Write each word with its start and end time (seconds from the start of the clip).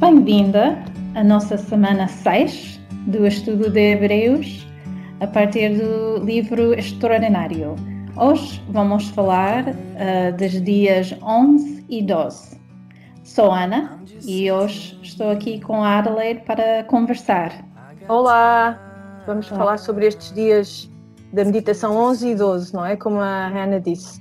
Bem-vinda 0.00 0.82
à 1.14 1.22
nossa 1.22 1.58
semana 1.58 2.08
6 2.08 2.80
do 3.08 3.26
estudo 3.26 3.68
de 3.68 3.92
Hebreus 3.92 4.66
a 5.20 5.26
partir 5.26 5.76
do 5.76 6.24
livro 6.24 6.72
Extraordinário. 6.72 7.76
Hoje 8.16 8.64
vamos 8.70 9.10
falar 9.10 9.68
uh, 9.68 10.36
dos 10.38 10.52
dias 10.62 11.14
11 11.22 11.84
e 11.90 12.02
12. 12.02 12.58
Sou 13.24 13.52
Ana 13.52 14.00
e 14.24 14.50
hoje 14.50 14.98
estou 15.02 15.30
aqui 15.30 15.60
com 15.60 15.84
a 15.84 15.98
Adelaide 15.98 16.40
para 16.46 16.82
conversar. 16.84 17.52
Olá! 18.08 18.80
Vamos 19.26 19.50
Olá. 19.50 19.58
falar 19.58 19.76
sobre 19.76 20.06
estes 20.06 20.32
dias 20.32 20.90
da 21.34 21.44
meditação 21.44 21.94
11 21.94 22.26
e 22.26 22.34
12, 22.36 22.72
não 22.72 22.86
é? 22.86 22.96
Como 22.96 23.20
a 23.20 23.48
Hannah 23.48 23.78
disse. 23.78 24.19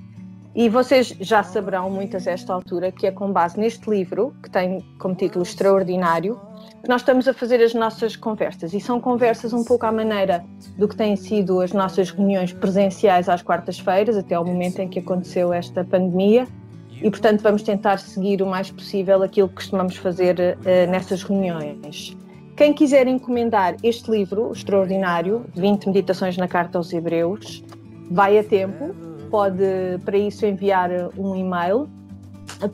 E 0.55 0.68
vocês 0.68 1.16
já 1.20 1.43
saberão, 1.43 1.89
muitas 1.89 2.27
a 2.27 2.31
esta 2.31 2.53
altura, 2.53 2.91
que 2.91 3.05
é 3.05 3.12
com 3.12 3.31
base 3.31 3.59
neste 3.59 3.88
livro, 3.90 4.34
que 4.41 4.49
tem 4.49 4.84
como 4.98 5.13
título 5.13 5.44
Extraordinário, 5.44 6.40
que 6.81 6.90
nós 6.90 7.02
estamos 7.02 7.27
a 7.27 7.34
fazer 7.34 7.62
as 7.62 7.73
nossas 7.73 8.16
conversas. 8.16 8.73
E 8.73 8.80
são 8.80 8.99
conversas 8.99 9.54
um 9.54 9.63
pouco 9.63 9.85
à 9.85 9.91
maneira 9.91 10.43
do 10.77 10.88
que 10.88 10.95
têm 10.95 11.16
sido 11.16 11.62
as 11.62 11.71
nossas 11.71 12.09
reuniões 12.09 12.52
presenciais 12.52 13.30
às 13.30 13.43
quartas-feiras, 13.43 14.17
até 14.17 14.34
ao 14.35 14.43
momento 14.43 14.80
em 14.80 14.88
que 14.88 14.99
aconteceu 14.99 15.54
esta 15.54 15.84
pandemia. 15.84 16.48
E, 16.91 17.09
portanto, 17.09 17.41
vamos 17.41 17.62
tentar 17.62 17.98
seguir 17.98 18.41
o 18.41 18.45
mais 18.45 18.71
possível 18.71 19.21
aquilo 19.21 19.48
que 19.49 19.55
costumamos 19.55 19.95
fazer 19.98 20.35
uh, 20.40 20.91
nessas 20.91 21.21
reuniões. 21.23 22.18
Quem 22.57 22.73
quiser 22.73 23.07
encomendar 23.07 23.76
este 23.84 24.12
livro, 24.12 24.52
Extraordinário, 24.52 25.45
20 25.55 25.85
Meditações 25.85 26.35
na 26.35 26.48
Carta 26.48 26.77
aos 26.77 26.91
Hebreus, 26.91 27.63
vai 28.12 28.38
a 28.38 28.43
tempo 28.43 29.09
pode 29.30 29.64
para 30.04 30.18
isso 30.18 30.46
enviar 30.46 30.90
um 31.18 31.34
e-mail 31.36 31.88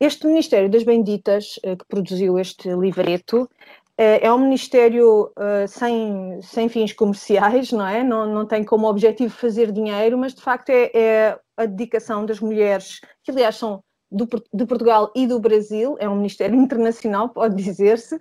Este 0.00 0.26
Ministério 0.26 0.68
das 0.68 0.82
Benditas, 0.82 1.60
eh, 1.62 1.76
que 1.76 1.86
produziu 1.86 2.36
este 2.36 2.68
livreto, 2.74 3.48
eh, 3.96 4.26
é 4.26 4.32
um 4.32 4.38
ministério 4.38 5.30
uh, 5.38 5.68
sem, 5.68 6.40
sem 6.42 6.68
fins 6.68 6.92
comerciais, 6.92 7.70
não 7.70 7.86
é? 7.86 8.02
Não, 8.02 8.26
não 8.26 8.44
tem 8.44 8.64
como 8.64 8.88
objetivo 8.88 9.32
fazer 9.32 9.70
dinheiro, 9.70 10.18
mas 10.18 10.34
de 10.34 10.42
facto 10.42 10.70
é, 10.70 10.90
é 10.92 11.38
a 11.56 11.64
dedicação 11.64 12.26
das 12.26 12.40
mulheres, 12.40 12.98
que 13.22 13.30
aliás 13.30 13.54
são 13.54 13.84
do, 14.14 14.28
de 14.52 14.66
Portugal 14.66 15.10
e 15.14 15.26
do 15.26 15.40
Brasil, 15.40 15.96
é 15.98 16.08
um 16.08 16.16
ministério 16.16 16.54
internacional, 16.60 17.28
pode 17.28 17.56
dizer-se, 17.56 18.18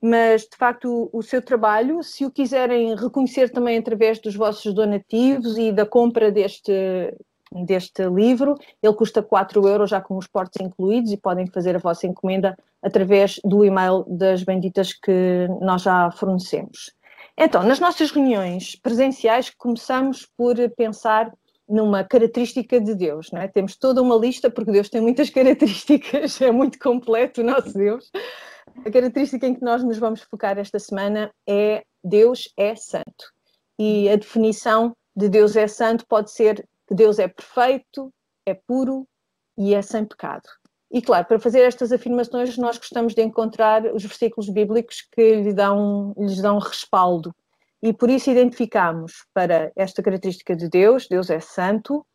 mas 0.00 0.42
de 0.42 0.56
facto 0.56 1.10
o, 1.12 1.18
o, 1.18 1.22
seu 1.22 1.42
trabalho, 1.42 2.02
se 2.02 2.24
o 2.24 2.30
quiserem 2.30 2.94
reconhecer 2.96 3.50
também 3.50 3.78
através 3.78 4.18
dos 4.18 4.34
vossos 4.34 4.72
donativos 4.74 5.56
e 5.56 5.70
da 5.70 5.86
compra 5.86 6.30
deste, 6.30 6.72
deste 7.64 8.02
livro, 8.08 8.56
ele 8.82 8.94
custa 8.94 9.22
4 9.22 9.66
euros 9.68 9.90
já 9.90 10.00
com 10.00 10.16
os 10.16 10.26
portos 10.26 10.60
incluídos 10.60 11.12
e 11.12 11.16
podem 11.16 11.46
fazer 11.46 11.76
a 11.76 11.78
vossa 11.78 12.06
encomenda 12.06 12.56
através 12.82 13.38
do 13.44 13.64
e-mail 13.64 14.04
das 14.08 14.42
benditas 14.42 14.92
que 14.92 15.46
nós 15.60 15.82
já 15.82 16.10
fornecemos. 16.10 16.92
Então, 17.36 17.62
nas 17.62 17.80
nossas 17.80 18.10
reuniões 18.10 18.76
presenciais, 18.76 19.50
começamos 19.50 20.26
por 20.36 20.56
pensar 20.76 21.32
numa 21.72 22.04
característica 22.04 22.78
de 22.78 22.94
Deus, 22.94 23.30
não 23.32 23.40
é? 23.40 23.48
Temos 23.48 23.76
toda 23.76 24.02
uma 24.02 24.14
lista, 24.14 24.50
porque 24.50 24.70
Deus 24.70 24.90
tem 24.90 25.00
muitas 25.00 25.28
características, 25.30 26.40
é 26.40 26.52
muito 26.52 26.78
completo 26.78 27.40
o 27.40 27.44
nosso 27.44 27.72
Deus. 27.72 28.10
A 28.84 28.90
característica 28.90 29.46
em 29.46 29.54
que 29.54 29.62
nós 29.62 29.82
nos 29.82 29.98
vamos 29.98 30.20
focar 30.20 30.58
esta 30.58 30.78
semana 30.78 31.32
é 31.48 31.82
Deus 32.04 32.52
é 32.58 32.76
santo. 32.76 33.32
E 33.78 34.08
a 34.10 34.16
definição 34.16 34.94
de 35.16 35.28
Deus 35.28 35.56
é 35.56 35.66
santo 35.66 36.06
pode 36.06 36.30
ser 36.30 36.68
que 36.86 36.94
Deus 36.94 37.18
é 37.18 37.26
perfeito, 37.26 38.12
é 38.46 38.54
puro 38.54 39.08
e 39.56 39.74
é 39.74 39.80
sem 39.80 40.04
pecado. 40.04 40.48
E 40.90 41.00
claro, 41.00 41.26
para 41.26 41.38
fazer 41.38 41.60
estas 41.60 41.90
afirmações, 41.90 42.58
nós 42.58 42.76
gostamos 42.76 43.14
de 43.14 43.22
encontrar 43.22 43.86
os 43.94 44.02
versículos 44.02 44.50
bíblicos 44.50 45.00
que 45.10 45.36
lhe 45.36 45.54
dão, 45.54 46.14
lhes 46.18 46.40
dão 46.42 46.58
respaldo 46.58 47.34
e 47.82 47.92
por 47.92 48.08
isso 48.08 48.30
identificamos 48.30 49.26
para 49.34 49.72
esta 49.74 50.02
característica 50.02 50.54
de 50.54 50.68
Deus, 50.68 51.08
Deus 51.08 51.28
é 51.30 51.40
santo, 51.40 52.06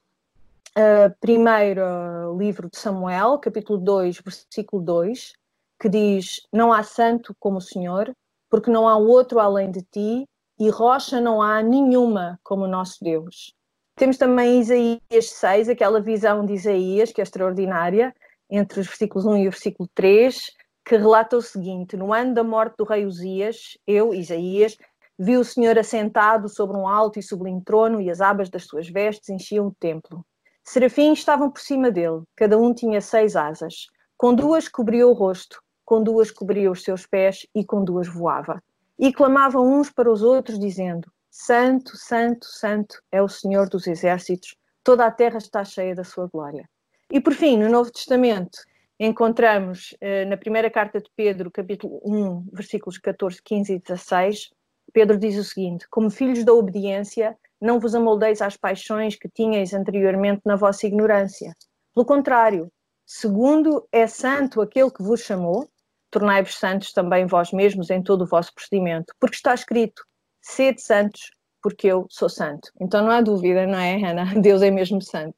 uh, 0.78 1.14
primeiro 1.20 1.82
uh, 1.82 2.38
livro 2.38 2.70
de 2.70 2.78
Samuel, 2.78 3.38
capítulo 3.40 3.78
2, 3.78 4.22
versículo 4.22 4.82
2, 4.82 5.34
que 5.78 5.90
diz: 5.90 6.48
Não 6.54 6.72
há 6.72 6.84
santo 6.84 7.36
como 7.38 7.58
o 7.58 7.62
Senhor, 7.62 8.14
porque 8.50 8.72
não 8.72 8.88
há 8.88 8.96
outro 8.96 9.40
além 9.40 9.70
de 9.70 9.82
ti, 9.82 10.26
e 10.58 10.70
rocha 10.70 11.20
não 11.20 11.42
há 11.42 11.62
nenhuma 11.62 12.40
como 12.44 12.64
o 12.64 12.68
nosso 12.68 13.04
Deus. 13.04 13.54
Temos 13.96 14.18
também 14.18 14.62
Isaías 14.62 15.32
6, 15.32 15.70
aquela 15.70 16.00
visão 16.00 16.46
de 16.46 16.54
Isaías, 16.54 17.12
que 17.12 17.20
é 17.20 17.24
extraordinária, 17.24 18.16
entre 18.50 18.80
os 18.80 18.88
versículos 18.88 19.26
1 19.26 19.38
e 19.38 19.48
o 19.48 19.52
versículo 19.52 19.90
3, 19.94 20.52
que 20.86 20.96
relata 20.96 21.36
o 21.36 21.42
seguinte: 21.42 21.98
No 21.98 22.14
ano 22.14 22.34
da 22.34 22.44
morte 22.44 22.76
do 22.78 22.86
rei 22.86 23.06
Uzias, 23.06 23.78
eu, 23.86 24.14
Isaías, 24.14 24.78
Viu 25.20 25.42
o 25.42 25.46
Senhor 25.46 25.78
assentado 25.80 26.48
sobre 26.48 26.78
um 26.78 26.88
alto 26.88 27.18
e 27.18 27.24
sublime 27.24 27.62
trono, 27.64 28.00
e 28.00 28.10
as 28.10 28.22
abas 28.22 28.50
das 28.50 28.66
suas 28.66 28.88
vestes 28.88 29.30
enchiam 29.30 29.68
o 29.68 29.76
templo. 29.80 30.26
Serafins 30.64 31.20
estavam 31.20 31.50
por 31.50 31.62
cima 31.62 31.90
dele, 31.90 32.22
cada 32.36 32.58
um 32.58 32.74
tinha 32.74 33.02
seis 33.02 33.36
asas. 33.36 33.88
Com 34.18 34.34
duas 34.34 34.68
cobria 34.68 35.08
o 35.08 35.14
rosto, 35.14 35.62
com 35.86 36.04
duas 36.04 36.30
cobria 36.30 36.70
os 36.70 36.84
seus 36.84 37.06
pés 37.06 37.48
e 37.56 37.64
com 37.64 37.84
duas 37.84 38.08
voava. 38.08 38.62
E 39.00 39.14
clamavam 39.14 39.66
uns 39.66 39.90
para 39.90 40.12
os 40.12 40.22
outros, 40.22 40.60
dizendo: 40.60 41.10
Santo, 41.32 41.96
Santo, 41.96 42.46
Santo 42.46 43.02
é 43.12 43.22
o 43.22 43.30
Senhor 43.30 43.70
dos 43.70 43.88
exércitos, 43.88 44.56
toda 44.84 45.06
a 45.06 45.12
terra 45.12 45.38
está 45.38 45.64
cheia 45.64 45.96
da 45.96 46.04
sua 46.04 46.28
glória. 46.28 46.70
E 47.12 47.22
por 47.22 47.34
fim, 47.34 47.58
no 47.58 47.70
Novo 47.70 47.92
Testamento, 47.92 48.58
encontramos 49.00 49.96
eh, 50.02 50.26
na 50.26 50.36
primeira 50.36 50.70
carta 50.70 51.00
de 51.00 51.10
Pedro, 51.16 51.50
capítulo 51.50 52.02
1, 52.04 52.50
versículos 52.52 52.98
14, 52.98 53.42
15 53.42 53.74
e 53.74 53.80
16, 53.80 54.50
Pedro 54.94 55.18
diz 55.18 55.38
o 55.38 55.44
seguinte: 55.44 55.86
Como 55.90 56.10
filhos 56.10 56.44
da 56.44 56.54
obediência, 56.54 57.38
não 57.60 57.80
vos 57.80 57.96
amoldeis 57.96 58.42
às 58.42 58.56
paixões 58.56 59.16
que 59.16 59.30
tinhais 59.30 59.74
anteriormente 59.74 60.42
na 60.46 60.56
vossa 60.56 60.86
ignorância. 60.86 61.54
Pelo 61.94 62.06
contrário, 62.06 62.72
segundo 63.06 63.88
é 63.92 64.06
santo 64.08 64.62
aquele 64.62 64.92
que 64.92 65.02
vos 65.02 65.22
chamou, 65.22 65.68
tornai-vos 66.12 66.56
santos 66.56 66.94
também 66.94 67.26
vós 67.26 67.52
mesmos 67.52 67.90
em 67.90 68.02
todo 68.02 68.22
o 68.22 68.28
vosso 68.28 68.54
procedimento, 68.54 69.14
porque 69.20 69.36
está 69.36 69.54
escrito: 69.54 70.04
sede 70.42 70.82
santos, 70.82 71.32
porque 71.62 71.88
eu 71.88 72.06
sou 72.10 72.30
santo. 72.30 72.72
Então 72.80 73.04
não 73.04 73.12
há 73.12 73.22
dúvida, 73.22 73.66
não 73.66 73.80
é, 73.80 74.02
Ana? 74.04 74.26
Deus 74.40 74.62
é 74.62 74.72
mesmo 74.72 75.02
santo. 75.02 75.36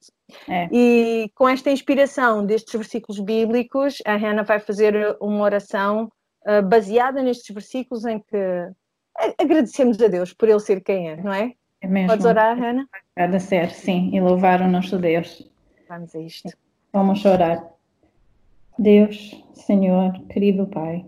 É. 0.48 0.68
E 0.70 1.30
com 1.34 1.48
esta 1.48 1.70
inspiração 1.70 2.44
destes 2.44 2.72
versículos 2.72 3.18
bíblicos, 3.18 3.96
a 4.06 4.16
Hannah 4.16 4.44
vai 4.44 4.60
fazer 4.60 5.16
uma 5.20 5.42
oração 5.42 6.10
uh, 6.46 6.62
baseada 6.62 7.22
nestes 7.22 7.52
versículos 7.52 8.04
em 8.04 8.20
que 8.20 8.70
agradecemos 9.38 10.00
a 10.00 10.08
Deus 10.08 10.32
por 10.32 10.48
ele 10.48 10.60
ser 10.60 10.82
quem 10.82 11.10
é, 11.10 11.16
não 11.16 11.32
é? 11.32 11.54
É 11.80 11.86
mesmo. 11.86 12.08
Podes 12.08 12.26
orar, 12.26 12.62
Ana? 12.62 12.86
Agradecer, 13.16 13.70
sim, 13.70 14.10
e 14.14 14.20
louvar 14.20 14.60
o 14.60 14.68
nosso 14.68 14.98
Deus. 14.98 15.50
Vamos 15.88 16.14
a 16.14 16.20
isto. 16.20 16.50
Vamos 16.92 17.24
orar. 17.24 17.72
Deus, 18.78 19.42
Senhor, 19.54 20.12
querido 20.28 20.66
Pai, 20.66 21.04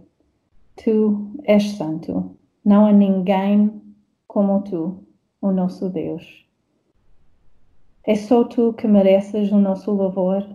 Tu 0.77 1.33
és 1.45 1.63
santo. 1.73 2.37
Não 2.65 2.87
há 2.87 2.93
ninguém 2.93 3.83
como 4.27 4.63
Tu, 4.63 5.03
o 5.41 5.51
nosso 5.51 5.89
Deus. 5.89 6.47
É 8.05 8.15
só 8.15 8.45
Tu 8.45 8.73
que 8.75 8.87
mereces 8.87 9.53
o 9.53 9.59
nosso 9.59 9.93
louvor. 9.93 10.47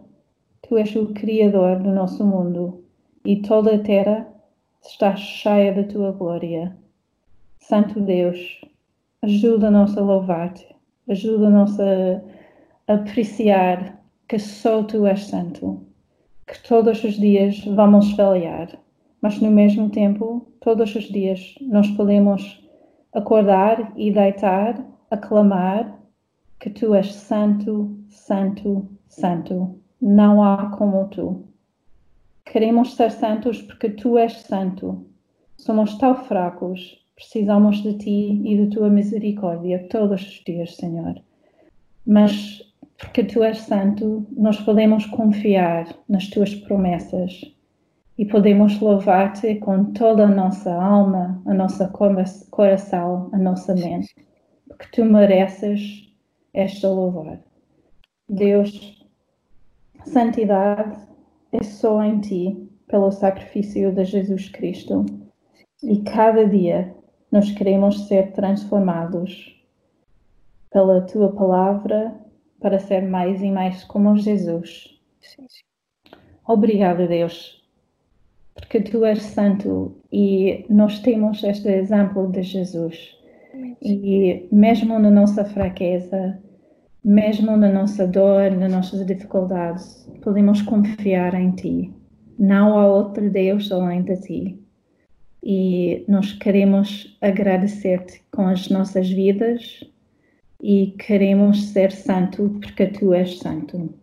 Tu 0.62 0.78
és 0.78 0.96
o 0.96 1.14
Criador 1.14 1.80
do 1.80 1.92
nosso 1.92 2.26
mundo 2.26 2.84
e 3.24 3.42
toda 3.42 3.76
a 3.76 3.80
terra 3.80 4.28
está 4.82 5.16
cheia 5.16 5.74
da 5.74 5.84
Tua 5.84 6.12
glória. 6.12 6.76
Santo 7.68 8.00
Deus, 8.00 8.62
ajuda-nos 9.22 9.98
a 9.98 10.02
louvar-te, 10.02 10.66
ajuda-nos 11.10 11.78
a 11.82 12.22
apreciar 12.88 14.02
que 14.26 14.40
só 14.40 14.84
tu 14.84 15.06
és 15.06 15.26
santo, 15.26 15.86
que 16.48 16.58
todos 16.66 17.04
os 17.04 17.16
dias 17.16 17.66
vamos 17.66 18.14
falhar, 18.14 18.70
mas 19.22 19.42
no 19.42 19.52
mesmo 19.52 19.90
tempo, 19.90 20.48
todos 20.62 20.96
os 20.96 21.10
dias 21.10 21.56
nós 21.60 21.90
podemos 21.90 22.66
acordar 23.14 23.92
e 23.98 24.14
deitar, 24.14 24.82
aclamar 25.12 25.94
que 26.62 26.70
tu 26.70 26.96
és 26.96 27.14
santo, 27.14 28.00
santo, 28.08 28.88
santo. 29.10 29.78
Não 30.02 30.42
há 30.42 30.70
como 30.78 31.10
tu. 31.10 31.44
Queremos 32.46 32.96
ser 32.96 33.12
santos 33.12 33.62
porque 33.62 33.90
tu 33.90 34.18
és 34.18 34.38
santo. 34.44 35.06
Somos 35.58 35.98
tão 35.98 36.16
fracos 36.16 37.06
Precisamos 37.18 37.84
de 37.84 37.96
ti 37.96 38.42
e 38.46 38.56
de 38.56 38.68
tua 38.68 38.90
misericórdia 38.90 39.86
todos 39.90 40.22
os 40.22 40.44
dias, 40.46 40.78
Senhor. 40.78 41.20
Mas 42.06 42.62
porque 42.98 43.24
tu 43.24 43.44
és 43.44 43.58
santo, 43.58 44.26
nós 44.32 44.62
podemos 44.62 45.06
confiar 45.08 45.86
nas 46.08 46.28
tuas 46.30 46.56
promessas. 46.56 47.42
e 48.18 48.26
podemos 48.26 48.80
louvar-te 48.80 49.56
com 49.56 49.94
toda 49.94 50.24
a 50.24 50.28
nossa 50.28 50.74
alma, 50.74 51.40
a 51.46 51.54
nossa 51.54 51.88
coração, 52.50 53.30
a 53.32 53.38
nossa 53.38 53.76
mente, 53.76 54.16
porque 54.68 54.88
tu 54.92 55.06
mereces 55.06 56.12
esta 56.54 56.90
louvor. 56.90 57.38
Deus, 58.28 59.06
santidade 60.04 60.98
é 61.52 61.64
só 61.64 62.04
em 62.04 62.20
ti, 62.20 62.70
pelo 62.88 63.12
sacrifício 63.12 63.92
de 63.92 64.04
Jesus 64.04 64.50
Cristo. 64.50 65.06
E 65.84 66.02
cada 66.02 66.48
dia 66.48 66.96
nós 67.32 67.52
queremos 67.52 68.08
ser 68.08 68.32
transformados 68.32 69.56
pela 70.72 71.02
tua 71.02 71.32
palavra 71.32 72.16
para 72.60 72.80
ser 72.80 73.02
mais 73.02 73.42
e 73.42 73.52
mais 73.52 73.84
como 73.84 74.18
Jesus. 74.18 74.98
Obrigado, 76.48 77.08
Deus, 77.08 77.64
porque 78.56 78.82
tu 78.82 79.04
és 79.06 79.22
santo 79.22 79.98
e 80.12 80.66
nós 80.70 81.00
temos 81.00 81.44
este 81.44 81.70
exemplo 81.70 82.32
de 82.32 82.42
Jesus. 82.42 83.18
E 83.82 84.48
mesmo 84.52 84.98
na 85.00 85.10
nossa 85.10 85.44
fraqueza, 85.44 86.40
mesmo 87.04 87.56
na 87.58 87.72
nossa 87.72 88.08
dor, 88.08 88.52
nas 88.52 88.72
nossas 88.72 89.06
dificuldades, 89.06 90.10
podemos 90.22 90.62
confiar 90.62 91.34
em 91.34 91.52
ti. 91.52 91.94
Não 92.38 92.78
há 92.78 92.88
outro 92.88 93.30
Deus 93.30 93.72
além 93.72 94.04
de 94.04 94.18
ti. 94.22 94.67
E 95.50 96.04
nós 96.10 96.34
queremos 96.34 97.18
agradecer-te 97.22 98.22
com 98.34 98.50
as 98.50 98.68
nossas 98.68 99.10
vidas 99.10 99.82
e 100.62 100.88
queremos 101.00 101.70
ser 101.70 101.90
santo 101.90 102.60
porque 102.62 102.88
tu 102.88 103.14
és 103.14 103.40
santo. 103.40 103.98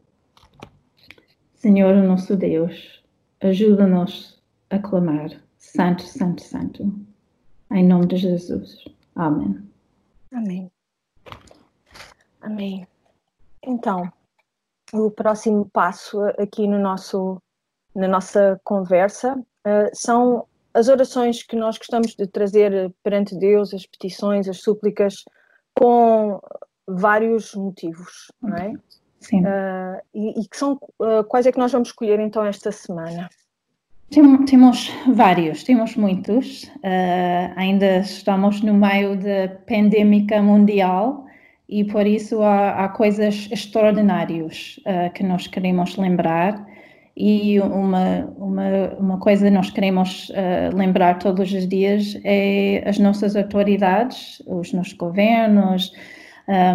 Senhor, 1.52 1.96
nosso 1.96 2.34
Deus, 2.34 3.04
ajuda-nos 3.42 4.42
a 4.70 4.78
clamar: 4.78 5.38
Santo, 5.58 6.04
Santo, 6.04 6.40
Santo. 6.40 6.90
Em 7.70 7.86
nome 7.86 8.06
de 8.06 8.16
Jesus. 8.16 8.82
Amém. 9.14 9.62
Amém. 10.32 10.70
Amém. 12.40 12.86
Então, 13.62 14.10
o 14.94 15.10
próximo 15.10 15.68
passo 15.70 16.22
aqui 16.38 16.66
no 16.66 16.78
nosso, 16.78 17.36
na 17.94 18.08
nossa 18.08 18.58
conversa 18.64 19.36
uh, 19.36 19.90
são 19.92 20.46
as 20.74 20.88
orações 20.88 21.42
que 21.42 21.54
nós 21.54 21.78
gostamos 21.78 22.14
de 22.16 22.26
trazer 22.26 22.92
perante 23.02 23.38
Deus, 23.38 23.72
as 23.72 23.86
petições, 23.86 24.48
as 24.48 24.60
súplicas, 24.60 25.24
com 25.72 26.40
vários 26.86 27.54
motivos, 27.54 28.32
não 28.42 28.56
é? 28.56 28.74
Sim. 29.20 29.40
Uh, 29.40 30.00
e, 30.14 30.42
e, 30.42 30.48
que 30.48 30.56
são 30.56 30.78
uh, 30.98 31.24
quais 31.28 31.46
é 31.46 31.52
que 31.52 31.58
nós 31.58 31.72
vamos 31.72 31.88
escolher 31.88 32.20
então 32.20 32.44
esta 32.44 32.70
semana? 32.70 33.28
Tem, 34.10 34.44
temos 34.44 34.90
vários, 35.14 35.64
temos 35.64 35.96
muitos. 35.96 36.64
Uh, 36.64 37.52
ainda 37.56 37.98
estamos 37.98 38.60
no 38.60 38.74
meio 38.74 39.16
da 39.16 39.48
pandemia 39.66 40.42
mundial 40.42 41.24
e 41.68 41.84
por 41.84 42.06
isso 42.06 42.42
há, 42.42 42.84
há 42.84 42.88
coisas 42.90 43.48
extraordinárias 43.50 44.78
que 45.14 45.22
nós 45.24 45.46
queremos 45.46 45.96
lembrar. 45.96 46.66
E 47.16 47.60
uma, 47.60 48.26
uma, 48.36 48.68
uma 48.98 49.18
coisa 49.20 49.48
nós 49.50 49.70
queremos 49.70 50.32
lembrar 50.74 51.18
todos 51.18 51.52
os 51.52 51.68
dias 51.68 52.18
é 52.24 52.82
as 52.86 52.98
nossas 52.98 53.36
autoridades, 53.36 54.42
os 54.46 54.72
nossos 54.72 54.94
governos, 54.94 55.92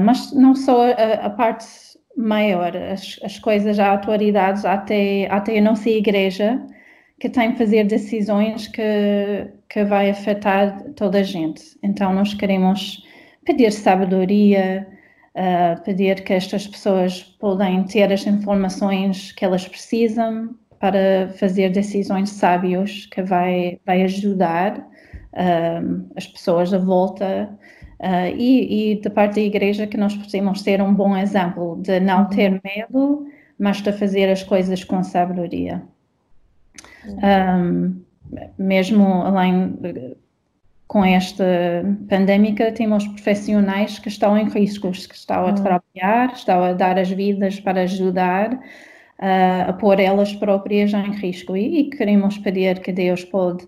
mas 0.02 0.32
não 0.34 0.56
só 0.56 0.92
a, 0.92 1.26
a 1.26 1.30
parte 1.30 1.66
maior, 2.16 2.76
as, 2.76 3.20
as 3.24 3.40
coisas, 3.40 3.80
há 3.80 3.90
autoridades, 3.90 4.66
até, 4.66 5.28
até 5.32 5.58
a 5.58 5.62
nossa 5.62 5.90
igreja, 5.90 6.62
que 7.20 7.30
tem 7.30 7.52
que 7.52 7.58
fazer 7.58 7.86
decisões 7.86 8.68
que, 8.68 9.48
que 9.70 9.84
vai 9.84 10.10
afetar 10.10 10.84
toda 10.96 11.20
a 11.20 11.24
gente. 11.24 11.62
Então, 11.84 12.14
nós 12.14 12.34
queremos 12.34 13.04
pedir 13.46 13.72
sabedoria, 13.72 14.88
uh, 15.36 15.82
pedir 15.84 16.24
que 16.24 16.34
estas 16.34 16.68
pessoas 16.68 17.24
podem 17.40 17.84
ter 17.84 18.12
as 18.12 18.26
informações 18.26 19.32
que 19.32 19.46
elas 19.46 19.68
precisam 19.68 20.56
para 20.80 21.30
fazer 21.38 21.70
decisões 21.70 22.30
sábias 22.30 23.06
que 23.08 23.22
vai, 23.22 23.80
vai 23.86 24.02
ajudar 24.04 24.88
as 26.16 26.26
pessoas 26.26 26.74
à 26.74 26.78
volta 26.78 27.50
Uh, 28.00 28.32
e, 28.34 28.94
e 28.94 29.02
da 29.02 29.10
parte 29.10 29.36
da 29.36 29.42
igreja 29.42 29.86
que 29.86 29.98
nós 29.98 30.16
possamos 30.16 30.62
ser 30.62 30.82
um 30.82 30.94
bom 30.94 31.18
exemplo 31.18 31.78
de 31.82 32.00
não 32.00 32.30
ter 32.30 32.54
uhum. 32.54 32.60
medo, 32.64 33.28
mas 33.60 33.82
de 33.82 33.92
fazer 33.92 34.30
as 34.30 34.42
coisas 34.42 34.86
com 34.86 35.04
sabedoria. 35.04 35.84
Um, 37.06 38.02
mesmo 38.58 39.06
além 39.06 39.78
com 40.90 41.06
esta 41.06 41.46
pandémica, 42.10 42.72
temos 42.72 43.08
profissionais 43.08 44.00
que 44.00 44.08
estão 44.08 44.36
em 44.36 44.50
riscos, 44.50 45.06
que 45.06 45.14
estão 45.14 45.46
a 45.46 45.50
uhum. 45.50 45.56
trabalhar, 45.56 46.34
estão 46.34 46.64
a 46.64 46.74
dar 46.74 46.98
as 46.98 47.12
vidas 47.12 47.60
para 47.60 47.82
ajudar 47.82 48.56
uh, 48.56 49.70
a 49.70 49.74
pôr 49.74 50.00
elas 50.00 50.34
próprias 50.34 50.92
em 50.92 51.12
risco. 51.12 51.56
E, 51.56 51.82
e 51.82 51.90
queremos 51.92 52.40
pedir 52.40 52.80
que 52.80 52.92
Deus 52.92 53.24
pode 53.24 53.68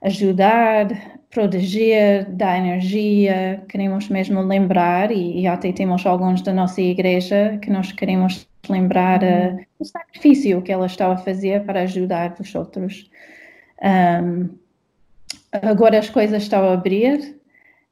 ajudar, 0.00 0.86
proteger, 1.28 2.30
dar 2.30 2.56
energia, 2.56 3.64
queremos 3.68 4.08
mesmo 4.08 4.40
lembrar, 4.40 5.10
e, 5.10 5.40
e 5.40 5.48
até 5.48 5.72
temos 5.72 6.06
alguns 6.06 6.40
da 6.40 6.52
nossa 6.52 6.80
igreja 6.80 7.58
que 7.60 7.68
nós 7.68 7.90
queremos 7.90 8.48
lembrar 8.68 9.24
uh, 9.24 9.58
o 9.80 9.84
sacrifício 9.84 10.62
que 10.62 10.70
ela 10.70 10.86
está 10.86 11.12
a 11.12 11.16
fazer 11.16 11.64
para 11.64 11.80
ajudar 11.80 12.32
os 12.38 12.54
outros. 12.54 13.10
Um, 13.82 14.63
agora 15.62 15.98
as 15.98 16.10
coisas 16.10 16.42
estão 16.42 16.68
a 16.68 16.72
abrir 16.74 17.40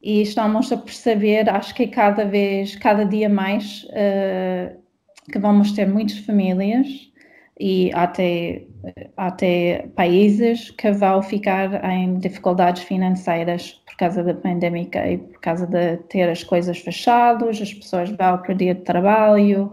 e 0.03 0.23
estamos 0.23 0.73
a 0.73 0.77
perceber, 0.77 1.49
acho 1.49 1.75
que 1.75 1.87
cada 1.87 2.25
vez, 2.25 2.75
cada 2.77 3.05
dia 3.05 3.29
mais, 3.29 3.85
uh, 3.85 4.77
que 5.31 5.39
vamos 5.39 5.73
ter 5.73 5.87
muitas 5.87 6.19
famílias 6.19 6.89
e 7.61 7.93
até 7.95 8.65
até 9.17 9.87
países 9.95 10.71
que 10.71 10.91
vão 10.91 11.23
ficar 11.23 11.85
em 11.85 12.19
dificuldades 12.19 12.83
financeiras 12.83 13.81
por 13.87 13.97
causa 13.97 14.25
da 14.25 14.35
pandemia 14.35 15.13
e 15.13 15.19
por 15.19 15.41
causa 15.41 15.67
de 15.67 15.99
ter 16.09 16.29
as 16.29 16.43
coisas 16.43 16.79
fechadas, 16.79 17.61
as 17.63 17.73
pessoas 17.73 18.11
vão 18.11 18.39
perder 18.39 18.83
trabalho. 18.83 19.73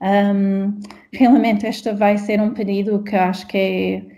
Um, 0.00 0.78
realmente 1.12 1.66
este 1.66 1.92
vai 1.92 2.18
ser 2.18 2.40
um 2.40 2.52
período 2.54 3.02
que 3.02 3.16
acho 3.16 3.46
que 3.48 4.15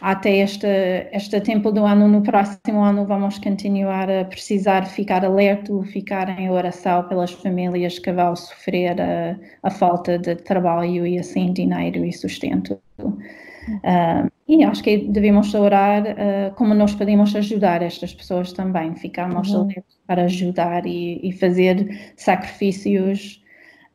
até 0.00 0.38
este, 0.38 0.66
este 1.12 1.40
tempo 1.40 1.72
do 1.72 1.84
ano, 1.84 2.08
no 2.08 2.22
próximo 2.22 2.82
ano, 2.82 3.06
vamos 3.06 3.38
continuar 3.38 4.10
a 4.10 4.24
precisar 4.24 4.86
ficar 4.86 5.24
alerta, 5.24 5.72
ficar 5.84 6.28
em 6.38 6.50
oração 6.50 7.08
pelas 7.08 7.32
famílias 7.32 7.98
que 7.98 8.12
vão 8.12 8.36
sofrer 8.36 9.00
a, 9.00 9.38
a 9.62 9.70
falta 9.70 10.18
de 10.18 10.36
trabalho 10.36 11.06
e 11.06 11.18
assim 11.18 11.52
dinheiro 11.52 12.04
e 12.04 12.12
sustento. 12.12 12.80
Uh, 12.98 14.30
e 14.46 14.62
acho 14.62 14.82
que 14.82 14.98
devemos 14.98 15.52
orar 15.54 16.02
uh, 16.02 16.54
como 16.54 16.72
nós 16.72 16.94
podemos 16.94 17.34
ajudar 17.34 17.82
estas 17.82 18.14
pessoas 18.14 18.52
também, 18.52 18.94
ficarmos 18.94 19.50
uhum. 19.50 19.68
para 20.06 20.24
ajudar 20.24 20.86
e, 20.86 21.20
e 21.22 21.32
fazer 21.32 22.12
sacrifícios 22.16 23.42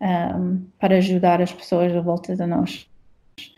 um, 0.02 0.66
para 0.80 0.98
ajudar 0.98 1.42
as 1.42 1.54
pessoas 1.54 1.96
à 1.96 2.02
volta 2.02 2.36
de 2.36 2.46
nós. 2.46 2.90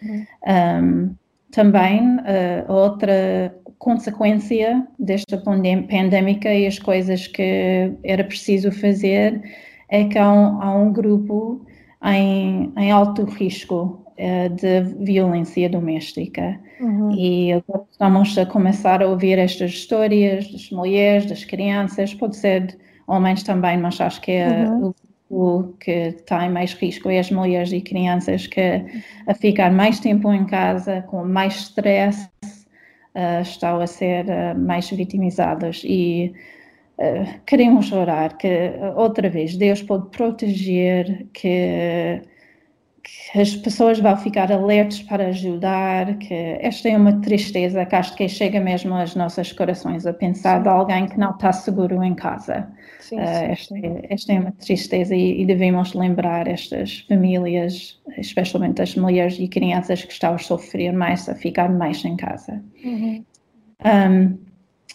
Uhum. 0.04 0.25
Um, 0.46 1.16
também, 1.53 2.17
uh, 2.17 2.72
outra 2.72 3.55
consequência 3.77 4.86
desta 4.98 5.38
pandémica 5.38 6.51
e 6.53 6.65
as 6.65 6.79
coisas 6.79 7.27
que 7.27 7.93
era 8.03 8.24
preciso 8.24 8.72
fazer 8.72 9.41
é 9.89 10.05
que 10.05 10.17
há 10.17 10.31
um, 10.31 10.62
há 10.62 10.75
um 10.75 10.91
grupo 10.91 11.63
em, 12.03 12.74
em 12.75 12.91
alto 12.91 13.24
risco 13.25 14.03
uh, 14.17 14.50
de 14.55 14.81
violência 15.05 15.69
doméstica. 15.69 16.60
Uhum. 16.81 17.12
E 17.15 17.53
agora 17.53 17.86
estamos 17.91 18.38
a 18.38 18.45
começar 18.48 19.03
a 19.03 19.07
ouvir 19.07 19.38
estas 19.38 19.72
histórias 19.72 20.51
das 20.51 20.72
mulheres, 20.72 21.27
das 21.27 21.45
crianças, 21.45 22.15
pode 22.15 22.36
ser 22.36 22.75
homens 23.05 23.43
também, 23.43 23.77
mas 23.77 24.01
acho 24.01 24.19
que 24.22 24.31
é 24.31 24.65
uhum. 24.67 24.88
o, 24.88 24.95
o 25.34 25.74
que 25.80 26.12
tem 26.25 26.50
mais 26.50 26.74
risco 26.74 27.10
é 27.10 27.20
as 27.20 27.32
mulheres 27.32 27.72
e 27.72 27.82
crianças 27.82 28.46
que 28.46 28.84
a 29.28 29.34
ficar 29.34 29.72
mais 29.72 30.00
tempo 30.00 30.32
em 30.32 30.46
casa, 30.46 31.02
com 31.04 31.25
mais 31.25 31.56
stress, 31.56 32.30
uh, 32.44 33.42
estão 33.42 33.82
a 33.82 33.88
ser 33.88 34.25
uh, 34.25 34.58
mais 34.58 34.90
vitimizadas 34.90 35.82
e 35.84 36.34
Uh, 36.96 37.42
queremos 37.48 37.92
orar 37.92 38.38
que 38.38 38.72
outra 38.96 39.28
vez 39.28 39.58
Deus 39.58 39.82
pode 39.82 40.12
proteger, 40.12 41.25
que 41.34 42.22
que 43.03 43.39
as 43.39 43.55
pessoas 43.55 44.00
vão 44.00 44.15
ficar 44.15 44.50
alertas 44.50 45.01
para 45.01 45.27
ajudar, 45.27 46.17
que 46.17 46.33
esta 46.62 46.88
é 46.88 46.98
uma 46.98 47.19
tristeza 47.19 47.86
que 47.86 47.95
acho 47.95 48.15
que 48.15 48.29
chega 48.29 48.62
mesmo 48.62 48.93
aos 48.93 49.13
nossos 49.13 49.51
corações 49.51 50.05
a 50.05 50.13
pensar 50.13 50.57
sim. 50.57 50.63
de 50.63 50.69
alguém 50.69 51.07
que 51.07 51.19
não 51.19 51.31
está 51.31 51.51
seguro 51.51 52.01
em 52.01 52.15
casa. 52.15 52.72
Sim, 53.01 53.17
uh, 53.17 53.25
sim, 53.25 53.51
esta, 53.51 53.77
é, 53.77 54.05
esta, 54.10 54.33
é 54.33 54.39
uma 54.39 54.51
tristeza 54.53 55.13
e, 55.13 55.41
e, 55.41 55.45
devemos 55.45 55.93
lembrar 55.93 56.48
estas 56.48 57.00
famílias, 57.01 58.01
especialmente 58.17 58.81
as 58.81 58.95
mulheres 58.95 59.38
e 59.38 59.50
crianças 59.50 60.03
que 60.05 60.13
estão 60.13 60.36
a 60.36 60.38
sofrer 60.38 60.93
mais, 60.93 61.27
a 61.27 61.36
ficar 61.36 61.69
mais 61.69 62.03
em 62.05 62.15
casa. 62.15 62.63
Uhum. 62.86 63.25
Um, 63.83 64.38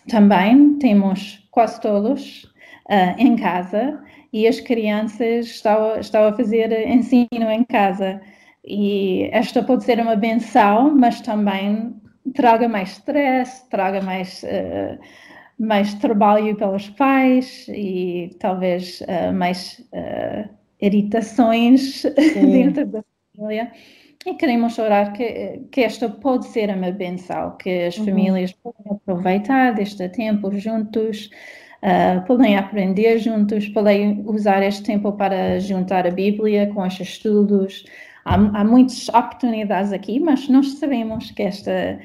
também 0.09 0.79
temos 0.79 1.47
quase 1.51 1.79
todos 1.83 2.45
uh, 2.89 3.15
em 3.19 3.37
casa 3.37 4.03
e 4.33 4.47
as 4.47 4.61
crianças 4.61 5.47
estão, 5.47 5.99
estão 5.99 6.27
a 6.27 6.33
fazer 6.33 6.73
ensino 6.89 7.51
em 7.51 7.65
casa. 7.65 8.21
E 8.65 9.29
esta 9.33 9.63
pode 9.63 9.85
ser 9.85 10.01
uma 10.01 10.17
benção, 10.17 10.95
mas 10.95 11.21
também 11.21 11.95
traga 12.35 12.69
mais 12.69 12.91
stress, 12.93 13.69
traga 13.71 14.03
mais, 14.03 14.43
uh, 14.43 14.99
mais 15.59 15.95
trabalho 15.95 16.55
pelos 16.57 16.91
pais 16.91 17.67
e 17.69 18.37
talvez 18.39 19.01
uh, 19.03 19.33
mais 19.33 19.83
uh, 19.93 20.49
irritações 20.81 22.03
dentro 22.35 22.87
da 22.87 23.05
família. 23.35 23.73
E 24.27 24.35
queremos 24.35 24.79
orar 24.79 25.13
que, 25.13 25.61
que 25.71 25.81
esta 25.83 26.09
pode 26.09 26.47
ser 26.49 26.69
uma 26.69 26.91
benção, 26.91 27.57
que 27.57 27.87
as 27.87 27.97
uhum. 27.97 28.05
famílias 28.05 28.53
possam 28.53 28.93
aproveitar 28.93 29.73
deste 29.75 30.07
tempo 30.09 30.51
juntos, 30.59 31.31
Uh, 31.83 32.27
podem 32.27 32.57
aprender 32.57 33.19
juntos, 33.19 33.69
podem 33.69 34.25
usar 34.27 34.63
este 34.63 34.83
tempo 34.83 35.13
para 35.13 35.61
juntar 35.61 36.07
a 36.07 36.11
Bíblia 36.11 36.67
com 36.75 36.85
estes 36.85 37.09
estudos. 37.11 37.85
Há, 38.25 38.35
há 38.35 38.65
muitas 38.65 39.09
oportunidades 39.09 39.93
aqui, 39.93 40.19
mas 40.19 40.49
nós 40.49 40.73
sabemos 40.79 41.31
que 41.31 41.43
esta 41.43 41.99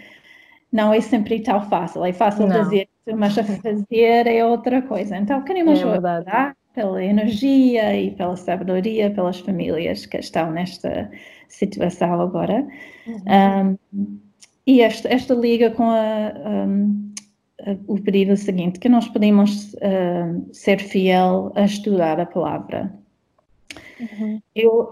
não 0.71 0.93
é 0.93 1.01
sempre 1.01 1.39
tão 1.39 1.61
fácil. 1.61 2.05
É 2.05 2.13
fácil 2.13 2.47
não. 2.47 2.57
fazer, 2.57 2.87
mas 3.15 3.37
a 3.37 3.43
fazer 3.43 4.27
é 4.27 4.45
outra 4.45 4.81
coisa. 4.81 5.17
Então, 5.17 5.41
queremos 5.43 5.81
é 5.81 5.85
orar 5.85 6.55
pela 6.73 7.03
energia 7.03 7.95
e 7.95 8.11
pela 8.11 8.35
sabedoria, 8.35 9.11
pelas 9.11 9.39
famílias 9.39 10.05
que 10.05 10.17
estão 10.17 10.51
nesta 10.51 11.09
situação 11.47 12.19
agora. 12.19 12.67
Uhum. 13.07 13.77
Um, 13.87 14.19
e 14.65 14.81
esta, 14.81 15.09
esta 15.13 15.33
liga 15.33 15.71
com 15.71 15.89
a. 15.89 16.33
Um, 16.45 17.02
o 17.87 17.99
pedido 18.01 18.35
seguinte, 18.35 18.79
que 18.79 18.89
nós 18.89 19.07
podemos 19.07 19.73
uh, 19.75 20.53
ser 20.53 20.79
fiel 20.79 21.51
a 21.55 21.65
estudar 21.65 22.19
a 22.19 22.25
palavra. 22.25 22.93
Uhum. 23.99 24.41
Eu, 24.55 24.91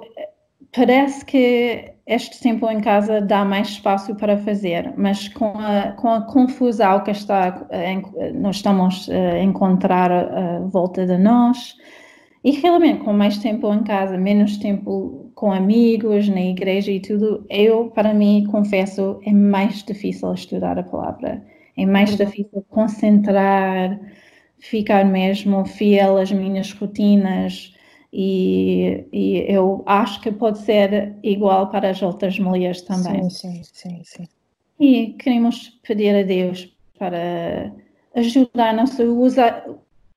parece 0.75 1.25
que 1.25 1.91
este 2.07 2.41
tempo 2.41 2.69
em 2.69 2.79
casa 2.79 3.21
dá 3.21 3.45
mais 3.45 3.69
espaço 3.69 4.15
para 4.15 4.37
fazer, 4.37 4.93
mas 4.97 5.27
com 5.29 5.53
a, 5.57 5.91
com 5.93 6.09
a 6.09 6.21
confusão 6.21 7.03
que 7.03 7.11
está, 7.11 7.67
nós 8.35 8.57
estamos 8.57 9.09
a 9.09 9.39
encontrar 9.39 10.11
à 10.11 10.59
volta 10.59 11.05
de 11.05 11.17
nós, 11.17 11.77
e 12.43 12.51
realmente 12.51 13.03
com 13.03 13.13
mais 13.13 13.37
tempo 13.37 13.71
em 13.73 13.83
casa, 13.83 14.17
menos 14.17 14.57
tempo 14.57 15.31
com 15.35 15.51
amigos, 15.51 16.27
na 16.27 16.41
igreja 16.41 16.91
e 16.91 16.99
tudo, 16.99 17.45
eu, 17.49 17.91
para 17.91 18.13
mim, 18.13 18.45
confesso, 18.49 19.19
é 19.25 19.31
mais 19.31 19.83
difícil 19.83 20.33
estudar 20.33 20.77
a 20.79 20.83
palavra 20.83 21.43
é 21.83 21.85
mais 21.85 22.15
difícil 22.15 22.65
concentrar, 22.69 24.00
ficar 24.59 25.05
mesmo 25.05 25.65
fiel 25.65 26.17
às 26.17 26.31
minhas 26.31 26.71
rotinas 26.73 27.73
e, 28.13 29.05
e, 29.11 29.45
eu 29.47 29.83
acho 29.85 30.19
que 30.21 30.31
pode 30.31 30.59
ser 30.59 31.15
igual 31.23 31.69
para 31.69 31.89
as 31.89 32.01
outras 32.01 32.38
mulheres 32.38 32.81
também. 32.81 33.29
Sim, 33.29 33.63
sim, 33.63 33.63
sim, 33.63 34.01
sim. 34.03 34.27
E 34.79 35.13
queremos 35.13 35.79
pedir 35.83 36.15
a 36.15 36.23
Deus 36.23 36.75
para 37.00 37.71
ajudar-nos 38.15 39.00
a 39.00 39.03
usar, 39.03 39.65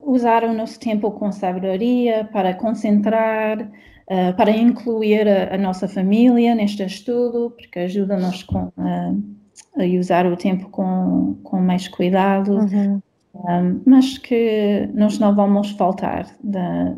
usar 0.00 0.44
o 0.44 0.52
nosso 0.52 0.80
tempo 0.80 1.12
com 1.12 1.30
sabedoria, 1.30 2.28
para 2.33 2.54
concentrar, 2.54 3.61
uh, 3.62 4.37
para 4.37 4.50
incluir 4.50 5.28
a, 5.28 5.54
a, 5.54 5.59
nossa 5.59 5.87
família 5.87 6.54
neste 6.54 6.83
estudo, 6.83 7.52
porque 7.56 7.78
ajuda-nos 7.78 8.42
com. 8.42 8.73
Uh, 8.76 9.43
a 9.76 9.84
usar 9.99 10.26
o 10.26 10.37
tempo 10.37 10.68
com, 10.70 11.37
com 11.42 11.61
mais 11.61 11.88
cuidado, 11.88 12.58
uhum. 12.58 13.02
um, 13.34 13.80
mas 13.84 14.18
que 14.18 14.88
nós 14.94 15.18
não 15.18 15.34
vamos 15.34 15.70
faltar 15.73 16.26
na, 16.42 16.94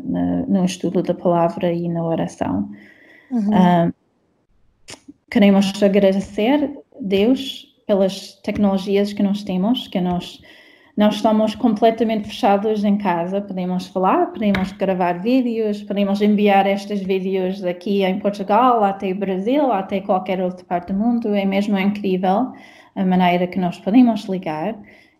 no 0.47 0.65
estudo 0.65 1.01
da 1.01 1.13
palavra 1.13 1.71
e 1.71 1.87
na 1.89 2.03
oração. 2.03 2.69
Uhum. 3.31 3.49
Um, 3.49 3.93
queremos 5.29 5.81
agradecer 5.81 6.71
Deus 6.99 7.75
pelas 7.85 8.35
tecnologias 8.43 9.13
que 9.13 9.23
nós 9.23 9.43
temos, 9.43 9.87
que 9.87 10.01
nós 10.01 10.41
nós 10.97 11.17
estamos 11.17 11.53
completamente 11.53 12.27
fechados 12.27 12.83
em 12.83 12.97
casa, 12.97 13.39
podemos 13.39 13.85
falar, 13.85 14.33
podemos 14.33 14.71
gravar 14.71 15.21
vídeos, 15.21 15.83
podemos 15.83 16.23
enviar 16.23 16.65
estes 16.65 17.03
vídeos 17.03 17.63
aqui 17.63 18.03
em 18.03 18.17
Portugal, 18.19 18.83
até 18.83 19.13
Brasil, 19.13 19.71
até 19.71 20.01
qualquer 20.01 20.41
outra 20.41 20.65
parte 20.65 20.91
do 20.91 20.97
mundo. 20.97 21.35
É 21.35 21.45
mesmo 21.45 21.77
incrível 21.77 22.51
a 22.95 23.05
maneira 23.05 23.45
que 23.45 23.59
nós 23.59 23.77
podemos 23.77 24.25
ligar 24.25 24.75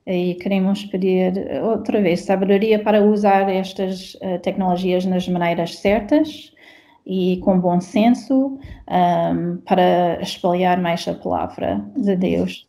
e 0.07 0.34
queremos 0.41 0.84
pedir 0.86 1.34
outra 1.62 2.01
vez 2.01 2.22
sabedoria 2.22 2.81
para 2.81 3.03
usar 3.03 3.48
estas 3.48 4.15
uh, 4.15 4.39
tecnologias 4.41 5.05
nas 5.05 5.29
maneiras 5.29 5.77
certas 5.77 6.51
e 7.05 7.38
com 7.43 7.60
bom 7.60 7.79
senso 7.79 8.57
um, 8.89 9.57
para 9.57 10.19
espalhar 10.24 10.81
mais 10.81 11.07
a 11.07 11.13
palavra 11.13 11.86
de 11.96 12.15
Deus. 12.15 12.65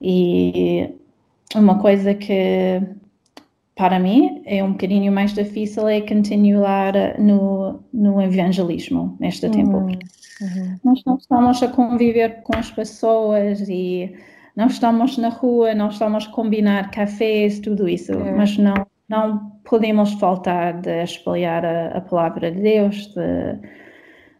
E 0.00 0.94
uma 1.54 1.78
coisa 1.78 2.14
que 2.14 2.80
para 3.76 3.98
mim 3.98 4.42
é 4.46 4.64
um 4.64 4.72
bocadinho 4.72 5.12
mais 5.12 5.34
difícil 5.34 5.86
é 5.86 6.00
continuar 6.00 7.18
no, 7.18 7.80
no 7.92 8.20
evangelismo 8.20 9.16
neste 9.20 9.46
uhum, 9.46 9.52
tempo. 9.52 9.76
Uhum. 9.76 10.76
Nós 10.82 11.02
não 11.04 11.16
estamos 11.16 11.62
a 11.62 11.68
conviver 11.68 12.42
com 12.42 12.56
as 12.56 12.70
pessoas 12.70 13.68
e 13.68 14.14
não 14.56 14.66
estamos 14.66 15.18
na 15.18 15.28
rua, 15.28 15.74
não 15.74 15.90
estamos 15.90 16.26
a 16.26 16.30
combinar 16.30 16.90
cafés, 16.90 17.60
tudo 17.60 17.86
isso, 17.86 18.12
é. 18.12 18.32
mas 18.32 18.56
não, 18.56 18.86
não 19.06 19.52
podemos 19.64 20.14
faltar 20.14 20.80
de 20.80 21.02
espalhar 21.04 21.64
a, 21.64 21.98
a 21.98 22.00
palavra 22.00 22.50
de 22.50 22.62
Deus, 22.62 23.08
de, 23.14 23.58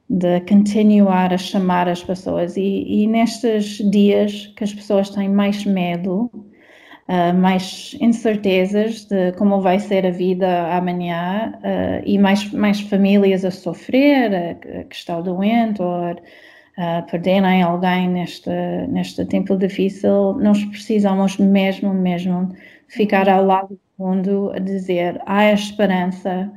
de 0.08 0.40
continuar 0.48 1.34
a 1.34 1.38
chamar 1.38 1.88
as 1.88 2.02
pessoas. 2.02 2.56
E, 2.56 2.84
e 2.88 3.06
nestes 3.06 3.78
dias 3.90 4.46
que 4.56 4.64
as 4.64 4.72
pessoas 4.72 5.10
têm 5.10 5.28
mais 5.28 5.66
medo, 5.66 6.30
uh, 7.08 7.34
mais 7.34 7.96
incertezas 8.00 9.04
de 9.04 9.32
como 9.32 9.60
vai 9.60 9.78
ser 9.78 10.06
a 10.06 10.10
vida 10.10 10.74
amanhã 10.76 11.52
uh, 11.56 12.02
e 12.04 12.18
mais, 12.18 12.50
mais 12.52 12.80
famílias 12.80 13.44
a 13.44 13.50
sofrer, 13.50 14.34
a, 14.34 14.50
a 14.80 14.84
que 14.84 14.94
está 14.94 15.20
doente 15.20 15.82
ou 15.82 16.12
uh, 16.12 17.10
perderem 17.10 17.62
alguém 17.62 18.08
neste, 18.08 18.50
neste 18.88 19.24
tempo 19.24 19.56
difícil, 19.56 20.34
nós 20.34 20.64
precisamos 20.64 21.36
mesmo, 21.38 21.92
mesmo 21.94 22.54
ficar 22.88 23.28
ao 23.28 23.44
lado 23.44 23.68
do 23.98 24.04
mundo 24.04 24.52
a 24.54 24.58
dizer 24.58 25.20
há 25.26 25.52
esperança, 25.52 26.50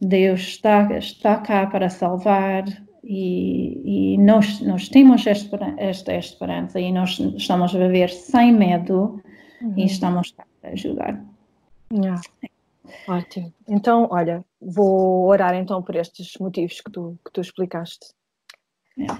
Deus 0.00 0.40
está, 0.40 0.96
está 0.96 1.36
cá 1.38 1.66
para 1.66 1.88
salvar, 1.88 2.64
e, 3.04 4.14
e, 4.14 4.18
nós, 4.18 4.60
nós 4.60 4.88
temos 4.88 5.26
esta, 5.26 5.74
esta 5.78 6.14
esperança 6.14 6.78
e 6.78 6.92
nós 6.92 7.18
estamos 7.36 7.74
a 7.74 7.78
viver 7.78 8.10
sem 8.10 8.52
medo 8.52 9.22
uhum. 9.60 9.74
e 9.76 9.84
estamos 9.84 10.34
a 10.62 10.68
ajudar. 10.68 11.22
Yeah. 11.92 12.20
Ótimo. 13.06 13.52
Então, 13.66 14.08
olha, 14.10 14.44
vou 14.60 15.26
orar 15.26 15.54
então 15.54 15.82
por 15.82 15.96
estes 15.96 16.32
motivos 16.38 16.80
que 16.80 16.90
tu, 16.90 17.18
que 17.24 17.32
tu 17.32 17.40
explicaste. 17.40 18.14
Yeah. 18.96 19.18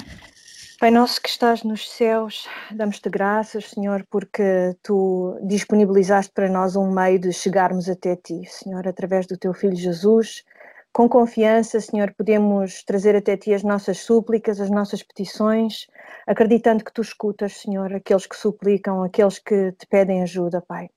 Pai 0.81 0.93
nosso 0.93 1.21
que 1.21 1.29
estás 1.29 1.65
nos 1.65 1.91
céus, 1.91 2.47
damos-te 2.71 3.11
graças, 3.11 3.71
Senhor, 3.71 4.07
porque 4.09 4.77
tu 4.81 5.37
disponibilizaste 5.43 6.33
para 6.33 6.49
nós 6.49 6.77
um 6.77 6.89
meio 6.93 7.19
de 7.19 7.33
chegarmos 7.33 7.89
até 7.89 8.15
ti, 8.15 8.45
Senhor, 8.47 8.87
através 8.87 9.27
do 9.27 9.37
teu 9.37 9.53
Filho 9.53 9.75
Jesus. 9.75 10.45
Com 10.93 11.09
confiança, 11.09 11.81
Senhor, 11.81 12.13
podemos 12.15 12.83
trazer 12.83 13.15
até 13.15 13.37
ti 13.37 13.55
as 13.55 13.63
nossas 13.63 13.99
súplicas, 13.99 14.61
as 14.61 14.71
nossas 14.71 15.03
petições, 15.03 15.87
acreditando 16.27 16.85
que 16.85 16.93
tu 16.93 17.03
escutas, 17.03 17.59
Senhor, 17.59 17.95
aqueles 17.95 18.27
que 18.27 18.37
suplicam, 18.37 19.03
aqueles 19.03 19.39
que 19.39 19.73
te 19.73 19.87
pedem 19.87 20.23
ajuda, 20.23 20.61
Pai. 20.61 20.89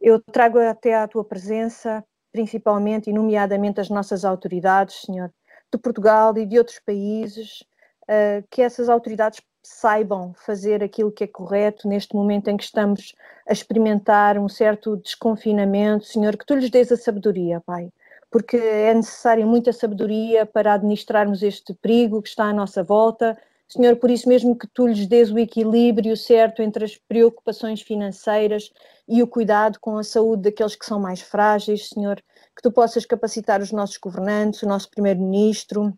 Eu 0.00 0.20
trago 0.20 0.58
até 0.58 0.94
à 0.94 1.06
tua 1.06 1.24
presença, 1.24 2.02
principalmente 2.32 3.10
e 3.10 3.12
nomeadamente 3.12 3.80
as 3.80 3.90
nossas 3.90 4.24
autoridades, 4.24 5.02
Senhor, 5.02 5.30
de 5.72 5.78
Portugal 5.78 6.36
e 6.38 6.46
de 6.46 6.56
outros 6.56 6.78
países, 6.78 7.62
uh, 8.04 8.46
que 8.50 8.62
essas 8.62 8.88
autoridades 8.88 9.42
saibam 9.62 10.32
fazer 10.34 10.82
aquilo 10.82 11.12
que 11.12 11.24
é 11.24 11.26
correto 11.26 11.88
neste 11.88 12.14
momento 12.14 12.48
em 12.48 12.56
que 12.56 12.64
estamos 12.64 13.14
a 13.48 13.52
experimentar 13.52 14.38
um 14.38 14.48
certo 14.48 14.96
desconfinamento, 14.96 16.06
Senhor, 16.06 16.36
que 16.36 16.46
tu 16.46 16.54
lhes 16.54 16.70
dês 16.70 16.90
a 16.92 16.96
sabedoria, 16.96 17.60
Pai 17.60 17.90
porque 18.34 18.56
é 18.56 18.92
necessária 18.92 19.46
muita 19.46 19.72
sabedoria 19.72 20.44
para 20.44 20.74
administrarmos 20.74 21.40
este 21.40 21.72
perigo 21.72 22.20
que 22.20 22.28
está 22.28 22.46
à 22.46 22.52
nossa 22.52 22.82
volta. 22.82 23.38
Senhor, 23.68 23.94
por 23.94 24.10
isso 24.10 24.28
mesmo 24.28 24.58
que 24.58 24.66
tu 24.66 24.88
lhes 24.88 25.06
dês 25.06 25.30
o 25.30 25.38
equilíbrio 25.38 26.16
certo 26.16 26.60
entre 26.60 26.84
as 26.84 26.96
preocupações 26.96 27.80
financeiras 27.80 28.72
e 29.06 29.22
o 29.22 29.28
cuidado 29.28 29.78
com 29.78 29.96
a 29.96 30.02
saúde 30.02 30.42
daqueles 30.42 30.74
que 30.74 30.84
são 30.84 30.98
mais 30.98 31.20
frágeis, 31.20 31.88
Senhor, 31.90 32.16
que 32.56 32.60
tu 32.60 32.72
possas 32.72 33.06
capacitar 33.06 33.62
os 33.62 33.70
nossos 33.70 33.98
governantes, 33.98 34.64
o 34.64 34.68
nosso 34.68 34.90
primeiro-ministro, 34.90 35.96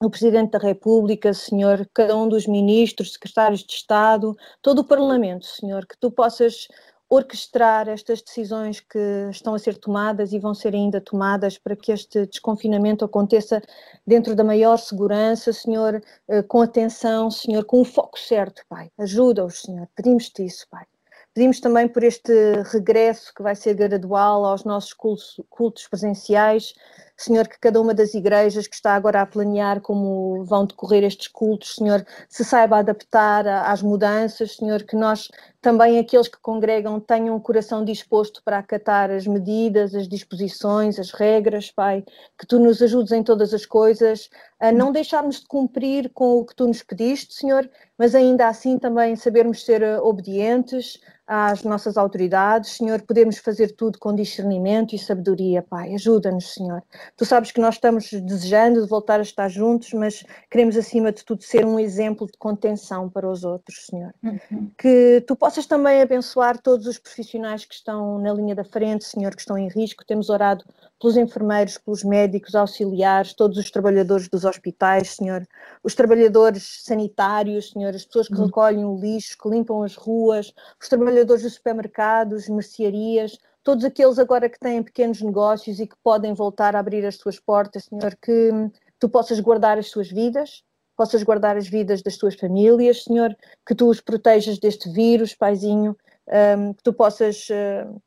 o 0.00 0.08
Presidente 0.08 0.52
da 0.52 0.58
República, 0.60 1.34
Senhor, 1.34 1.84
cada 1.92 2.16
um 2.16 2.28
dos 2.28 2.46
ministros, 2.46 3.14
secretários 3.14 3.64
de 3.64 3.72
Estado, 3.72 4.36
todo 4.60 4.80
o 4.80 4.84
Parlamento, 4.84 5.46
Senhor, 5.46 5.84
que 5.84 5.98
tu 5.98 6.12
possas 6.12 6.68
orquestrar 7.14 7.90
estas 7.90 8.22
decisões 8.22 8.80
que 8.80 9.28
estão 9.30 9.54
a 9.54 9.58
ser 9.58 9.76
tomadas 9.76 10.32
e 10.32 10.38
vão 10.38 10.54
ser 10.54 10.74
ainda 10.74 10.98
tomadas 10.98 11.58
para 11.58 11.76
que 11.76 11.92
este 11.92 12.24
desconfinamento 12.24 13.04
aconteça 13.04 13.60
dentro 14.06 14.34
da 14.34 14.42
maior 14.42 14.78
segurança, 14.78 15.52
Senhor, 15.52 16.02
eh, 16.26 16.42
com 16.42 16.62
atenção, 16.62 17.30
Senhor, 17.30 17.66
com 17.66 17.82
o 17.82 17.84
foco 17.84 18.18
certo, 18.18 18.62
Pai. 18.66 18.90
Ajuda-os, 18.96 19.60
Senhor. 19.60 19.86
Pedimos-te 19.94 20.46
isso, 20.46 20.66
Pai. 20.70 20.86
Pedimos 21.34 21.60
também 21.60 21.86
por 21.86 22.02
este 22.02 22.32
regresso 22.72 23.30
que 23.34 23.42
vai 23.42 23.54
ser 23.54 23.74
gradual 23.74 24.46
aos 24.46 24.64
nossos 24.64 24.94
cultos, 24.94 25.38
cultos 25.50 25.86
presenciais, 25.88 26.72
Senhor, 27.16 27.46
que 27.46 27.58
cada 27.60 27.80
uma 27.80 27.94
das 27.94 28.14
igrejas 28.14 28.66
que 28.66 28.74
está 28.74 28.94
agora 28.94 29.20
a 29.20 29.26
planear 29.26 29.80
como 29.80 30.44
vão 30.44 30.66
decorrer 30.66 31.04
estes 31.04 31.28
cultos, 31.28 31.76
Senhor, 31.76 32.04
se 32.28 32.44
saiba 32.44 32.78
adaptar 32.78 33.46
às 33.46 33.82
mudanças, 33.82 34.56
Senhor, 34.56 34.82
que 34.82 34.96
nós 34.96 35.28
também, 35.60 35.98
aqueles 35.98 36.26
que 36.26 36.38
congregam, 36.40 36.98
tenham 36.98 37.36
o 37.36 37.40
coração 37.40 37.84
disposto 37.84 38.42
para 38.44 38.58
acatar 38.58 39.10
as 39.10 39.26
medidas, 39.26 39.94
as 39.94 40.08
disposições, 40.08 40.98
as 40.98 41.12
regras, 41.12 41.70
Pai, 41.70 42.04
que 42.36 42.46
tu 42.46 42.58
nos 42.58 42.82
ajudes 42.82 43.12
em 43.12 43.22
todas 43.22 43.54
as 43.54 43.64
coisas, 43.64 44.28
a 44.58 44.72
não 44.72 44.90
deixarmos 44.90 45.40
de 45.40 45.46
cumprir 45.46 46.10
com 46.12 46.38
o 46.38 46.44
que 46.44 46.56
tu 46.56 46.66
nos 46.66 46.82
pediste, 46.82 47.34
Senhor, 47.34 47.70
mas 47.96 48.14
ainda 48.16 48.48
assim 48.48 48.76
também 48.76 49.14
sabermos 49.14 49.64
ser 49.64 49.82
eh, 49.82 50.00
obedientes, 50.00 50.98
às 51.26 51.62
nossas 51.62 51.96
autoridades, 51.96 52.72
Senhor, 52.72 53.00
podemos 53.02 53.38
fazer 53.38 53.74
tudo 53.74 53.98
com 53.98 54.14
discernimento 54.14 54.94
e 54.94 54.98
sabedoria, 54.98 55.62
Pai. 55.62 55.94
Ajuda-nos, 55.94 56.52
Senhor. 56.52 56.82
Tu 57.16 57.24
sabes 57.24 57.52
que 57.52 57.60
nós 57.60 57.74
estamos 57.76 58.10
desejando 58.10 58.82
de 58.82 58.88
voltar 58.88 59.20
a 59.20 59.22
estar 59.22 59.48
juntos, 59.48 59.92
mas 59.92 60.24
queremos, 60.50 60.76
acima 60.76 61.12
de 61.12 61.24
tudo, 61.24 61.42
ser 61.42 61.64
um 61.64 61.78
exemplo 61.78 62.26
de 62.26 62.36
contenção 62.38 63.08
para 63.08 63.28
os 63.28 63.44
outros, 63.44 63.86
Senhor. 63.86 64.12
Uhum. 64.22 64.70
Que 64.78 65.22
tu 65.26 65.36
possas 65.36 65.66
também 65.66 66.02
abençoar 66.02 66.60
todos 66.60 66.86
os 66.86 66.98
profissionais 66.98 67.64
que 67.64 67.74
estão 67.74 68.18
na 68.18 68.32
linha 68.32 68.54
da 68.54 68.64
frente, 68.64 69.04
Senhor, 69.04 69.34
que 69.34 69.40
estão 69.40 69.56
em 69.58 69.68
risco. 69.68 70.04
Temos 70.04 70.28
orado 70.30 70.64
pelos 71.00 71.16
enfermeiros, 71.16 71.78
pelos 71.78 72.04
médicos, 72.04 72.54
auxiliares, 72.54 73.34
todos 73.34 73.58
os 73.58 73.70
trabalhadores 73.70 74.28
dos 74.28 74.44
hospitais, 74.44 75.10
Senhor, 75.10 75.46
os 75.82 75.94
trabalhadores 75.94 76.82
sanitários, 76.84 77.70
Senhor, 77.70 77.94
as 77.94 78.04
pessoas 78.04 78.28
que 78.28 78.34
uhum. 78.34 78.46
recolhem 78.46 78.84
o 78.84 78.96
lixo, 78.96 79.36
que 79.36 79.48
limpam 79.48 79.82
as 79.82 79.96
ruas, 79.96 80.52
os 80.80 80.88
trabalhadores 80.88 81.42
dos 81.42 81.54
supermercados, 81.54 82.48
mercearias, 82.48 83.38
todos 83.62 83.84
aqueles 83.84 84.18
agora 84.18 84.48
que 84.48 84.58
têm 84.58 84.82
pequenos 84.82 85.20
negócios 85.20 85.78
e 85.78 85.86
que 85.86 85.96
podem 86.02 86.34
voltar 86.34 86.74
a 86.74 86.78
abrir 86.78 87.04
as 87.06 87.16
suas 87.16 87.38
portas, 87.38 87.84
Senhor, 87.84 88.16
que 88.20 88.70
tu 88.98 89.08
possas 89.08 89.40
guardar 89.40 89.78
as 89.78 89.88
suas 89.88 90.10
vidas, 90.10 90.62
possas 90.96 91.22
guardar 91.22 91.56
as 91.56 91.68
vidas 91.68 92.02
das 92.02 92.16
tuas 92.16 92.34
famílias, 92.34 93.04
Senhor, 93.04 93.36
que 93.66 93.74
tu 93.74 93.88
os 93.88 94.00
protejas 94.00 94.58
deste 94.58 94.90
vírus, 94.90 95.34
Paizinho, 95.34 95.96
um, 96.28 96.72
que 96.74 96.82
tu 96.82 96.92
possas 96.92 97.48
uh, 97.48 98.02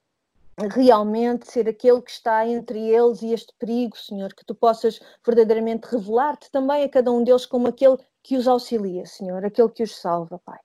realmente 0.71 1.51
ser 1.51 1.67
aquele 1.67 2.01
que 2.01 2.11
está 2.11 2.47
entre 2.47 2.79
eles 2.79 3.21
e 3.21 3.33
este 3.33 3.53
perigo, 3.59 3.97
Senhor, 3.97 4.33
que 4.33 4.45
tu 4.45 4.55
possas 4.55 4.99
verdadeiramente 5.25 5.87
revelar-te 5.87 6.49
também 6.51 6.83
a 6.83 6.89
cada 6.89 7.11
um 7.11 7.23
deles 7.23 7.45
como 7.45 7.67
aquele 7.67 7.97
que 8.23 8.37
os 8.37 8.47
auxilia, 8.47 9.05
Senhor, 9.05 9.43
aquele 9.43 9.69
que 9.69 9.83
os 9.83 9.95
salva, 9.95 10.39
Pai. 10.45 10.59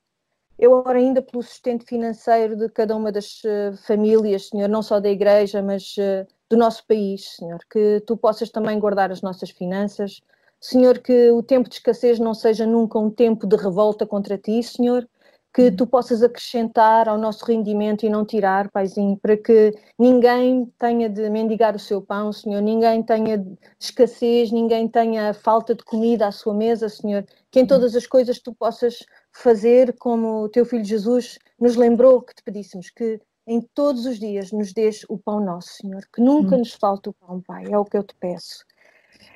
Eu 0.61 0.73
oro 0.73 0.99
ainda 0.99 1.23
pelo 1.23 1.43
sustento 1.43 1.87
financeiro 1.87 2.55
de 2.55 2.69
cada 2.69 2.95
uma 2.95 3.11
das 3.11 3.43
uh, 3.45 3.75
famílias, 3.87 4.49
Senhor, 4.49 4.69
não 4.69 4.83
só 4.83 5.01
da 5.01 5.09
igreja, 5.09 5.63
mas 5.63 5.97
uh, 5.97 6.27
do 6.51 6.57
nosso 6.59 6.87
país, 6.87 7.35
Senhor, 7.37 7.61
que 7.71 8.03
tu 8.07 8.15
possas 8.15 8.51
também 8.51 8.79
guardar 8.79 9.11
as 9.11 9.23
nossas 9.23 9.49
finanças, 9.49 10.21
Senhor, 10.61 10.99
que 10.99 11.31
o 11.31 11.43
tempo 11.43 11.67
de 11.67 11.77
escassez 11.77 12.19
não 12.19 12.35
seja 12.35 12.67
nunca 12.67 12.99
um 12.99 13.11
tempo 13.11 13.47
de 13.47 13.57
revolta 13.57 14.07
contra 14.07 14.37
ti, 14.37 14.63
Senhor, 14.63 15.09
que 15.53 15.71
tu 15.71 15.87
possas 15.87 16.23
acrescentar 16.23 17.09
ao 17.09 17.19
nosso 17.19 17.45
rendimento 17.45 18.07
e 18.07 18.09
não 18.09 18.25
tirar, 18.25 18.71
Paizinho, 18.71 19.17
para 19.17 19.37
que 19.37 19.73
ninguém 19.99 20.73
tenha 20.79 21.09
de 21.09 21.29
mendigar 21.29 21.75
o 21.75 21.79
seu 21.79 22.01
pão, 22.01 22.33
Senhor, 22.33 22.61
ninguém 22.63 23.03
tenha 23.03 23.45
escassez, 23.79 24.53
ninguém 24.53 24.87
tenha 24.87 25.35
falta 25.35 25.75
de 25.75 25.85
comida 25.85 26.29
à 26.29 26.33
sua 26.33 26.55
mesa, 26.55 26.89
Senhor, 26.89 27.25
que 27.51 27.59
em 27.59 27.67
todas 27.67 27.97
as 27.97 28.07
coisas 28.07 28.39
tu 28.39 28.55
possas 28.55 29.05
fazer 29.33 29.97
como 29.99 30.45
o 30.45 30.49
teu 30.49 30.65
filho 30.65 30.85
Jesus 30.85 31.39
nos 31.59 31.75
lembrou 31.75 32.23
que 32.23 32.35
te 32.35 32.43
pedíssemos, 32.45 32.89
que 32.91 33.21
em 33.47 33.61
todos 33.75 34.07
os 34.07 34.21
dias 34.21 34.53
nos 34.53 34.73
dês 34.73 35.05
o 35.09 35.19
pão 35.19 35.41
nosso, 35.41 35.71
Senhor, 35.81 36.03
que 36.15 36.23
nunca 36.23 36.57
nos 36.57 36.73
falte 36.75 37.09
o 37.09 37.13
pão, 37.13 37.41
Pai, 37.41 37.65
é 37.69 37.77
o 37.77 37.85
que 37.85 37.97
eu 37.97 38.05
te 38.05 38.15
peço. 38.21 38.65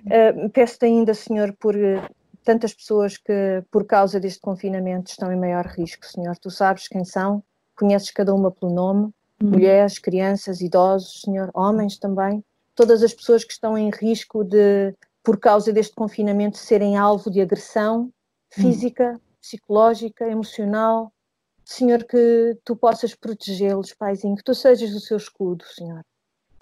Uh, 0.07 0.49
Peço-te 0.51 0.85
ainda, 0.85 1.13
Senhor, 1.13 1.53
por 1.59 1.75
tantas 2.45 2.75
pessoas 2.75 3.17
que, 3.17 3.65
por 3.71 3.87
causa 3.87 4.21
deste 4.21 4.41
confinamento, 4.41 5.11
estão 5.11 5.33
em 5.33 5.39
maior 5.39 5.67
risco, 5.67 6.07
Senhor. 6.07 6.37
Tu 6.39 6.51
sabes 6.51 6.87
quem 6.87 7.05
são, 7.05 7.43
conheces 7.75 8.11
cada 8.11 8.35
uma 8.35 8.51
pelo 8.51 8.73
nome, 8.73 9.13
uhum. 9.43 9.51
mulheres, 9.51 9.99
crianças, 9.99 10.61
idosos, 10.61 11.23
Senhor, 11.23 11.51
homens 11.55 11.99
também, 11.99 12.45
todas 12.75 13.03
as 13.03 13.15
pessoas 13.15 13.45
que 13.45 13.53
estão 13.53 13.77
em 13.77 13.91
risco 13.91 14.45
de, 14.45 14.95
por 15.23 15.39
causa 15.39 15.73
deste 15.73 15.95
confinamento, 15.95 16.59
serem 16.59 16.97
alvo 16.97 17.31
de 17.31 17.41
agressão 17.41 18.03
uhum. 18.03 18.11
física, 18.51 19.13
uhum. 19.13 19.21
psicológica, 19.41 20.29
emocional. 20.29 21.11
Senhor, 21.65 22.05
que 22.05 22.59
tu 22.63 22.77
possas 22.77 23.15
protegê-los, 23.15 23.95
Paizinho, 23.95 24.37
que 24.37 24.45
tu 24.45 24.55
sejas 24.55 24.95
o 24.95 25.01
seu 25.01 25.17
escudo, 25.17 25.65
Senhor. 25.65 26.03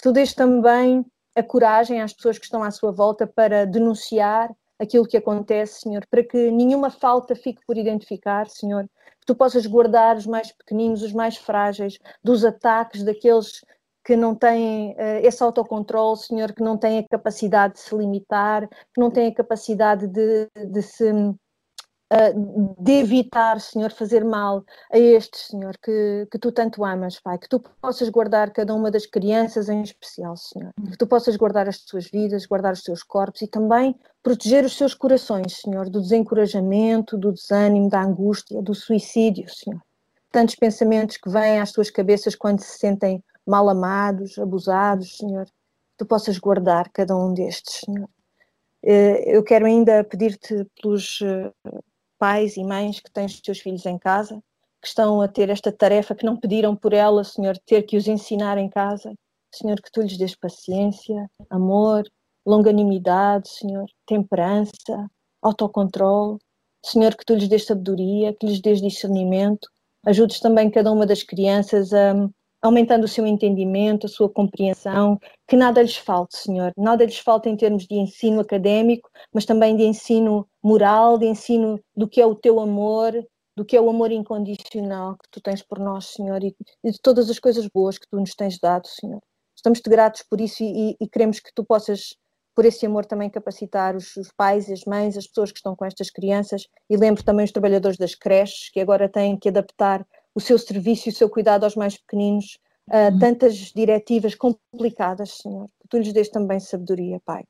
Tu 0.01 0.13
dês 0.13 0.33
também 0.33 1.05
a 1.35 1.43
coragem 1.43 2.01
às 2.01 2.13
pessoas 2.13 2.39
que 2.39 2.45
estão 2.45 2.63
à 2.63 2.71
sua 2.71 2.93
volta 2.93 3.27
para 3.27 3.65
denunciar 3.67 4.55
aquilo 4.83 5.07
que 5.07 5.17
acontece, 5.17 5.81
Senhor, 5.81 6.05
para 6.11 6.25
que 6.25 6.51
nenhuma 6.51 6.91
falta 6.91 7.35
fique 7.37 7.61
por 7.67 7.77
identificar, 7.77 8.49
Senhor, 8.49 8.85
que 9.21 9.27
tu 9.27 9.35
possas 9.35 9.65
guardar 9.67 10.17
os 10.17 10.27
mais 10.27 10.51
pequeninos, 10.51 11.03
os 11.03 11.13
mais 11.13 11.37
frágeis, 11.37 11.99
dos 12.23 12.45
ataques 12.45 13.05
daqueles 13.05 13.65
que 14.05 14.17
não 14.17 14.35
têm 14.35 14.93
uh, 14.93 15.21
esse 15.23 15.43
autocontrole, 15.43 16.19
Senhor, 16.19 16.53
que 16.53 16.63
não 16.63 16.77
têm 16.77 16.99
a 16.99 17.09
capacidade 17.09 17.75
de 17.75 17.81
se 17.81 17.95
limitar, 17.97 18.69
que 18.69 19.01
não 19.01 19.11
têm 19.11 19.29
a 19.29 19.35
capacidade 19.35 20.09
de, 20.09 20.49
de 20.71 20.83
se 20.83 21.13
de 22.79 22.93
evitar, 22.93 23.59
Senhor, 23.61 23.91
fazer 23.91 24.25
mal 24.25 24.65
a 24.93 24.99
estes, 24.99 25.47
Senhor, 25.47 25.77
que, 25.83 26.27
que 26.31 26.39
tu 26.39 26.53
tanto 26.53 26.85
amas, 26.85 27.19
Pai, 27.19 27.39
que 27.39 27.49
tu 27.49 27.59
possas 27.81 28.09
guardar 28.11 28.51
cada 28.51 28.75
uma 28.75 28.91
das 28.91 29.07
crianças 29.07 29.69
em 29.69 29.83
especial, 29.83 30.37
Senhor, 30.37 30.73
que 30.91 30.97
tu 30.99 31.07
possas 31.07 31.37
guardar 31.37 31.69
as 31.69 31.79
suas 31.79 32.11
vidas, 32.11 32.45
guardar 32.45 32.75
os 32.75 32.83
seus 32.83 33.03
corpos 33.03 33.41
e 33.43 33.47
também 33.47 33.99
proteger 34.23 34.65
os 34.65 34.77
seus 34.77 34.95
corações, 34.95 35.61
Senhor, 35.61 35.89
do 35.89 36.01
desencorajamento, 36.01 37.17
do 37.17 37.33
desânimo, 37.33 37.89
da 37.89 38.03
angústia, 38.03 38.61
do 38.61 38.75
suicídio, 38.75 39.49
Senhor. 39.49 39.81
Tantos 40.31 40.55
pensamentos 40.55 41.17
que 41.17 41.31
vêm 41.31 41.61
às 41.61 41.71
suas 41.71 41.91
cabeças 41.91 42.35
quando 42.35 42.61
se 42.61 42.79
sentem 42.79 43.23
mal 43.47 43.69
amados, 43.69 44.39
abusados, 44.39 45.17
Senhor, 45.17 45.47
que 45.47 45.53
tu 45.99 46.07
possas 46.07 46.39
guardar 46.39 46.91
cada 46.91 47.17
um 47.17 47.33
destes, 47.33 47.81
Senhor. 47.85 48.09
Eh, 48.85 49.37
eu 49.37 49.43
quero 49.43 49.65
ainda 49.67 50.03
pedir-te 50.03 50.67
pelos 50.81 51.21
eh, 51.23 51.53
pais 52.23 52.57
e 52.57 52.63
mães 52.63 53.01
que 53.01 53.11
têm 53.11 53.27
os 53.27 53.41
seus 53.45 53.59
filhos 53.59 53.85
em 53.85 53.99
casa, 53.99 54.41
que 54.81 54.87
estão 54.87 55.21
a 55.21 55.27
ter 55.27 55.49
esta 55.49 55.73
tarefa 55.73 56.15
que 56.15 56.25
não 56.25 56.37
pediram 56.37 56.77
por 56.77 56.93
ela, 56.93 57.25
Senhor, 57.25 57.59
ter 57.67 57.83
que 57.83 57.97
os 57.97 58.07
ensinar 58.07 58.59
em 58.59 58.69
casa. 58.69 59.13
Senhor, 59.53 59.83
que 59.83 59.91
tu 59.91 60.01
lhes 60.03 60.17
dês 60.17 60.37
paciência, 60.37 61.29
amor, 61.51 62.05
longanimidade, 62.47 63.49
Senhor, 63.49 63.87
temperança, 64.07 65.11
autocontrole. 65.43 66.39
Senhor, 66.85 67.13
que 67.17 67.25
tu 67.25 67.35
lhes 67.35 67.49
dês 67.49 67.67
sabedoria, 67.67 68.33
que 68.33 68.47
lhes 68.47 68.61
dês 68.61 68.81
discernimento. 68.81 69.69
Ajudes 70.07 70.39
também 70.39 70.71
cada 70.71 70.93
uma 70.93 71.05
das 71.05 71.25
crianças 71.25 71.93
a 71.93 72.15
aumentando 72.63 73.05
o 73.05 73.09
seu 73.09 73.27
entendimento, 73.27 74.07
a 74.07 74.09
sua 74.09 74.29
compreensão, 74.29 75.19
que 75.49 75.57
nada 75.57 75.83
lhes 75.83 75.97
falte, 75.97 76.37
Senhor, 76.37 76.73
nada 76.77 77.05
lhes 77.05 77.19
falte 77.19 77.49
em 77.49 77.57
termos 77.57 77.87
de 77.87 77.97
ensino 77.97 78.41
académico, 78.41 79.11
mas 79.35 79.45
também 79.45 79.77
de 79.77 79.83
ensino 79.83 80.47
moral, 80.63 81.19
de 81.19 81.27
ensino 81.27 81.81
do 81.95 82.09
que 82.09 82.21
é 82.21 82.27
o 82.27 82.37
teu 82.37 82.61
amor, 82.61 83.13
do 83.57 83.65
que 83.65 83.77
é 83.77 83.81
o 83.81 83.91
amor 83.91 84.13
incondicional 84.13 85.17
que 85.17 85.29
tu 85.31 85.41
tens 85.41 85.61
por 85.61 85.79
nós, 85.81 86.07
Senhor, 86.07 86.43
e, 86.43 86.55
de 86.85 87.01
todas 87.03 87.29
as 87.29 87.39
coisas 87.39 87.67
boas 87.67 87.99
que 87.99 88.07
tu 88.09 88.19
nos 88.19 88.35
tens 88.35 88.59
dado, 88.59 88.87
Senhor. 88.87 89.21
Estamos-te 89.57 89.91
gratos 89.91 90.23
por 90.23 90.41
isso 90.41 90.63
e, 90.63 90.97
e, 91.01 91.09
queremos 91.09 91.41
que 91.41 91.53
tu 91.53 91.65
possas, 91.65 92.15
por 92.55 92.65
esse 92.65 92.87
amor, 92.87 93.05
também 93.05 93.29
capacitar 93.29 93.97
os, 93.97 94.17
os 94.17 94.31
pais 94.37 94.69
e 94.69 94.73
as 94.73 94.85
mães, 94.85 95.17
as 95.17 95.27
pessoas 95.27 95.51
que 95.51 95.59
estão 95.59 95.75
com 95.75 95.85
estas 95.85 96.11
crianças, 96.11 96.67
e 96.89 96.97
lembro 96.97 97.25
também 97.25 97.45
os 97.45 97.53
trabalhadores 97.53 97.99
das 97.99 98.15
creches, 98.15 98.71
que 98.71 98.81
agora 98.81 99.09
têm 99.09 99.37
que 99.37 99.49
adaptar 99.49 100.07
o 100.35 100.41
seu 100.41 100.59
serviço 100.59 101.09
e 101.09 101.13
o 101.13 101.15
seu 101.15 101.29
cuidado 101.29 101.65
aos 101.65 101.77
mais 101.77 101.97
pequeninos 101.97 102.59
uh, 102.89 103.19
tantas 103.19 103.55
diretivas 103.55 104.35
complicadas, 104.35 105.39
Senhor, 105.39 105.69
que 105.81 105.89
tu 105.89 105.99
lhes 105.99 106.13
dês 106.13 106.29
também 106.29 106.61
sabedoria, 106.61 107.21
Pai. 107.25 107.45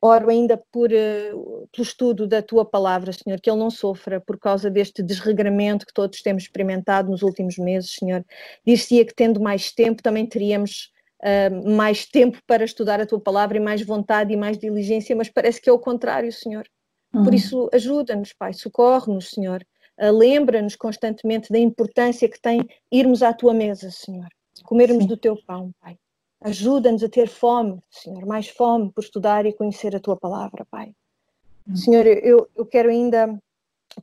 Oro 0.00 0.30
ainda 0.30 0.62
por, 0.70 0.90
uh, 0.90 1.68
pelo 1.72 1.82
estudo 1.82 2.26
da 2.26 2.42
tua 2.42 2.64
palavra, 2.64 3.12
Senhor, 3.12 3.40
que 3.40 3.50
ele 3.50 3.58
não 3.58 3.70
sofra 3.70 4.20
por 4.20 4.38
causa 4.38 4.70
deste 4.70 5.02
desregramento 5.02 5.86
que 5.86 5.92
todos 5.92 6.22
temos 6.22 6.44
experimentado 6.44 7.10
nos 7.10 7.22
últimos 7.22 7.56
meses, 7.58 7.92
Senhor. 7.92 8.24
Dir-se-ia 8.64 9.04
que 9.04 9.14
tendo 9.14 9.40
mais 9.40 9.72
tempo 9.72 10.02
também 10.02 10.26
teríamos 10.26 10.92
uh, 11.22 11.70
mais 11.76 12.06
tempo 12.06 12.38
para 12.46 12.64
estudar 12.64 13.00
a 13.00 13.06
tua 13.06 13.20
palavra 13.20 13.56
e 13.56 13.60
mais 13.60 13.82
vontade 13.82 14.32
e 14.32 14.36
mais 14.36 14.58
diligência, 14.58 15.16
mas 15.16 15.28
parece 15.28 15.60
que 15.60 15.68
é 15.68 15.72
o 15.72 15.78
contrário, 15.78 16.32
Senhor. 16.32 16.66
Por 17.12 17.28
uhum. 17.28 17.34
isso, 17.34 17.70
ajuda-nos, 17.72 18.32
Pai, 18.34 18.52
socorre-nos, 18.52 19.30
Senhor. 19.30 19.64
Uh, 19.98 20.12
Lembra-nos 20.12 20.76
constantemente 20.76 21.52
da 21.52 21.58
importância 21.58 22.28
que 22.28 22.40
tem 22.40 22.68
irmos 22.90 23.22
à 23.22 23.32
tua 23.32 23.54
mesa, 23.54 23.90
Senhor, 23.90 24.28
comermos 24.64 25.04
Sim. 25.04 25.08
do 25.08 25.16
teu 25.16 25.36
pão, 25.46 25.72
Pai. 25.80 25.98
Ajuda-nos 26.40 27.02
a 27.02 27.08
ter 27.08 27.28
fome, 27.28 27.82
Senhor, 27.90 28.24
mais 28.26 28.48
fome 28.48 28.92
por 28.92 29.02
estudar 29.02 29.46
e 29.46 29.52
conhecer 29.52 29.96
a 29.96 30.00
tua 30.00 30.16
palavra, 30.16 30.66
Pai. 30.70 30.92
Uhum. 31.66 31.76
Senhor, 31.76 32.06
eu, 32.06 32.48
eu 32.54 32.66
quero 32.66 32.90
ainda 32.90 33.40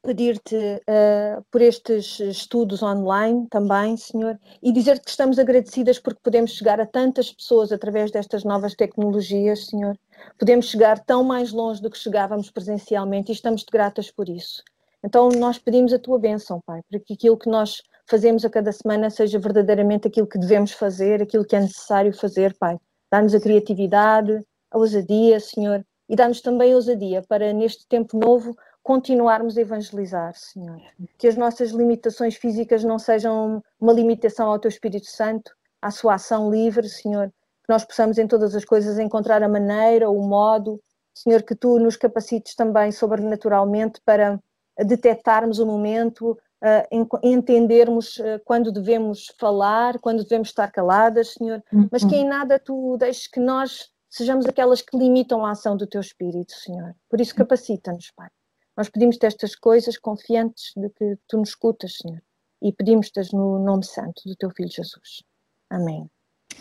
pedir-te 0.02 0.56
uh, 0.56 1.44
por 1.52 1.62
estes 1.62 2.20
estudos 2.20 2.82
online 2.82 3.48
também, 3.50 3.96
Senhor, 3.96 4.40
e 4.62 4.72
dizer-te 4.72 5.04
que 5.04 5.12
estamos 5.12 5.38
agradecidas 5.38 6.00
porque 6.00 6.20
podemos 6.24 6.52
chegar 6.52 6.80
a 6.82 6.86
tantas 6.86 7.32
pessoas 7.32 7.72
através 7.72 8.12
destas 8.12 8.44
novas 8.44 8.74
tecnologias, 8.74 9.68
Senhor. 9.68 9.98
Podemos 10.38 10.66
chegar 10.66 11.00
tão 11.00 11.24
mais 11.24 11.52
longe 11.52 11.82
do 11.82 11.90
que 11.90 11.98
chegávamos 11.98 12.50
presencialmente 12.50 13.32
e 13.32 13.36
estamos-te 13.36 13.72
gratas 13.72 14.10
por 14.10 14.28
isso. 14.28 14.64
Então, 15.04 15.30
nós 15.30 15.58
pedimos 15.58 15.94
a 15.94 16.00
tua 16.00 16.18
bênção, 16.18 16.62
Pai, 16.66 16.82
para 16.90 17.00
que 17.00 17.14
aquilo 17.14 17.38
que 17.38 17.50
nós 17.50 17.82
fazemos 18.08 18.46
a 18.46 18.50
cada 18.50 18.72
semana 18.72 19.10
seja 19.10 19.40
verdadeiramente 19.40 20.08
aquilo 20.08 20.28
que 20.28 20.40
devemos 20.40 20.72
fazer, 20.72 21.22
aquilo 21.22 21.46
que 21.46 21.56
é 21.56 21.60
necessário 21.60 22.14
fazer, 22.14 22.56
Pai. 22.58 22.78
Dá-nos 23.12 23.34
a 23.34 23.40
criatividade, 23.40 24.42
a 24.72 24.78
ousadia, 24.78 25.40
Senhor, 25.40 25.86
e 26.10 26.16
dá-nos 26.16 26.42
também 26.42 26.74
ousadia 26.74 27.22
para, 27.28 27.52
neste 27.54 27.88
tempo 27.88 28.18
novo, 28.18 28.56
continuarmos 28.82 29.58
a 29.58 29.62
evangelizar, 29.62 30.34
Senhor. 30.36 30.82
Que 31.18 31.28
as 31.28 31.38
nossas 31.38 31.72
limitações 31.72 32.36
físicas 32.36 32.84
não 32.84 33.00
sejam 33.00 33.64
uma 33.80 33.94
limitação 33.94 34.50
ao 34.50 34.60
Teu 34.60 34.70
Espírito 34.70 35.08
Santo, 35.08 35.52
à 35.82 35.92
sua 35.92 36.16
ação 36.16 36.50
livre, 36.50 36.88
Senhor. 36.90 37.28
Que 37.28 37.70
nós 37.70 37.86
possamos 37.86 38.18
em 38.18 38.28
todas 38.28 38.56
as 38.56 38.66
coisas 38.66 39.00
encontrar 39.00 39.42
a 39.42 39.48
maneira, 39.48 40.10
o 40.10 40.22
modo, 40.28 40.82
Senhor, 41.14 41.44
que 41.44 41.56
Tu 41.56 41.80
nos 41.80 41.96
capacites 41.96 42.56
também 42.56 42.92
sobrenaturalmente 42.92 44.02
para 44.04 44.40
detectarmos 44.78 45.60
o 45.60 45.66
momento, 45.66 46.32
uh, 46.32 47.20
entendermos 47.24 48.18
uh, 48.18 48.42
quando 48.46 48.72
devemos 48.72 49.28
falar, 49.38 50.00
quando 50.00 50.24
devemos 50.24 50.50
estar 50.50 50.72
caladas, 50.72 51.34
Senhor, 51.34 51.64
uhum. 51.72 51.88
mas 51.92 52.04
que 52.04 52.16
em 52.16 52.28
nada 52.28 52.60
Tu 52.60 52.98
deixes 52.98 53.28
que 53.28 53.40
nós 53.40 53.92
sejamos 54.10 54.46
aquelas 54.46 54.82
que 54.82 54.98
limitam 54.98 55.46
a 55.46 55.52
ação 55.52 55.76
do 55.76 55.88
Teu 55.88 56.02
Espírito, 56.02 56.54
Senhor. 56.54 56.96
Por 57.10 57.20
isso 57.20 57.36
capacita-nos, 57.36 58.12
Pai. 58.12 58.30
Nós 58.76 58.90
pedimos-te 58.90 59.26
estas 59.26 59.56
coisas 59.56 59.98
confiantes 59.98 60.74
de 60.76 60.90
que 60.90 61.18
tu 61.28 61.38
nos 61.38 61.50
escutas, 61.50 61.98
Senhor, 62.02 62.22
e 62.62 62.72
pedimos-te 62.72 63.20
no 63.34 63.60
nome 63.60 63.86
santo 63.86 64.24
do 64.26 64.36
teu 64.36 64.50
Filho 64.50 64.70
Jesus. 64.70 65.24
Amém. 65.70 66.10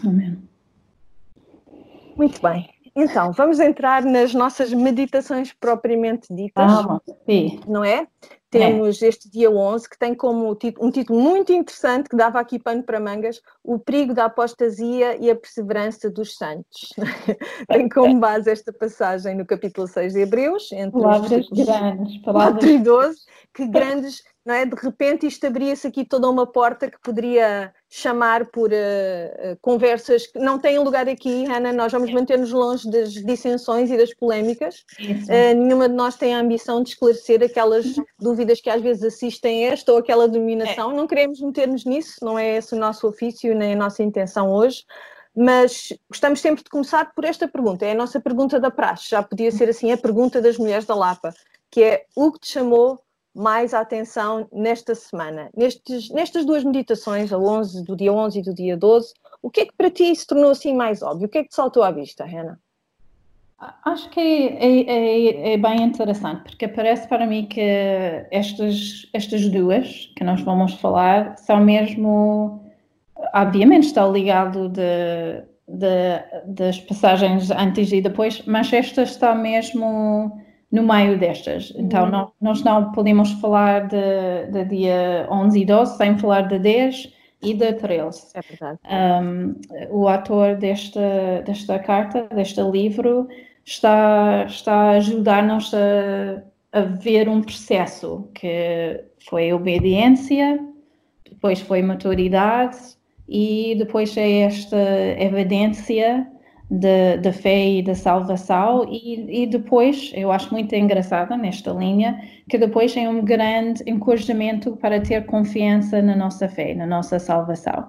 Amém. 0.04 0.48
Muito 2.16 2.40
bem. 2.42 2.81
Então, 2.94 3.32
vamos 3.32 3.58
entrar 3.58 4.04
nas 4.04 4.34
nossas 4.34 4.72
meditações 4.72 5.52
propriamente 5.52 6.32
ditas. 6.34 6.70
Ah, 6.70 7.00
sim. 7.26 7.60
Não 7.66 7.84
é? 7.84 8.06
Temos 8.52 9.02
é. 9.02 9.08
este 9.08 9.30
dia 9.30 9.50
11, 9.50 9.88
que 9.88 9.98
tem 9.98 10.14
como 10.14 10.50
um 10.78 10.90
título 10.90 11.18
muito 11.18 11.50
interessante, 11.54 12.10
que 12.10 12.14
dava 12.14 12.38
aqui 12.38 12.58
pano 12.58 12.82
para 12.82 13.00
mangas, 13.00 13.40
O 13.64 13.78
Perigo 13.78 14.12
da 14.12 14.26
Apostasia 14.26 15.16
e 15.16 15.30
a 15.30 15.34
Perseverança 15.34 16.10
dos 16.10 16.36
Santos. 16.36 16.92
tem 17.66 17.88
como 17.88 18.20
base 18.20 18.50
esta 18.50 18.70
passagem 18.70 19.34
no 19.34 19.46
capítulo 19.46 19.88
6 19.88 20.12
de 20.12 20.20
Hebreus, 20.20 20.70
entre 20.70 21.00
palavras 21.00 21.46
os 21.50 21.64
grandes, 21.64 22.18
palavras 22.18 22.60
4 22.60 22.68
e 22.68 22.78
12, 22.78 23.18
que 23.54 23.66
grandes 23.66 24.22
não 24.44 24.54
é? 24.54 24.66
De 24.66 24.74
repente 24.74 25.26
isto 25.26 25.46
abria-se 25.46 25.86
aqui 25.86 26.04
toda 26.04 26.28
uma 26.28 26.46
porta 26.46 26.90
que 26.90 27.00
poderia 27.00 27.72
chamar 27.88 28.46
por 28.46 28.70
uh, 28.70 29.56
conversas 29.60 30.26
que 30.26 30.38
não 30.38 30.58
têm 30.58 30.78
lugar 30.78 31.08
aqui, 31.08 31.44
Ana, 31.46 31.72
nós 31.72 31.92
vamos 31.92 32.12
manter-nos 32.12 32.50
longe 32.50 32.90
das 32.90 33.12
dissensões 33.12 33.90
e 33.90 33.96
das 33.96 34.12
polémicas. 34.14 34.84
Uh, 35.00 35.54
nenhuma 35.54 35.88
de 35.88 35.94
nós 35.94 36.16
tem 36.16 36.34
a 36.34 36.38
ambição 36.38 36.82
de 36.82 36.90
esclarecer 36.90 37.42
aquelas 37.42 37.86
dúvidas 38.18 38.60
que 38.60 38.70
às 38.70 38.82
vezes 38.82 39.02
assistem 39.04 39.66
a 39.66 39.72
esta 39.72 39.92
ou 39.92 39.98
aquela 39.98 40.26
dominação. 40.26 40.90
É. 40.90 40.94
Não 40.94 41.06
queremos 41.06 41.40
meter-nos 41.40 41.84
nisso, 41.84 42.16
não 42.22 42.38
é 42.38 42.56
esse 42.56 42.74
o 42.74 42.78
nosso 42.78 43.06
ofício 43.06 43.54
nem 43.54 43.74
a 43.74 43.76
nossa 43.76 44.02
intenção 44.02 44.50
hoje. 44.50 44.84
Mas 45.34 45.92
gostamos 46.10 46.40
sempre 46.40 46.62
de 46.62 46.68
começar 46.68 47.12
por 47.14 47.24
esta 47.24 47.48
pergunta, 47.48 47.86
é 47.86 47.92
a 47.92 47.94
nossa 47.94 48.20
pergunta 48.20 48.60
da 48.60 48.70
praxe, 48.70 49.08
já 49.10 49.22
podia 49.22 49.50
ser 49.50 49.68
assim 49.68 49.90
a 49.90 49.96
pergunta 49.96 50.42
das 50.42 50.58
mulheres 50.58 50.84
da 50.84 50.94
Lapa, 50.94 51.32
que 51.70 51.82
é 51.82 52.04
o 52.14 52.30
que 52.30 52.40
te 52.40 52.48
chamou 52.48 53.00
mais 53.34 53.72
atenção 53.72 54.46
nesta 54.52 54.94
semana? 54.94 55.50
Nestes, 55.56 56.10
nestas 56.10 56.44
duas 56.44 56.64
meditações, 56.64 57.32
a 57.32 57.38
11, 57.38 57.84
do 57.84 57.96
dia 57.96 58.12
11 58.12 58.38
e 58.38 58.42
do 58.42 58.54
dia 58.54 58.76
12, 58.76 59.12
o 59.42 59.50
que 59.50 59.62
é 59.62 59.66
que 59.66 59.74
para 59.76 59.90
ti 59.90 60.14
se 60.14 60.26
tornou 60.26 60.50
assim 60.50 60.74
mais 60.74 61.02
óbvio? 61.02 61.26
O 61.26 61.28
que 61.28 61.38
é 61.38 61.42
que 61.42 61.48
te 61.48 61.54
saltou 61.54 61.82
à 61.82 61.90
vista, 61.90 62.24
Rena? 62.24 62.58
Acho 63.84 64.10
que 64.10 64.20
é, 64.20 64.80
é, 64.90 65.52
é, 65.52 65.56
bem 65.56 65.82
interessante, 65.82 66.42
porque 66.42 66.66
parece 66.66 67.06
para 67.06 67.24
mim 67.24 67.46
que 67.46 67.60
estas, 68.32 69.08
estas 69.12 69.48
duas 69.48 70.12
que 70.16 70.24
nós 70.24 70.40
vamos 70.40 70.74
falar 70.74 71.36
são 71.38 71.60
mesmo, 71.60 72.60
obviamente 73.32 73.84
está 73.84 74.04
ligado 74.04 74.68
de, 74.68 75.44
de, 75.68 76.44
das 76.46 76.80
passagens 76.80 77.52
antes 77.52 77.92
e 77.92 78.00
depois, 78.00 78.42
mas 78.46 78.72
esta 78.72 79.02
está 79.02 79.32
mesmo 79.32 80.40
no 80.72 80.82
meio 80.82 81.18
destas. 81.18 81.72
Então, 81.76 82.04
uhum. 82.04 82.10
não, 82.10 82.32
nós 82.40 82.64
não 82.64 82.90
podemos 82.92 83.30
falar 83.32 83.86
de, 83.86 84.64
dia 84.64 85.28
11 85.30 85.60
e 85.60 85.64
12 85.66 85.96
sem 85.98 86.18
falar 86.18 86.48
de 86.48 86.58
10 86.58 87.12
e 87.42 87.52
de 87.52 87.74
13. 87.74 88.28
É 88.34 88.40
verdade. 88.40 88.78
Um, 88.90 89.54
o 89.90 90.08
autor 90.08 90.56
desta, 90.56 91.42
desta 91.44 91.78
carta, 91.78 92.26
deste 92.34 92.62
livro, 92.62 93.28
está, 93.64 94.46
está 94.46 94.72
a 94.72 94.90
ajudar-nos 94.92 95.74
a, 95.74 96.42
a 96.72 96.80
ver 96.80 97.28
um 97.28 97.42
processo 97.42 98.26
que 98.34 99.04
foi 99.28 99.52
obediência, 99.52 100.58
depois 101.28 101.60
foi 101.60 101.82
maturidade 101.82 102.78
e 103.28 103.74
depois 103.76 104.16
é 104.16 104.40
esta 104.40 104.78
evidência 105.18 106.26
da 107.18 107.32
fé 107.32 107.68
e 107.68 107.82
da 107.82 107.94
salvação 107.94 108.86
e, 108.90 109.42
e, 109.42 109.46
depois, 109.46 110.10
eu 110.14 110.32
acho 110.32 110.50
muito 110.52 110.74
engraçada 110.74 111.36
nesta 111.36 111.70
linha, 111.70 112.18
que 112.48 112.56
depois 112.56 112.96
é 112.96 113.06
um 113.06 113.22
grande 113.22 113.82
encorajamento 113.86 114.74
para 114.76 114.98
ter 114.98 115.26
confiança 115.26 116.00
na 116.00 116.16
nossa 116.16 116.48
fé, 116.48 116.74
na 116.74 116.86
nossa 116.86 117.18
salvação. 117.18 117.88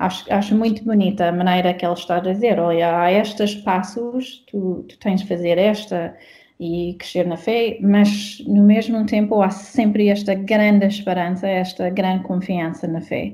Acho, 0.00 0.32
acho 0.32 0.56
muito 0.56 0.82
bonita 0.84 1.28
a 1.28 1.32
maneira 1.32 1.72
que 1.72 1.86
ele 1.86 1.94
está 1.94 2.16
a 2.16 2.20
dizer, 2.20 2.58
olha, 2.58 2.98
há 3.00 3.12
estes 3.12 3.54
passos, 3.54 4.44
tu, 4.50 4.84
tu 4.88 4.98
tens 4.98 5.20
de 5.20 5.28
fazer 5.28 5.56
esta 5.56 6.16
e 6.58 6.96
crescer 6.98 7.26
na 7.26 7.36
fé, 7.36 7.78
mas 7.80 8.42
no 8.48 8.64
mesmo 8.64 9.06
tempo 9.06 9.42
há 9.42 9.50
sempre 9.50 10.08
esta 10.08 10.34
grande 10.34 10.86
esperança, 10.86 11.46
esta 11.46 11.88
grande 11.88 12.24
confiança 12.24 12.88
na 12.88 13.00
fé. 13.00 13.32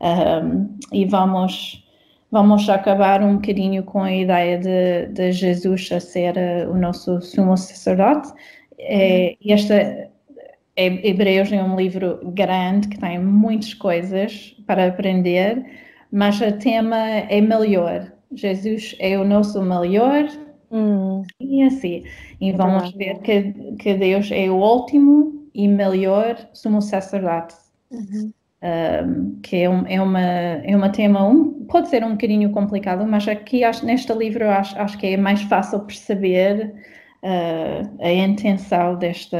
Um, 0.00 0.78
e 0.92 1.04
vamos 1.04 1.86
vamos 2.30 2.68
acabar 2.68 3.22
um 3.22 3.36
bocadinho 3.36 3.82
com 3.82 4.02
a 4.02 4.12
ideia 4.12 4.58
de, 4.58 5.06
de 5.12 5.32
Jesus 5.32 5.90
a 5.92 6.00
ser 6.00 6.34
uh, 6.36 6.70
o 6.70 6.76
nosso 6.76 7.20
sumo 7.20 7.56
sacerdote. 7.56 8.32
É, 8.78 9.36
esta 9.46 9.74
é, 9.74 11.08
Hebreus 11.08 11.52
é 11.52 11.62
um 11.62 11.76
livro 11.76 12.20
grande 12.32 12.88
que 12.88 12.98
tem 12.98 13.18
muitas 13.18 13.74
coisas 13.74 14.56
para 14.66 14.86
aprender, 14.86 15.64
mas 16.12 16.40
o 16.40 16.52
tema 16.58 16.98
é 16.98 17.40
melhor. 17.40 18.12
Jesus 18.32 18.94
é 19.00 19.18
o 19.18 19.24
nosso 19.24 19.60
melhor 19.62 20.28
hum. 20.70 21.24
e 21.40 21.62
assim. 21.62 22.04
E 22.40 22.50
é 22.50 22.52
vamos 22.52 22.92
ver 22.92 23.18
que, 23.20 23.52
que 23.78 23.94
Deus 23.94 24.30
é 24.30 24.50
o 24.50 24.56
último 24.56 25.48
e 25.54 25.66
melhor 25.66 26.36
sumo 26.52 26.80
sacerdote. 26.80 27.54
Uhum 27.90 28.32
um, 28.62 29.40
que 29.40 29.56
é, 29.56 29.70
um, 29.70 29.86
é, 29.86 30.00
uma, 30.00 30.20
é 30.20 30.76
uma 30.76 30.90
tema, 30.90 31.24
um, 31.24 31.64
pode 31.66 31.88
ser 31.88 32.04
um 32.04 32.12
bocadinho 32.12 32.50
complicado, 32.50 33.06
mas 33.06 33.26
aqui 33.28 33.62
acho, 33.62 33.84
neste 33.86 34.12
livro 34.12 34.48
acho, 34.50 34.78
acho 34.78 34.98
que 34.98 35.06
é 35.06 35.16
mais 35.16 35.42
fácil 35.42 35.80
perceber 35.80 36.74
uh, 37.22 37.96
a 38.00 38.12
intenção 38.12 38.96
desta, 38.96 39.38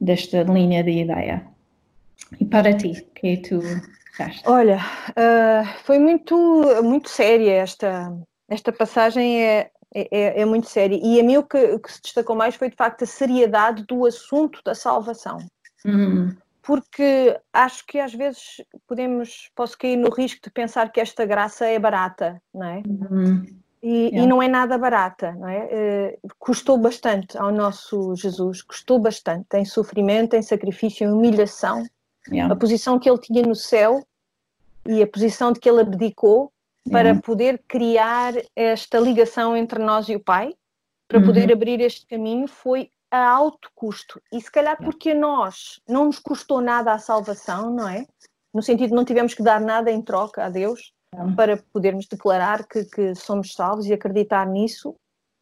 desta 0.00 0.42
linha 0.42 0.82
de 0.82 0.90
ideia. 0.90 1.46
E 2.40 2.44
para 2.44 2.74
ti, 2.74 2.88
o 2.88 3.14
que 3.14 3.36
tu 3.36 3.60
achaste? 4.18 4.42
Olha, 4.46 4.78
uh, 5.10 5.66
foi 5.84 5.98
muito, 5.98 6.36
muito 6.82 7.08
séria 7.08 7.52
esta, 7.52 8.12
esta 8.48 8.72
passagem, 8.72 9.40
é, 9.44 9.70
é, 9.94 10.40
é, 10.40 10.44
muito 10.44 10.68
séria. 10.68 10.98
E 11.00 11.20
a 11.20 11.22
mim 11.22 11.36
o 11.36 11.44
que, 11.44 11.78
que 11.78 11.92
se 11.92 12.02
destacou 12.02 12.34
mais 12.34 12.56
foi 12.56 12.68
de 12.68 12.76
facto 12.76 13.04
a 13.04 13.06
seriedade 13.06 13.84
do 13.86 14.04
assunto 14.04 14.60
da 14.64 14.74
salvação. 14.74 15.38
Uhum 15.86 16.34
porque 16.68 17.34
acho 17.50 17.86
que 17.86 17.98
às 17.98 18.12
vezes 18.12 18.60
podemos, 18.86 19.50
posso 19.56 19.78
cair 19.78 19.96
no 19.96 20.10
risco 20.10 20.38
de 20.44 20.50
pensar 20.50 20.92
que 20.92 21.00
esta 21.00 21.24
graça 21.24 21.64
é 21.64 21.78
barata, 21.78 22.42
não 22.52 22.66
é? 22.66 22.82
Uhum. 22.86 23.46
E, 23.82 24.10
e, 24.14 24.26
não 24.26 24.42
é 24.42 24.48
nada 24.48 24.76
barata, 24.76 25.32
não 25.32 25.48
é? 25.48 26.18
Uh, 26.22 26.28
custou 26.38 26.76
bastante 26.76 27.38
ao 27.38 27.50
nosso 27.50 28.14
Jesus, 28.16 28.60
custou 28.60 28.98
bastante, 28.98 29.56
em 29.56 29.64
sofrimento, 29.64 30.36
em 30.36 30.42
sacrifício, 30.42 31.08
em 31.08 31.10
humilhação. 31.10 31.86
A 32.50 32.54
posição 32.54 32.98
que 32.98 33.08
ele 33.08 33.18
tinha 33.18 33.40
no 33.40 33.54
céu 33.54 34.06
e 34.86 35.02
a 35.02 35.06
posição 35.06 35.52
de 35.52 35.60
que 35.60 35.70
ele 35.70 35.80
abdicou 35.80 36.52
para 36.90 37.14
poder 37.14 37.62
criar 37.66 38.34
esta 38.54 39.00
ligação 39.00 39.56
entre 39.56 39.82
nós 39.82 40.06
e 40.10 40.16
o 40.16 40.20
Pai, 40.20 40.52
para 41.08 41.18
uhum. 41.18 41.24
poder 41.24 41.50
abrir 41.50 41.80
este 41.80 42.06
caminho, 42.06 42.46
foi 42.46 42.90
a 43.10 43.28
alto 43.28 43.70
custo. 43.74 44.20
E 44.32 44.40
se 44.40 44.50
calhar 44.50 44.76
porque 44.76 45.10
a 45.10 45.14
nós 45.14 45.80
não 45.88 46.06
nos 46.06 46.18
custou 46.18 46.60
nada 46.60 46.92
a 46.92 46.98
salvação, 46.98 47.70
não 47.70 47.88
é? 47.88 48.06
No 48.52 48.62
sentido 48.62 48.90
de 48.90 48.94
não 48.94 49.04
tivemos 49.04 49.34
que 49.34 49.42
dar 49.42 49.60
nada 49.60 49.90
em 49.90 50.02
troca 50.02 50.44
a 50.44 50.48
Deus 50.50 50.92
para 51.34 51.56
podermos 51.72 52.06
declarar 52.06 52.66
que, 52.66 52.84
que 52.84 53.14
somos 53.14 53.54
salvos 53.54 53.86
e 53.86 53.92
acreditar 53.92 54.46
nisso. 54.46 54.94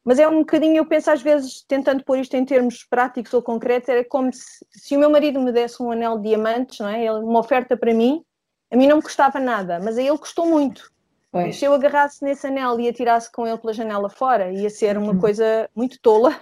Mas 0.05 0.21
é 0.21 0.29
um 0.29 0.39
bocadinho, 0.39 0.77
eu 0.77 0.87
penso 0.87 1.11
às 1.11 1.21
vezes, 1.21 1.65
tentando 1.67 2.05
pôr 2.05 2.19
isto 2.19 2.35
em 2.35 2.45
termos 2.45 2.85
práticos 2.85 3.35
ou 3.35 3.43
concretos, 3.43 3.89
era 3.89 4.05
como 4.05 4.33
se, 4.33 4.65
se 4.71 4.97
o 4.97 5.01
meu 5.01 5.11
marido 5.11 5.41
me 5.41 5.51
desse 5.51 5.83
um 5.83 5.91
anel 5.91 6.17
de 6.19 6.29
diamantes, 6.29 6.79
não 6.79 6.89
é? 6.89 7.11
Uma 7.11 7.41
oferta 7.41 7.77
para 7.77 7.93
mim, 7.93 8.23
a 8.71 8.77
mim 8.77 8.87
não 8.87 8.99
me 8.99 9.03
custava 9.03 9.41
nada, 9.41 9.81
mas 9.81 9.99
a 9.99 10.03
ele 10.03 10.17
custou 10.17 10.47
muito. 10.47 10.93
Pois. 11.33 11.59
Se 11.59 11.65
eu 11.65 11.75
agarrasse 11.75 12.25
nesse 12.25 12.47
anel 12.47 12.79
e 12.79 12.89
atirasse 12.89 13.31
com 13.33 13.47
ele 13.47 13.59
pela 13.59 13.73
janela 13.73 14.09
fora, 14.09 14.53
ia 14.53 14.71
ser 14.71 14.97
uma 14.97 15.13
uhum. 15.13 15.19
coisa 15.19 15.69
muito 15.75 16.01
tola 16.01 16.41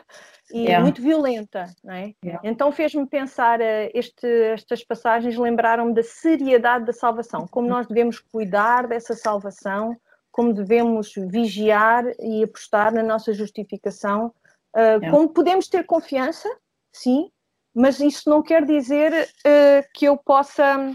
e 0.54 0.66
yeah. 0.66 0.80
muito 0.80 1.02
violenta, 1.02 1.66
não 1.82 1.92
é? 1.92 2.14
Yeah. 2.24 2.40
Então 2.44 2.70
fez-me 2.70 3.04
pensar, 3.08 3.60
uh, 3.60 3.90
este, 3.92 4.24
estas 4.52 4.84
passagens 4.84 5.36
lembraram-me 5.36 5.92
da 5.92 6.02
seriedade 6.04 6.84
da 6.84 6.92
salvação, 6.92 7.48
como 7.50 7.66
nós 7.66 7.88
devemos 7.88 8.20
cuidar 8.20 8.86
dessa 8.86 9.14
salvação, 9.14 9.96
como 10.30 10.54
devemos 10.54 11.12
vigiar 11.28 12.04
e 12.20 12.44
apostar 12.44 12.94
na 12.94 13.02
nossa 13.02 13.32
justificação, 13.34 14.26
uh, 14.26 14.78
yeah. 14.78 15.10
como 15.10 15.28
podemos 15.28 15.66
ter 15.66 15.84
confiança, 15.84 16.48
sim, 16.92 17.28
mas 17.74 17.98
isso 17.98 18.30
não 18.30 18.40
quer 18.40 18.64
dizer 18.64 19.12
uh, 19.12 19.84
que 19.92 20.04
eu 20.04 20.16
possa, 20.16 20.94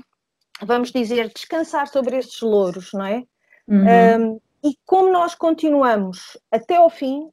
vamos 0.62 0.90
dizer, 0.90 1.34
descansar 1.34 1.90
sobre 1.90 2.16
estes 2.18 2.40
louros, 2.42 2.92
não 2.94 3.06
é? 3.06 3.24
Uhum. 3.68 4.32
Um, 4.34 4.42
e 4.64 4.74
como 4.86 5.12
nós 5.12 5.36
continuamos 5.36 6.38
até 6.50 6.78
ao 6.78 6.90
fim 6.90 7.30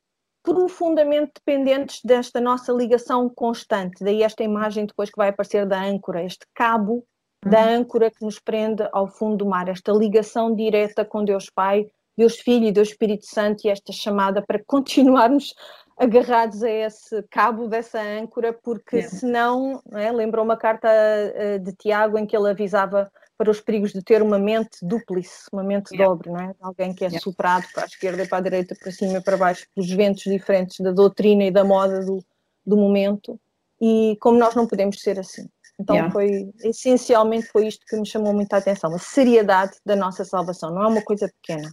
profundamente 0.46 1.32
dependentes 1.34 2.00
desta 2.04 2.40
nossa 2.40 2.72
ligação 2.72 3.28
constante. 3.28 4.04
Daí 4.04 4.22
esta 4.22 4.44
imagem 4.44 4.86
depois 4.86 5.10
que 5.10 5.16
vai 5.16 5.30
aparecer 5.30 5.66
da 5.66 5.82
âncora, 5.82 6.22
este 6.24 6.46
cabo 6.54 7.04
da 7.44 7.62
uhum. 7.62 7.80
âncora 7.80 8.10
que 8.10 8.24
nos 8.24 8.38
prende 8.38 8.88
ao 8.92 9.08
fundo 9.08 9.38
do 9.38 9.46
mar, 9.46 9.68
esta 9.68 9.92
ligação 9.92 10.54
direta 10.54 11.04
com 11.04 11.24
Deus 11.24 11.50
Pai, 11.50 11.86
Deus 12.16 12.36
Filho 12.36 12.66
e 12.66 12.72
Deus 12.72 12.90
Espírito 12.90 13.26
Santo 13.26 13.66
e 13.66 13.68
esta 13.68 13.92
chamada 13.92 14.40
para 14.40 14.62
continuarmos 14.64 15.52
agarrados 15.98 16.62
a 16.62 16.70
esse 16.70 17.22
cabo 17.24 17.66
dessa 17.66 18.00
âncora, 18.00 18.52
porque 18.52 18.98
yeah. 18.98 19.16
senão, 19.16 19.82
é? 19.94 20.12
lembrou 20.12 20.44
uma 20.44 20.56
carta 20.56 20.88
eh, 20.88 21.58
de 21.58 21.72
Tiago 21.72 22.18
em 22.18 22.26
que 22.26 22.36
ele 22.36 22.50
avisava 22.50 23.10
para 23.36 23.50
os 23.50 23.60
perigos 23.60 23.92
de 23.92 24.02
ter 24.02 24.22
uma 24.22 24.38
mente 24.38 24.78
duplice, 24.82 25.46
uma 25.52 25.62
mente 25.62 25.90
yeah. 25.92 26.08
dobre, 26.08 26.30
não 26.30 26.40
é? 26.40 26.54
Alguém 26.60 26.94
que 26.94 27.04
é 27.04 27.08
yeah. 27.08 27.22
superado 27.22 27.66
para 27.72 27.84
a 27.84 27.86
esquerda 27.86 28.22
e 28.22 28.28
para 28.28 28.38
a 28.38 28.40
direita, 28.40 28.74
para 28.74 28.90
cima 28.90 29.18
e 29.18 29.20
para 29.20 29.36
baixo, 29.36 29.66
pelos 29.74 29.90
ventos 29.90 30.24
diferentes 30.24 30.80
da 30.80 30.92
doutrina 30.92 31.44
e 31.44 31.50
da 31.50 31.64
moda 31.64 32.04
do, 32.04 32.24
do 32.64 32.76
momento. 32.76 33.38
E 33.80 34.16
como 34.20 34.38
nós 34.38 34.54
não 34.54 34.66
podemos 34.66 35.00
ser 35.00 35.18
assim. 35.18 35.48
Então 35.78 35.94
yeah. 35.94 36.12
foi, 36.12 36.50
essencialmente 36.64 37.46
foi 37.48 37.66
isto 37.66 37.84
que 37.86 37.96
me 37.96 38.06
chamou 38.06 38.32
muita 38.32 38.56
atenção, 38.56 38.94
a 38.94 38.98
seriedade 38.98 39.76
da 39.84 39.94
nossa 39.94 40.24
salvação, 40.24 40.70
não 40.70 40.82
é 40.82 40.86
uma 40.86 41.02
coisa 41.02 41.30
pequena. 41.42 41.70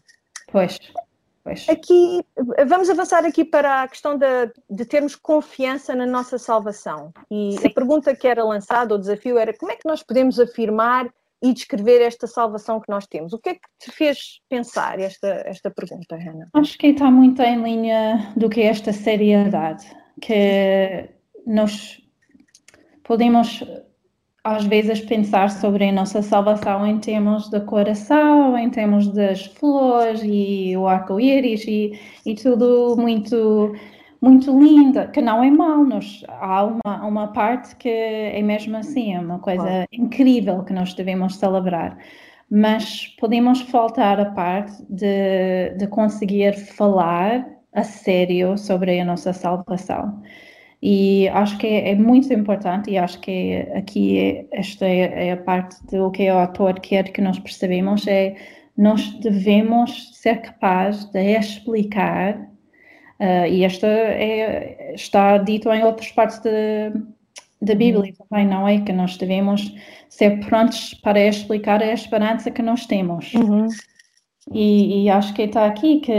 Pois, 0.52 0.78
Pois. 1.44 1.68
Aqui, 1.68 2.26
vamos 2.68 2.90
avançar 2.90 3.26
aqui 3.26 3.44
para 3.44 3.84
a 3.84 3.88
questão 3.88 4.18
de, 4.18 4.26
de, 4.70 4.86
termos 4.86 5.14
confiança 5.14 5.94
na 5.94 6.06
nossa 6.06 6.38
salvação. 6.38 7.12
E 7.30 7.58
Sim. 7.60 7.68
a 7.68 7.70
pergunta 7.70 8.16
que 8.16 8.26
era 8.26 8.46
lançada, 8.46 8.96
o 8.96 8.98
desafio 8.98 9.38
era 9.38 9.54
como 9.54 9.70
é 9.70 9.76
que 9.76 9.86
nós 9.86 10.02
podemos 10.02 10.40
afirmar 10.40 11.14
e 11.44 11.54
descrever 11.54 12.02
esta 12.02 12.26
salvação 12.26 12.80
que 12.80 12.90
nós 12.90 13.06
temos. 13.06 13.34
O 13.34 13.38
que 13.38 13.50
é 13.50 13.54
que 13.56 13.68
te 13.78 13.92
fez 13.92 14.40
pensar 14.50 14.98
esta, 14.98 15.28
esta 15.46 15.70
pergunta, 15.70 16.16
Ana? 16.16 16.48
Acho 16.54 16.78
que 16.78 16.88
está 16.88 17.12
muito 17.12 17.42
em 17.42 17.62
linha 17.62 18.34
do 18.38 18.50
que 18.50 18.62
é 18.62 18.68
esta 18.68 18.94
seriedade, 18.94 19.86
que 20.22 21.10
nós 21.46 22.02
podemos 23.04 23.62
às 24.42 24.66
vezes 24.66 25.02
pensar 25.02 25.50
sobre 25.50 25.88
a 25.88 25.92
nossa 25.92 26.22
salvação 26.22 26.86
em 26.88 27.00
termos 27.00 27.50
de 27.50 27.60
coração, 27.62 28.58
em 28.58 28.70
termos 28.70 29.08
das 29.08 29.46
flores 29.46 30.22
e 30.24 30.76
o 30.78 30.88
arco-íris 30.88 31.66
e, 31.66 32.00
e 32.26 32.36
tudo 32.36 32.96
muito 32.98 33.74
muito 34.24 34.58
linda, 34.58 35.08
que 35.08 35.22
não 35.22 35.44
é 35.44 35.52
mal, 35.52 35.84
nós, 35.84 36.24
há 36.30 36.64
uma, 36.64 37.06
uma 37.06 37.28
parte 37.34 37.76
que 37.76 37.90
é 37.90 38.42
mesmo 38.42 38.78
assim, 38.78 39.14
é 39.14 39.20
uma 39.20 39.38
coisa 39.40 39.62
claro. 39.62 39.88
incrível 39.92 40.64
que 40.64 40.72
nós 40.72 40.94
devemos 40.94 41.36
celebrar, 41.36 41.98
mas 42.50 43.08
podemos 43.20 43.60
faltar 43.64 44.22
a 44.22 44.32
parte 44.32 44.82
de, 44.90 45.76
de 45.78 45.88
conseguir 45.88 46.54
falar 46.54 47.46
a 47.74 47.84
sério 47.84 48.58
sobre 48.58 48.98
a 48.98 49.04
nossa 49.04 49.34
salvação. 49.34 50.22
E 50.82 51.28
acho 51.28 51.58
que 51.58 51.68
é, 51.68 51.92
é 51.92 51.96
muito 51.96 52.34
importante, 52.34 52.92
e 52.92 52.98
acho 52.98 53.20
que 53.20 53.58
aqui 53.76 54.20
é, 54.20 54.46
esta 54.54 54.86
é, 54.86 55.28
é 55.28 55.32
a 55.34 55.38
parte 55.38 55.86
do 55.88 56.10
que 56.12 56.32
o 56.32 56.38
autor 56.38 56.80
quer 56.80 57.12
que 57.12 57.22
nós 57.22 57.40
percebemos, 57.40 58.08
é 58.08 58.36
nós 58.78 59.06
devemos 59.20 60.12
ser 60.14 60.38
capazes 60.38 61.04
de 61.12 61.38
explicar 61.38 62.53
Uh, 63.24 63.48
e 63.48 63.64
esta 63.64 63.88
é, 63.88 64.94
está 64.94 65.38
dito 65.38 65.72
em 65.72 65.82
outras 65.86 66.12
partes 66.12 66.42
da 67.62 67.74
Bíblia 67.74 68.12
uhum. 68.12 68.26
também, 68.28 68.46
não 68.46 68.68
é? 68.68 68.82
Que 68.82 68.92
nós 68.92 69.16
devemos 69.16 69.74
ser 70.10 70.42
prontos 70.42 70.94
para 70.96 71.26
explicar 71.26 71.82
a 71.82 71.94
esperança 71.94 72.52
que 72.52 72.62
nós 72.62 72.86
temos. 72.86 73.34
Uhum. 73.34 73.70
E, 74.52 75.06
e, 75.06 75.10
acho 75.10 75.34
que 75.34 75.44
está 75.44 75.66
aqui 75.66 76.02
que 76.02 76.14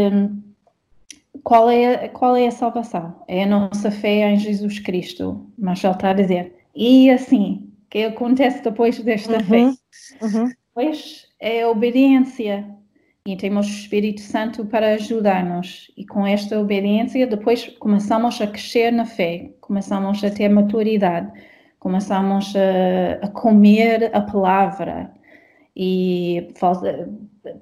qual 1.42 1.68
é, 1.68 2.08
qual 2.08 2.34
é 2.36 2.46
a 2.46 2.50
salvação? 2.50 3.14
É 3.28 3.42
a 3.42 3.46
nossa 3.46 3.90
fé 3.90 4.30
em 4.30 4.38
Jesus 4.38 4.78
Cristo. 4.78 5.46
Mas 5.58 5.84
ele 5.84 5.92
está 5.92 6.08
a 6.08 6.14
dizer, 6.14 6.54
e 6.74 7.10
assim, 7.10 7.70
o 7.84 7.90
que 7.90 8.04
acontece 8.04 8.62
depois 8.62 8.98
desta 9.00 9.34
uhum. 9.34 9.44
fé? 9.44 9.58
Uhum. 10.22 10.50
Depois 10.68 11.26
é 11.38 11.64
a 11.64 11.68
obediência 11.68 12.66
e 13.26 13.36
temos 13.36 13.66
o 13.66 13.70
Espírito 13.70 14.20
Santo 14.20 14.66
para 14.66 14.94
ajudar-nos. 14.94 15.90
E 15.96 16.04
com 16.04 16.26
esta 16.26 16.60
obediência, 16.60 17.26
depois 17.26 17.66
começamos 17.78 18.38
a 18.40 18.46
crescer 18.46 18.90
na 18.92 19.06
fé, 19.06 19.50
começamos 19.62 20.22
a 20.22 20.30
ter 20.30 20.50
maturidade, 20.50 21.32
começamos 21.78 22.54
a, 22.54 23.24
a 23.24 23.28
comer 23.30 24.14
a 24.14 24.20
palavra 24.20 25.10
e 25.74 26.48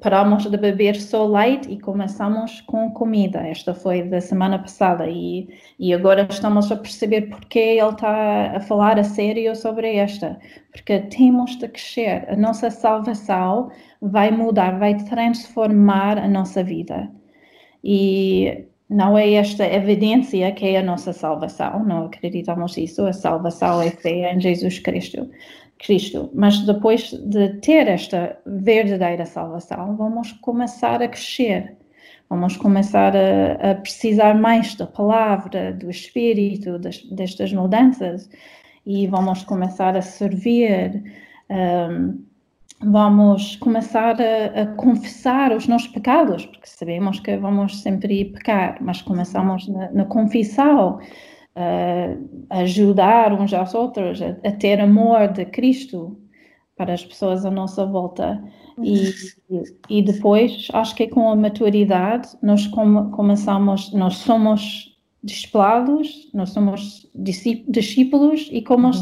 paramos 0.01 0.45
de 0.45 0.57
beber 0.57 1.01
só 1.01 1.27
leite 1.27 1.71
e 1.71 1.81
começamos 1.81 2.61
com 2.63 2.91
comida. 2.93 3.41
Esta 3.41 3.75
foi 3.75 4.03
da 4.03 4.21
semana 4.21 4.59
passada 4.59 5.09
e, 5.09 5.49
e 5.79 5.93
agora 5.93 6.27
estamos 6.31 6.71
a 6.71 6.77
perceber 6.77 7.23
porque 7.23 7.59
ele 7.59 7.91
está 7.91 8.57
a 8.57 8.61
falar 8.61 8.99
a 8.99 9.05
sério 9.05 9.55
sobre 9.57 9.97
esta. 9.97 10.39
Porque 10.71 11.01
temos 11.01 11.57
de 11.57 11.69
crescer. 11.69 12.25
A 12.29 12.37
nossa 12.37 12.71
salvação 12.71 13.71
vai 14.01 14.31
mudar, 14.31 14.79
vai 14.79 14.95
transformar 15.05 16.19
a 16.19 16.29
nossa 16.29 16.63
vida. 16.63 17.11
E 17.85 18.67
não 18.93 19.17
é 19.17 19.33
esta 19.33 19.65
evidência 19.65 20.53
que 20.53 20.67
é 20.67 20.79
a 20.79 20.83
nossa 20.83 21.13
salvação, 21.13 21.83
não 21.85 22.07
acreditamos 22.07 22.77
isso, 22.77 23.07
a 23.07 23.13
salvação 23.13 23.81
é 23.81 23.91
fé 23.91 24.33
em 24.33 24.41
Jesus 24.41 24.79
Cristo. 24.79 25.29
Cristo. 25.83 26.31
Mas 26.33 26.61
depois 26.61 27.13
de 27.13 27.49
ter 27.61 27.89
esta 27.89 28.39
verdadeira 28.47 29.27
salvação, 29.27 29.97
vamos 29.97 30.33
começar 30.33 31.03
a 31.03 31.09
crescer, 31.09 31.77
vamos 32.31 32.57
começar 32.57 33.15
a, 33.17 33.73
a 33.73 33.75
precisar 33.75 34.35
mais 34.35 34.75
da 34.75 34.87
palavra, 34.87 35.73
do 35.73 35.91
Espírito, 35.91 36.79
das, 36.79 37.03
destas 37.05 37.53
mudanças, 37.53 38.31
e 38.87 39.07
vamos 39.07 39.43
começar 39.43 39.97
a 39.97 40.03
servir. 40.03 41.03
Um, 41.51 42.25
vamos 42.85 43.57
começar 43.57 44.17
a, 44.21 44.63
a, 44.63 44.67
confessar 44.75 45.53
os 45.53 45.69
nossos 45.69 45.89
pecados, 45.89 46.47
porque 46.47 46.67
sabemos 46.67 47.21
que 47.21 47.37
vamos 47.37 47.81
sempre 47.81 48.25
pecar, 48.25 48.79
mas 48.81 49.01
começamos 49.03 49.69
na, 49.69 49.91
na 49.93 50.05
confissão 50.05 50.99
uh, 51.57 52.47
ajudar 52.51 53.33
uns 53.33 53.53
aos 53.53 53.75
outros, 53.75 54.21
a, 54.23 54.37
a, 54.47 54.53
ter 54.53 54.81
amor 54.81 55.29
de 55.29 55.45
Cristo 55.45 56.19
para 56.77 56.95
as 56.95 57.05
pessoas 57.05 57.45
à 57.45 57.51
nossa 57.51 57.85
volta. 57.87 58.43
E, 58.83 59.13
e 59.89 60.03
depois, 60.03 60.69
acho 60.73 60.95
que 60.95 61.07
com 61.07 61.31
a 61.31 61.37
maturidade, 61.37 62.29
nós 62.43 62.67
começamos, 62.67 63.93
nós 63.93 64.17
somos 64.17 64.93
discipulados, 65.23 66.31
nós 66.35 66.51
somos 66.51 67.09
discípulos 67.15 68.49
e 68.51 68.61
como 68.63 68.89
uhum. 68.89 68.93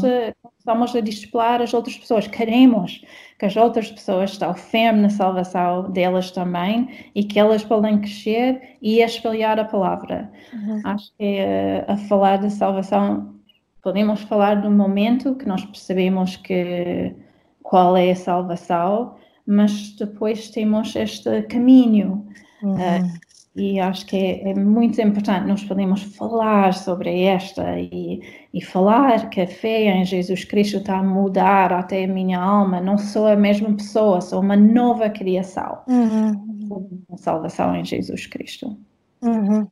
Estamos 0.61 0.95
a 0.95 1.01
discipular 1.01 1.59
as 1.61 1.73
outras 1.73 1.97
pessoas. 1.97 2.27
Queremos 2.27 3.03
que 3.37 3.45
as 3.45 3.57
outras 3.57 3.91
pessoas 3.91 4.37
firmes 4.55 5.01
na 5.01 5.09
salvação 5.09 5.91
delas 5.91 6.29
também 6.29 7.09
e 7.15 7.23
que 7.23 7.39
elas 7.39 7.63
podem 7.63 7.99
crescer 7.99 8.77
e 8.81 9.01
espalhar 9.01 9.59
a 9.59 9.65
palavra. 9.65 10.31
Uhum. 10.53 10.81
Acho 10.85 11.11
que 11.17 11.23
é, 11.23 11.83
a 11.87 11.97
falar 11.97 12.37
da 12.37 12.49
salvação, 12.49 13.35
podemos 13.81 14.21
falar 14.21 14.61
do 14.61 14.69
momento 14.69 15.35
que 15.35 15.47
nós 15.47 15.65
percebemos 15.65 16.35
que 16.35 17.15
qual 17.63 17.97
é 17.97 18.11
a 18.11 18.15
salvação, 18.15 19.15
mas 19.45 19.95
depois 19.95 20.49
temos 20.51 20.95
este 20.95 21.41
caminho. 21.43 22.27
Uhum. 22.61 22.75
Uh, 22.75 23.30
e 23.53 23.79
acho 23.79 24.05
que 24.05 24.15
é, 24.15 24.51
é, 24.51 24.53
muito 24.53 25.01
importante 25.01 25.45
nós 25.45 25.63
podemos 25.63 26.03
falar 26.15 26.73
sobre 26.73 27.23
esta 27.23 27.77
e, 27.77 28.21
e, 28.53 28.63
falar 28.63 29.29
que 29.29 29.41
a 29.41 29.47
fé 29.47 29.87
em 29.87 30.05
Jesus 30.05 30.45
Cristo 30.45 30.77
está 30.77 30.99
a 30.99 31.03
mudar 31.03 31.73
até 31.73 32.05
a 32.05 32.07
minha 32.07 32.39
alma, 32.39 32.79
não 32.79 32.97
sou 32.97 33.27
a 33.27 33.35
mesma 33.35 33.75
pessoa, 33.75 34.21
sou 34.21 34.39
uma 34.39 34.55
nova 34.55 35.09
criação. 35.09 35.79
Uhum. 35.87 37.03
A 37.11 37.17
salvação 37.17 37.75
em 37.75 37.83
Jesus 37.83 38.25
Cristo. 38.25 38.77
Uhum. 39.21 39.67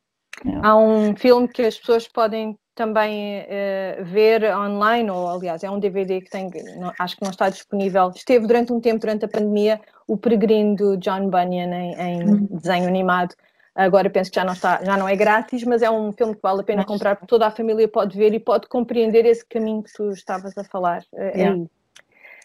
É. 0.45 0.59
Há 0.61 0.75
um 0.75 1.15
filme 1.15 1.47
que 1.47 1.61
as 1.61 1.77
pessoas 1.77 2.05
podem 2.07 2.57
também 2.75 3.41
uh, 3.41 4.05
ver 4.05 4.43
online, 4.55 5.09
ou 5.09 5.27
aliás, 5.27 5.63
é 5.63 5.69
um 5.69 5.79
DVD 5.79 6.21
que 6.21 6.29
tem, 6.29 6.49
não, 6.77 6.93
acho 6.99 7.17
que 7.17 7.23
não 7.23 7.31
está 7.31 7.49
disponível. 7.49 8.09
Esteve 8.15 8.47
durante 8.47 8.71
um 8.71 8.79
tempo, 8.79 8.99
durante 8.99 9.25
a 9.25 9.27
pandemia, 9.27 9.81
O 10.07 10.17
Peregrino 10.17 10.75
do 10.75 10.97
John 10.97 11.29
Bunyan 11.29 11.73
em, 11.73 11.93
em 11.93 12.23
uhum. 12.23 12.47
desenho 12.51 12.87
animado. 12.87 13.35
Agora 13.79 14.09
penso 14.09 14.29
que 14.29 14.35
já 14.35 14.43
não, 14.43 14.51
está, 14.51 14.83
já 14.83 14.97
não 14.97 15.07
é 15.07 15.15
grátis, 15.15 15.63
mas 15.63 15.81
é 15.81 15.89
um 15.89 16.11
filme 16.11 16.35
que 16.35 16.41
vale 16.41 16.59
a 16.59 16.63
pena 16.63 16.83
comprar, 16.83 17.15
porque 17.15 17.27
toda 17.27 17.47
a 17.47 17.51
família 17.51 17.87
pode 17.87 18.17
ver 18.17 18.33
e 18.33 18.39
pode 18.39 18.67
compreender 18.67 19.25
esse 19.25 19.45
caminho 19.45 19.81
que 19.81 19.93
tu 19.93 20.11
estavas 20.11 20.57
a 20.57 20.65
falar. 20.65 21.01
É 21.15 21.37
yeah. 21.37 21.65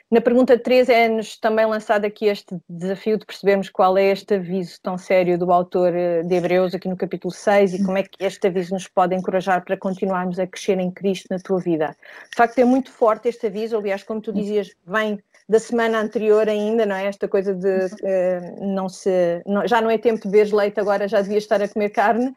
Na 0.09 0.21
pergunta 0.21 0.57
3 0.57 0.89
é-nos 0.91 1.37
também 1.39 1.67
lançado 1.67 2.05
aqui 2.05 2.27
este 2.27 2.57
desafio 2.69 3.19
de 3.19 3.27
percebermos 3.27 3.69
qual 3.69 3.99
é 3.99 4.13
este 4.13 4.35
aviso 4.35 4.79
tão 4.81 4.97
sério 4.97 5.37
do 5.37 5.51
autor 5.51 5.93
eh, 5.93 6.23
de 6.23 6.35
Hebreus, 6.37 6.73
aqui 6.73 6.89
no 6.89 6.97
capítulo 6.97 7.33
6, 7.35 7.75
e 7.75 7.85
como 7.85 7.99
é 7.99 8.05
que 8.05 8.25
este 8.25 8.47
aviso 8.47 8.75
nos 8.75 8.87
pode 8.87 9.17
encorajar 9.17 9.65
para 9.65 9.77
continuarmos 9.77 10.39
a 10.39 10.47
crescer 10.47 10.79
em 10.79 10.89
Cristo 10.93 11.27
na 11.31 11.39
tua 11.41 11.59
vida. 11.59 11.97
De 12.31 12.37
facto, 12.37 12.57
é 12.61 12.65
muito 12.65 12.93
forte 12.93 13.29
este 13.29 13.49
aviso, 13.49 13.77
aliás, 13.77 14.05
como 14.05 14.21
tu 14.21 14.33
dizias, 14.33 14.71
vem 14.87 15.19
da 15.49 15.59
semana 15.59 16.01
anterior 16.01 16.49
ainda, 16.49 16.87
não 16.87 16.97
é? 16.97 17.07
Esta 17.07 17.29
coisa 17.29 17.55
de 17.55 17.69
uh, 17.69 18.65
não 18.67 18.89
se. 18.89 19.43
Não, 19.47 19.67
já 19.67 19.81
não 19.81 19.91
é 19.91 19.99
tempo 19.99 20.23
de 20.23 20.29
beber 20.29 20.53
leite, 20.53 20.81
agora 20.81 21.07
já 21.07 21.21
devia 21.21 21.39
estar 21.39 21.63
a 21.63 21.69
comer 21.69 21.91
carne. 21.91 22.35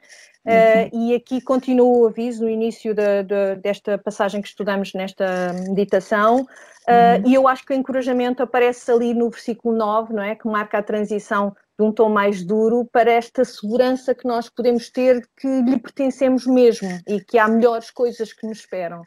Uh, 0.48 0.88
e 0.94 1.14
aqui 1.14 1.42
continua 1.42 1.86
o 1.86 2.08
aviso 2.08 2.44
no 2.44 2.50
início 2.50 2.94
de, 2.94 3.24
de, 3.24 3.56
desta 3.62 3.98
passagem 3.98 4.42
que 4.42 4.48
estudamos 4.48 4.94
nesta 4.94 5.52
meditação, 5.68 6.38
uh, 6.38 7.22
uhum. 7.22 7.30
e 7.30 7.34
eu 7.34 7.50
acho 7.50 7.66
que 7.66 7.74
o 7.74 7.76
encorajamento 7.76 8.42
aparece 8.42 8.90
ali 8.90 9.14
no 9.14 9.30
versículo 9.30 9.76
9, 9.76 10.14
não 10.14 10.24
é? 10.24 10.36
Que 10.36 10.48
marca 10.48 10.78
a 10.78 10.84
transição 10.84 11.54
de 11.78 11.86
um 11.86 11.92
tom 11.92 12.08
mais 12.08 12.44
duro 12.46 12.86
para 12.86 13.12
esta 13.12 13.44
segurança 13.44 14.16
que 14.16 14.26
nós 14.26 14.50
podemos 14.50 14.90
ter 14.90 15.28
que 15.36 15.48
lhe 15.48 15.78
pertencemos 15.80 16.48
mesmo 16.48 16.90
e 17.06 17.20
que 17.20 17.38
há 17.38 17.48
melhores 17.48 17.92
coisas 17.92 18.32
que 18.32 18.48
nos 18.48 18.60
esperam. 18.60 19.04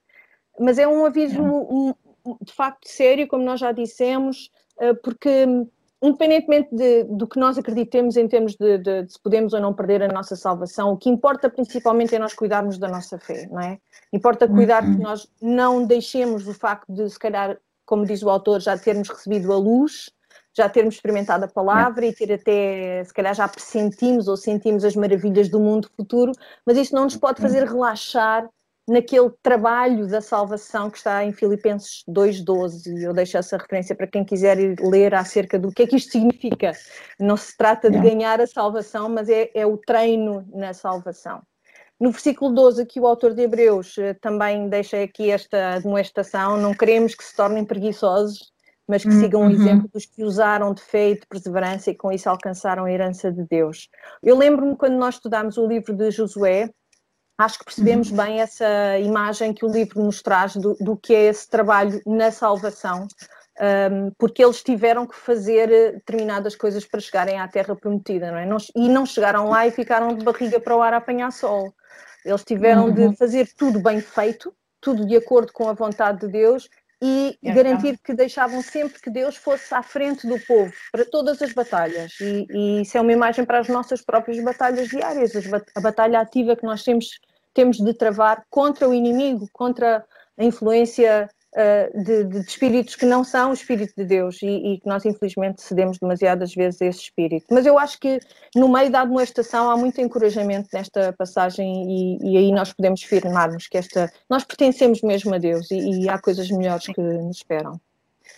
Mas 0.58 0.78
é 0.78 0.86
um 0.86 1.06
aviso, 1.06 1.42
um, 1.42 1.94
de 2.40 2.52
facto 2.52 2.88
sério, 2.88 3.28
como 3.28 3.44
nós 3.44 3.60
já 3.60 3.72
dissemos, 3.72 4.50
eh, 4.80 4.94
porque 4.94 5.46
independentemente 6.02 6.74
de, 6.74 7.04
do 7.04 7.26
que 7.26 7.38
nós 7.38 7.58
acreditemos 7.58 8.16
em 8.16 8.26
termos 8.26 8.56
de, 8.56 8.78
de, 8.78 9.02
de, 9.02 9.12
se 9.12 9.20
podemos 9.20 9.52
ou 9.52 9.60
não 9.60 9.74
perder 9.74 10.02
a 10.02 10.08
nossa 10.08 10.34
salvação, 10.34 10.92
o 10.92 10.96
que 10.96 11.10
importa 11.10 11.50
principalmente 11.50 12.14
é 12.14 12.18
nós 12.18 12.32
cuidarmos 12.32 12.78
da 12.78 12.88
nossa 12.88 13.18
fé, 13.18 13.46
não 13.50 13.60
é? 13.60 13.78
Importa 14.12 14.48
cuidar 14.48 14.82
uhum. 14.82 14.96
que 14.96 15.02
nós 15.02 15.28
não 15.40 15.84
deixemos 15.84 16.48
o 16.48 16.54
facto 16.54 16.90
de, 16.90 17.08
se 17.08 17.18
calhar, 17.18 17.58
como 17.84 18.06
diz 18.06 18.22
o 18.22 18.30
autor, 18.30 18.60
já 18.60 18.78
termos 18.78 19.08
recebido 19.08 19.52
a 19.52 19.58
luz, 19.58 20.10
já 20.56 20.68
termos 20.68 20.94
experimentado 20.94 21.44
a 21.44 21.48
palavra 21.48 22.06
e 22.06 22.14
ter 22.14 22.32
até, 22.32 23.04
se 23.04 23.12
calhar 23.12 23.34
já 23.34 23.46
pressentimos 23.46 24.26
ou 24.26 24.36
sentimos 24.36 24.84
as 24.84 24.96
maravilhas 24.96 25.50
do 25.50 25.60
mundo 25.60 25.90
futuro, 25.96 26.32
mas 26.64 26.78
isso 26.78 26.94
não 26.94 27.04
nos 27.04 27.16
pode 27.16 27.42
fazer 27.42 27.64
relaxar 27.64 28.48
naquele 28.90 29.30
trabalho 29.40 30.08
da 30.08 30.20
salvação 30.20 30.90
que 30.90 30.98
está 30.98 31.24
em 31.24 31.32
Filipenses 31.32 32.02
2.12. 32.08 33.00
Eu 33.00 33.12
deixo 33.12 33.38
essa 33.38 33.56
referência 33.56 33.94
para 33.94 34.08
quem 34.08 34.24
quiser 34.24 34.58
ir 34.58 34.80
ler 34.80 35.14
acerca 35.14 35.56
do 35.60 35.70
que 35.70 35.82
é 35.84 35.86
que 35.86 35.94
isto 35.94 36.10
significa. 36.10 36.72
Não 37.18 37.36
se 37.36 37.56
trata 37.56 37.88
de 37.88 38.00
ganhar 38.00 38.40
a 38.40 38.48
salvação, 38.48 39.08
mas 39.08 39.28
é, 39.28 39.48
é 39.54 39.64
o 39.64 39.76
treino 39.76 40.44
na 40.52 40.74
salvação. 40.74 41.40
No 42.00 42.10
versículo 42.10 42.52
12, 42.52 42.82
aqui 42.82 42.98
o 42.98 43.06
autor 43.06 43.32
de 43.32 43.42
Hebreus 43.42 43.96
eh, 43.98 44.14
também 44.14 44.68
deixa 44.68 45.00
aqui 45.02 45.30
esta 45.30 45.78
demonstração, 45.78 46.56
não 46.56 46.74
queremos 46.74 47.14
que 47.14 47.22
se 47.22 47.36
tornem 47.36 47.64
preguiçosos, 47.64 48.50
mas 48.88 49.04
que 49.04 49.12
sigam 49.12 49.42
o 49.42 49.44
uhum. 49.44 49.50
exemplo 49.50 49.88
dos 49.92 50.06
que 50.06 50.24
usaram 50.24 50.74
de 50.74 50.82
fé 50.82 51.10
e 51.10 51.14
de 51.14 51.26
perseverança 51.28 51.90
e 51.90 51.94
com 51.94 52.10
isso 52.10 52.28
alcançaram 52.28 52.86
a 52.86 52.90
herança 52.90 53.30
de 53.30 53.44
Deus. 53.44 53.88
Eu 54.20 54.36
lembro-me 54.36 54.74
quando 54.74 54.94
nós 54.94 55.14
estudámos 55.14 55.58
o 55.58 55.66
livro 55.66 55.94
de 55.94 56.10
Josué, 56.10 56.70
acho 57.40 57.58
que 57.58 57.64
percebemos 57.64 58.10
uhum. 58.10 58.16
bem 58.16 58.40
essa 58.40 58.98
imagem 58.98 59.52
que 59.52 59.64
o 59.64 59.68
livro 59.68 60.02
nos 60.02 60.22
traz 60.22 60.56
do, 60.56 60.74
do 60.74 60.96
que 60.96 61.14
é 61.14 61.24
esse 61.24 61.48
trabalho 61.48 62.00
na 62.06 62.30
salvação, 62.30 63.08
um, 63.90 64.10
porque 64.18 64.44
eles 64.44 64.62
tiveram 64.62 65.06
que 65.06 65.16
fazer 65.16 65.70
eh, 65.70 65.92
determinadas 65.92 66.54
coisas 66.54 66.84
para 66.84 67.00
chegarem 67.00 67.38
à 67.38 67.48
Terra 67.48 67.76
Prometida, 67.76 68.30
não 68.30 68.38
é? 68.38 68.46
Não, 68.46 68.56
e 68.76 68.88
não 68.88 69.04
chegaram 69.04 69.48
lá 69.48 69.66
e 69.66 69.70
ficaram 69.70 70.14
de 70.14 70.24
barriga 70.24 70.60
para 70.60 70.76
o 70.76 70.82
ar 70.82 70.94
a 70.94 70.98
apanhar 70.98 71.30
sol. 71.30 71.72
Eles 72.24 72.44
tiveram 72.44 72.86
uhum. 72.86 72.94
de 73.10 73.16
fazer 73.16 73.48
tudo 73.56 73.80
bem 73.80 74.00
feito, 74.00 74.54
tudo 74.80 75.06
de 75.06 75.16
acordo 75.16 75.52
com 75.52 75.68
a 75.68 75.72
vontade 75.72 76.20
de 76.20 76.28
Deus 76.28 76.68
e 77.02 77.38
é, 77.42 77.52
garantir 77.52 77.98
que 78.04 78.12
deixavam 78.12 78.60
sempre 78.62 79.00
que 79.00 79.10
Deus 79.10 79.36
fosse 79.36 79.74
à 79.74 79.82
frente 79.82 80.26
do 80.26 80.38
povo 80.40 80.70
para 80.92 81.04
todas 81.04 81.40
as 81.40 81.52
batalhas. 81.52 82.12
E, 82.20 82.46
e 82.50 82.82
isso 82.82 82.96
é 82.98 83.00
uma 83.00 83.12
imagem 83.12 83.44
para 83.44 83.58
as 83.58 83.68
nossas 83.68 84.02
próprias 84.02 84.42
batalhas 84.42 84.88
diárias, 84.88 85.32
a 85.74 85.80
batalha 85.80 86.20
ativa 86.20 86.56
que 86.56 86.64
nós 86.64 86.82
temos 86.82 87.18
temos 87.54 87.78
de 87.78 87.92
travar 87.94 88.44
contra 88.50 88.88
o 88.88 88.94
inimigo, 88.94 89.48
contra 89.52 90.04
a 90.38 90.44
influência 90.44 91.28
uh, 91.54 92.02
de, 92.02 92.24
de, 92.24 92.38
espíritos 92.40 92.96
que 92.96 93.04
não 93.04 93.22
são 93.24 93.50
o 93.50 93.54
espírito 93.54 93.92
de 93.96 94.04
Deus 94.04 94.38
e, 94.42 94.78
que 94.82 94.88
nós 94.88 95.04
infelizmente 95.04 95.62
cedemos 95.62 95.98
demasiadas 95.98 96.54
vezes 96.54 96.80
a 96.82 96.86
esse 96.86 97.00
espírito. 97.00 97.46
Mas 97.50 97.66
eu 97.66 97.78
acho 97.78 97.98
que 97.98 98.20
no 98.54 98.68
meio 98.68 98.90
da 98.90 99.02
admoestação 99.02 99.70
há 99.70 99.76
muito 99.76 100.00
encorajamento 100.00 100.68
nesta 100.72 101.12
passagem 101.12 101.84
e, 101.88 102.32
e 102.32 102.36
aí 102.38 102.52
nós 102.52 102.72
podemos 102.72 103.02
firmar-nos 103.02 103.66
que 103.68 103.78
esta, 103.78 104.10
nós 104.28 104.44
pertencemos 104.44 105.02
mesmo 105.02 105.34
a 105.34 105.38
Deus 105.38 105.70
e, 105.70 106.02
e 106.02 106.08
há 106.08 106.18
coisas 106.18 106.50
melhores 106.50 106.86
que 106.86 107.00
nos 107.00 107.36
esperam. 107.36 107.80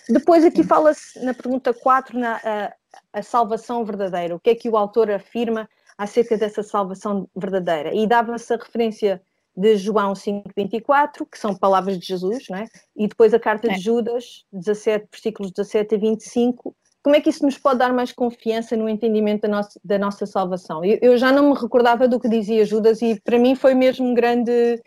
Depois 0.08 0.44
aqui 0.44 0.64
fala-se 0.64 1.24
na 1.24 1.32
pergunta 1.32 1.72
4 1.72 2.18
na 2.18 2.40
a, 2.42 2.72
a 3.12 3.22
salvação 3.22 3.84
verdadeira. 3.84 4.34
O 4.34 4.40
que 4.40 4.50
é 4.50 4.54
que 4.54 4.68
o 4.68 4.76
autor 4.76 5.10
afirma 5.10 5.68
acerca 5.96 6.36
dessa 6.36 6.62
salvação 6.62 7.28
verdadeira. 7.34 7.94
E 7.94 8.06
dava-se 8.06 8.52
a 8.52 8.56
referência 8.56 9.22
de 9.56 9.76
João 9.76 10.14
5,24, 10.14 11.26
que 11.30 11.38
são 11.38 11.54
palavras 11.54 11.98
de 11.98 12.06
Jesus, 12.06 12.46
não 12.48 12.58
é? 12.58 12.66
e 12.96 13.06
depois 13.06 13.34
a 13.34 13.38
carta 13.38 13.70
é. 13.70 13.74
de 13.74 13.80
Judas, 13.80 14.44
17, 14.52 15.08
versículos 15.12 15.52
17 15.52 15.94
a 15.94 15.98
25. 15.98 16.74
Como 17.02 17.16
é 17.16 17.20
que 17.20 17.28
isso 17.28 17.44
nos 17.44 17.58
pode 17.58 17.78
dar 17.80 17.92
mais 17.92 18.12
confiança 18.12 18.76
no 18.76 18.88
entendimento 18.88 19.42
da 19.42 19.48
nossa, 19.48 19.80
da 19.84 19.98
nossa 19.98 20.24
salvação? 20.24 20.84
Eu, 20.84 20.98
eu 21.02 21.18
já 21.18 21.32
não 21.32 21.50
me 21.50 21.58
recordava 21.58 22.08
do 22.08 22.18
que 22.18 22.28
dizia 22.28 22.64
Judas 22.64 23.02
e 23.02 23.20
para 23.20 23.38
mim 23.38 23.54
foi 23.54 23.74
mesmo 23.74 24.14
grande, 24.14 24.80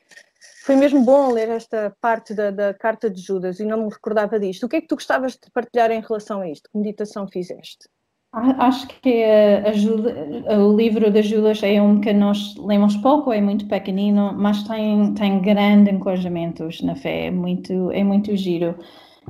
foi 0.63 0.75
mesmo 0.75 1.03
bom 1.03 1.31
ler 1.31 1.49
esta 1.49 1.95
parte 2.01 2.33
da, 2.33 2.51
da, 2.51 2.73
carta 2.73 3.09
de 3.09 3.21
Judas 3.21 3.59
e 3.59 3.65
não 3.65 3.83
me 3.83 3.89
recordava 3.89 4.39
disto. 4.39 4.65
O 4.65 4.69
que 4.69 4.77
é 4.77 4.81
que 4.81 4.87
tu 4.87 4.95
gostavas 4.95 5.33
de 5.33 5.51
partilhar 5.53 5.91
em 5.91 6.01
relação 6.01 6.41
a 6.41 6.49
isto? 6.49 6.69
Que 6.71 6.77
meditação 6.77 7.27
fizeste? 7.27 7.87
Acho 8.35 8.87
que 9.01 9.23
a, 9.23 10.57
o 10.57 10.75
livro 10.75 11.09
de 11.09 11.23
Judas 11.23 11.63
é 11.63 11.81
um 11.81 12.01
que 12.01 12.11
nós 12.11 12.53
lemos 12.57 12.97
pouco, 12.97 13.31
é 13.31 13.39
muito 13.39 13.65
pequenino, 13.65 14.33
mas 14.35 14.61
tem, 14.63 15.13
tem 15.13 15.39
grandes 15.39 15.93
encorajamentos 15.93 16.81
na 16.81 16.95
fé, 16.95 17.27
é 17.27 17.31
muito, 17.31 17.89
é 17.91 18.03
muito 18.03 18.35
giro. 18.35 18.75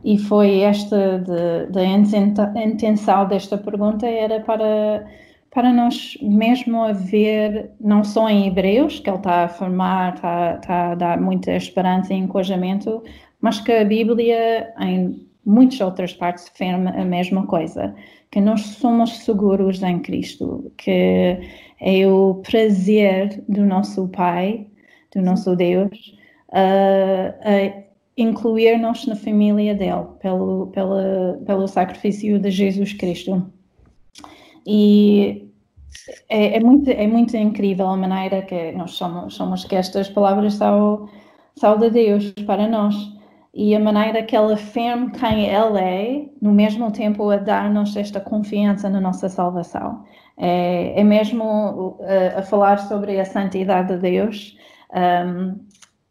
E 0.04 0.18
foi 0.18 0.62
esta 0.62 1.20
de, 1.20 1.72
de 1.72 1.80
a 1.80 2.66
intenção 2.66 3.28
desta 3.28 3.60
pergunta 3.60 4.08
era 4.08 4.40
para, 4.40 5.06
para 5.52 5.72
nós 5.72 6.18
mesmo 6.24 6.82
a 6.82 6.92
ver, 6.92 7.70
não 7.80 8.04
só 8.04 8.28
em 8.28 8.48
Hebreus, 8.48 9.00
que 9.00 9.08
ele 9.08 9.18
está 9.18 9.44
a 9.44 9.50
formar, 9.50 10.16
está, 10.16 10.56
está 10.56 10.92
a 10.94 10.96
dar 10.96 11.22
muita 11.22 11.52
esperança 11.52 12.12
e 12.12 12.18
encorajamento, 12.18 13.04
mas 13.40 13.60
que 13.60 13.72
a 13.72 13.86
Bíblia, 13.86 14.74
em 14.80 15.28
muitas 15.46 15.80
outras 15.80 16.12
partes, 16.12 16.48
afirma 16.48 16.90
a 16.90 17.06
mesma 17.06 17.46
coisa 17.46 17.94
que 18.36 18.42
nós 18.42 18.64
somos 18.64 19.20
seguros 19.20 19.82
em 19.82 19.98
Cristo, 20.00 20.70
que 20.78 21.40
é 21.80 22.06
o 22.06 22.42
prazer 22.44 23.42
do 23.48 23.66
nosso 23.66 24.10
Pai, 24.10 24.68
do 25.16 25.22
nosso 25.22 25.56
Deus, 25.56 26.14
uh, 26.50 27.84
incluir-nos 28.18 29.08
na 29.08 29.16
família 29.16 29.74
dele, 29.74 30.04
pelo, 30.20 30.68
pelo, 30.68 31.46
pelo 31.46 31.66
sacrifício 31.66 32.38
de 32.38 32.52
Jesus 32.52 32.92
Cristo. 32.92 33.50
E 34.68 35.50
é, 36.28 36.58
é, 36.58 36.60
muito, 36.60 36.90
é 36.90 37.08
muito 37.08 37.38
incrível 37.38 37.88
a 37.88 37.96
maneira 37.96 38.42
que 38.42 38.74
nós 38.74 38.92
somos, 38.92 39.34
somos 39.34 39.64
que 39.64 39.78
estas 39.78 40.10
palavras 40.10 40.56
são, 40.56 41.08
são 41.56 41.78
de 41.78 41.90
Deus 41.90 42.32
para 42.46 42.68
nós. 42.68 43.15
E 43.56 43.74
a 43.74 43.80
maneira 43.80 44.22
que 44.22 44.36
ele 44.36 44.54
afirma 44.54 45.10
quem 45.12 45.46
ele 45.46 45.80
é, 45.80 46.26
no 46.42 46.52
mesmo 46.52 46.92
tempo 46.92 47.30
a 47.30 47.38
dar-nos 47.38 47.96
esta 47.96 48.20
confiança 48.20 48.90
na 48.90 49.00
nossa 49.00 49.30
salvação. 49.30 50.04
É, 50.38 51.00
é 51.00 51.04
mesmo 51.06 51.98
a, 52.02 52.40
a, 52.40 52.44
falar 52.44 52.78
sobre 52.80 53.18
a 53.18 53.24
santidade 53.24 53.96
de 53.96 54.00
Deus. 54.02 54.58
Um, 54.94 55.58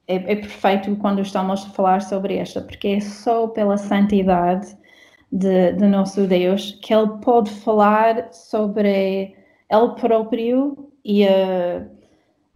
é, 0.09 0.15
é, 0.17 0.37
perfeito 0.37 0.97
quando 0.97 1.21
estamos 1.21 1.67
a 1.67 1.69
falar 1.69 2.01
sobre 2.01 2.37
esta, 2.37 2.63
porque 2.63 2.89
é 2.89 3.01
só 3.01 3.47
pela 3.49 3.77
santidade 3.77 4.75
de, 5.31 5.73
de 5.73 5.87
nosso 5.87 6.27
Deus 6.27 6.79
que 6.83 6.95
Ele 6.95 7.19
pode 7.23 7.51
falar 7.51 8.33
sobre 8.33 9.35
Ele 9.71 9.95
próprio 10.01 10.91
e 11.05 11.29
a 11.29 11.87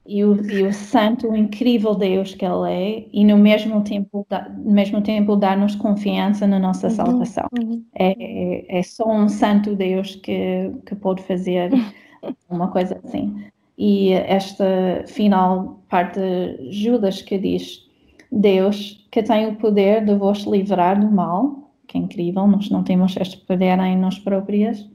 e 0.09 0.25
o, 0.25 0.35
e 0.51 0.63
o 0.63 0.73
santo, 0.73 1.29
o 1.29 1.37
incrível 1.37 1.95
Deus 1.95 2.35
que 2.35 2.43
Ele 2.43 2.73
é, 2.73 3.07
e 3.13 3.23
no 3.27 3.37
mesmo 3.37 3.85
tempo, 3.85 4.27
mesmo 4.57 5.03
tempo 5.03 5.37
dar-nos 5.37 5.75
confiança 5.75 6.47
na 6.47 6.59
nossa 6.59 6.87
uhum, 6.87 6.95
salvação. 6.95 7.47
Uhum. 7.53 7.85
É, 7.95 8.79
é, 8.79 8.83
só 8.83 9.07
um 9.07 9.29
santo 9.29 9.77
Deus 9.77 10.17
que, 10.17 10.73
que 10.87 10.95
pode 10.95 11.23
fazer 11.25 11.71
uma 12.49 12.69
coisa 12.69 12.99
assim. 13.05 13.45
E 13.77 14.13
esta 14.13 15.05
final 15.07 15.83
parte 15.91 16.19
de 16.19 16.73
Judas 16.73 17.21
que 17.21 17.37
diz: 17.37 17.87
Deus 18.33 19.07
que 19.11 19.23
tem 19.23 19.47
o 19.47 19.57
poder 19.57 20.07
de 20.07 20.15
vos 20.15 20.45
livrar 20.45 20.99
do 20.99 21.11
mal, 21.11 21.71
que 21.87 21.99
é 21.99 22.01
incrível, 22.01 22.47
nós 22.47 22.71
não 22.71 22.83
temos 22.83 23.15
este 23.15 23.37
poder 23.45 23.79
em 23.81 23.99
nós 23.99 24.19
próprias, 24.19 24.89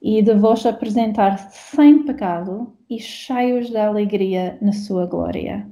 e 0.00 0.22
de 0.22 0.34
vos 0.34 0.64
apresentar 0.64 1.36
sem 1.50 2.04
pecado 2.04 2.72
e 2.96 3.00
cheios 3.00 3.70
de 3.70 3.76
alegria 3.76 4.58
na 4.60 4.72
sua 4.72 5.06
glória. 5.06 5.66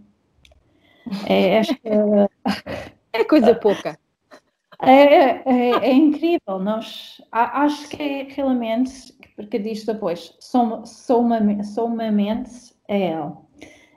É 1.27 1.57
esta. 1.57 1.77
é 3.13 3.25
coisa 3.25 3.55
pouca. 3.55 3.99
É, 4.83 4.93
é, 4.93 5.71
é, 5.83 5.93
incrível. 5.93 6.59
Nós, 6.59 7.21
acho 7.31 7.89
que 7.91 8.03
é 8.03 8.23
realmente, 8.31 9.13
porque 9.37 9.59
diz 9.59 9.85
depois, 9.85 10.35
somamente, 10.41 11.67
somamente 11.67 12.75
é 12.89 13.13
Ele. 13.13 13.33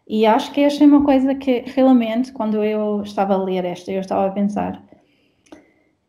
E 0.06 0.26
acho 0.26 0.52
que 0.52 0.62
esta 0.62 0.84
é 0.84 0.88
uma 0.88 1.06
coisa 1.06 1.34
que 1.36 1.64
realmente, 1.66 2.34
quando 2.34 2.62
eu 2.64 3.02
estava 3.04 3.36
a 3.36 3.42
ler 3.42 3.64
esta, 3.64 3.92
eu 3.92 4.02
estava 4.02 4.28
a 4.28 4.32
pensar, 4.32 4.84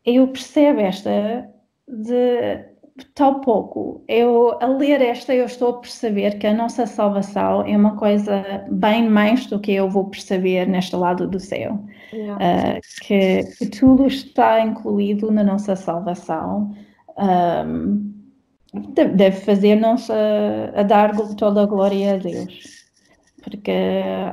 eu 0.03 0.27
percebo 0.27 0.81
esta 0.81 1.49
de 1.87 2.74
tão 3.13 3.41
pouco. 3.41 4.03
Eu, 4.07 4.57
a 4.61 4.65
ler 4.65 5.01
esta, 5.01 5.33
eu 5.33 5.45
estou 5.45 5.69
a 5.69 5.79
perceber 5.79 6.37
que 6.37 6.47
a 6.47 6.53
nossa 6.53 6.85
salvação 6.85 7.65
é 7.65 7.75
uma 7.75 7.95
coisa 7.95 8.65
bem 8.71 9.09
mais 9.09 9.45
do 9.47 9.59
que 9.59 9.73
eu 9.73 9.89
vou 9.89 10.05
perceber 10.05 10.65
neste 10.67 10.95
lado 10.95 11.27
do 11.27 11.39
céu. 11.39 11.79
Yeah. 12.13 12.35
Uh, 12.35 12.81
que, 13.01 13.43
que, 13.57 13.65
tudo 13.67 14.07
está 14.07 14.61
incluído 14.61 15.31
na 15.31 15.43
nossa 15.43 15.75
salvação. 15.75 16.73
Um, 17.17 18.13
deve 18.93 19.37
fazer-nos 19.39 20.09
a, 20.09 20.79
a, 20.79 20.83
dar 20.83 21.15
toda 21.35 21.63
a 21.63 21.65
glória 21.65 22.15
a 22.15 22.17
Deus. 22.17 22.85
Porque 23.43 23.71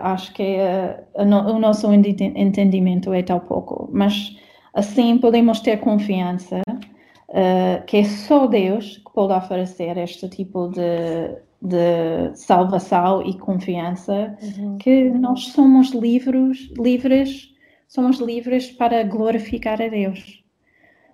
acho 0.00 0.32
que 0.32 0.56
a, 0.58 1.22
o 1.22 1.58
nosso 1.58 1.92
entendimento 1.92 3.12
é 3.12 3.22
tão 3.22 3.40
pouco. 3.40 3.90
Mas 3.92 4.36
assim 4.72 5.18
podemos 5.18 5.60
ter 5.60 5.78
confiança 5.78 6.62
uh, 7.33 7.85
que 7.87 7.99
é 7.99 8.05
só 8.05 8.47
Deus 8.47 8.99
que 8.99 9.12
pode 9.12 9.33
oferecer 9.33 9.97
este 9.97 10.28
tipo 10.28 10.68
de, 10.68 11.37
de 11.61 12.37
salvação 12.37 13.22
e 13.26 13.39
confiança, 13.39 14.37
uhum. 14.43 14.78
que 14.78 15.11
nós 15.11 15.49
somos 15.49 15.91
livres, 15.91 16.70
livres, 16.78 17.55
somos 17.89 18.18
livres 18.18 18.70
para 18.70 19.03
glorificar 19.03 19.80
a 19.80 19.89
Deus. 19.89 20.43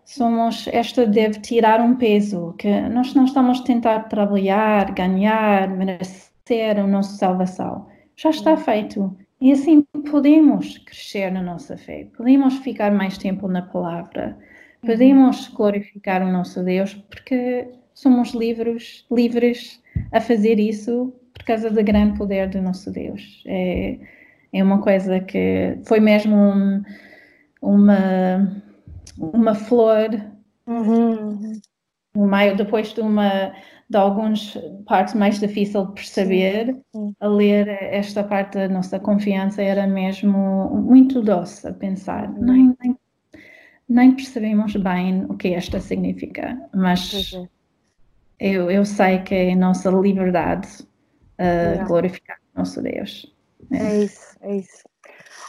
Somos, 0.04 0.66
esta 0.68 1.06
deve 1.06 1.38
tirar 1.40 1.80
um 1.80 1.94
peso, 1.96 2.54
que 2.58 2.80
nós 2.88 3.14
não 3.14 3.26
estamos 3.26 3.60
a 3.60 3.64
tentar 3.64 4.00
trabalhar, 4.08 4.92
ganhar, 4.92 5.68
merecer 5.68 6.78
a 6.78 6.86
nossa 6.86 7.14
salvação. 7.16 7.86
Já 8.16 8.30
está 8.30 8.52
uhum. 8.52 8.56
feito. 8.56 9.16
E 9.40 9.52
assim 9.52 9.82
podemos 10.10 10.78
crescer 10.78 11.30
na 11.30 11.42
nossa 11.42 11.76
fé, 11.76 12.08
podemos 12.16 12.58
ficar 12.58 12.90
mais 12.90 13.16
tempo 13.16 13.46
na 13.46 13.62
palavra, 13.62 14.36
Podemos 14.84 15.48
glorificar 15.48 16.22
o 16.22 16.32
nosso 16.32 16.62
Deus 16.62 16.94
porque 16.94 17.68
somos 17.94 18.30
livres, 18.30 19.04
livres 19.10 19.82
a 20.12 20.20
fazer 20.20 20.58
isso 20.58 21.12
por 21.34 21.44
causa 21.44 21.70
do 21.70 21.82
grande 21.82 22.16
poder 22.16 22.48
do 22.48 22.62
nosso 22.62 22.90
Deus. 22.90 23.42
É, 23.46 23.98
é 24.52 24.62
uma 24.62 24.80
coisa 24.80 25.20
que 25.20 25.78
foi 25.84 26.00
mesmo 26.00 26.34
um, 26.36 26.82
uma, 27.60 28.62
uma 29.18 29.54
flor 29.54 30.10
uhum. 30.66 31.60
no 32.14 32.26
meio, 32.26 32.56
depois 32.56 32.94
de 32.94 33.00
uma 33.00 33.52
de 33.90 33.96
algumas 33.96 34.54
partes 34.86 35.14
mais 35.14 35.40
difícil 35.40 35.86
de 35.86 35.92
perceber, 35.94 36.76
a 37.20 37.26
ler 37.26 37.68
esta 37.68 38.22
parte 38.22 38.58
da 38.58 38.68
nossa 38.68 39.00
confiança 39.00 39.62
era 39.62 39.86
mesmo 39.86 40.68
muito 40.74 41.22
doce 41.22 41.66
a 41.66 41.72
pensar. 41.72 42.28
Uhum. 42.28 42.44
Nem, 42.44 42.76
nem 42.82 42.96
nem 43.88 44.14
percebemos 44.14 44.76
bem 44.76 45.24
o 45.24 45.34
que 45.36 45.54
esta 45.54 45.80
significa, 45.80 46.58
mas 46.74 47.32
é. 47.34 47.48
eu, 48.38 48.70
eu 48.70 48.84
sei 48.84 49.18
que 49.20 49.34
é 49.34 49.52
a 49.52 49.56
nossa 49.56 49.90
liberdade 49.90 50.68
uh, 51.38 51.86
glorificar 51.86 52.38
o 52.54 52.58
nosso 52.58 52.82
Deus. 52.82 53.34
É. 53.72 53.78
é 53.78 54.04
isso, 54.04 54.36
é 54.42 54.56
isso. 54.56 54.88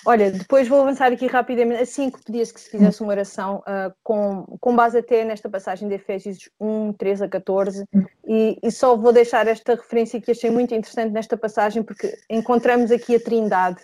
Olha, 0.06 0.32
depois 0.32 0.68
vou 0.68 0.82
avançar 0.82 1.12
aqui 1.12 1.28
rapidamente, 1.28 1.82
assim 1.82 2.10
que 2.10 2.24
pedia-se 2.24 2.54
que 2.54 2.62
se 2.62 2.70
fizesse 2.70 3.02
uma 3.02 3.12
oração 3.12 3.58
uh, 3.58 3.94
com, 4.02 4.58
com 4.62 4.74
base 4.74 4.98
até 4.98 5.26
nesta 5.26 5.50
passagem 5.50 5.90
de 5.90 5.96
Efésios 5.96 6.50
1, 6.60 6.94
3 6.94 7.24
a 7.24 7.28
14, 7.28 7.84
e, 8.26 8.58
e, 8.64 8.72
só 8.72 8.96
vou 8.96 9.12
deixar 9.12 9.46
esta 9.48 9.76
referência 9.76 10.22
que 10.22 10.32
achei 10.32 10.50
muito 10.50 10.74
interessante 10.74 11.12
nesta 11.12 11.36
passagem, 11.36 11.84
porque 11.84 12.18
encontramos 12.30 12.92
aqui 12.92 13.16
a 13.16 13.20
Trindade 13.20 13.82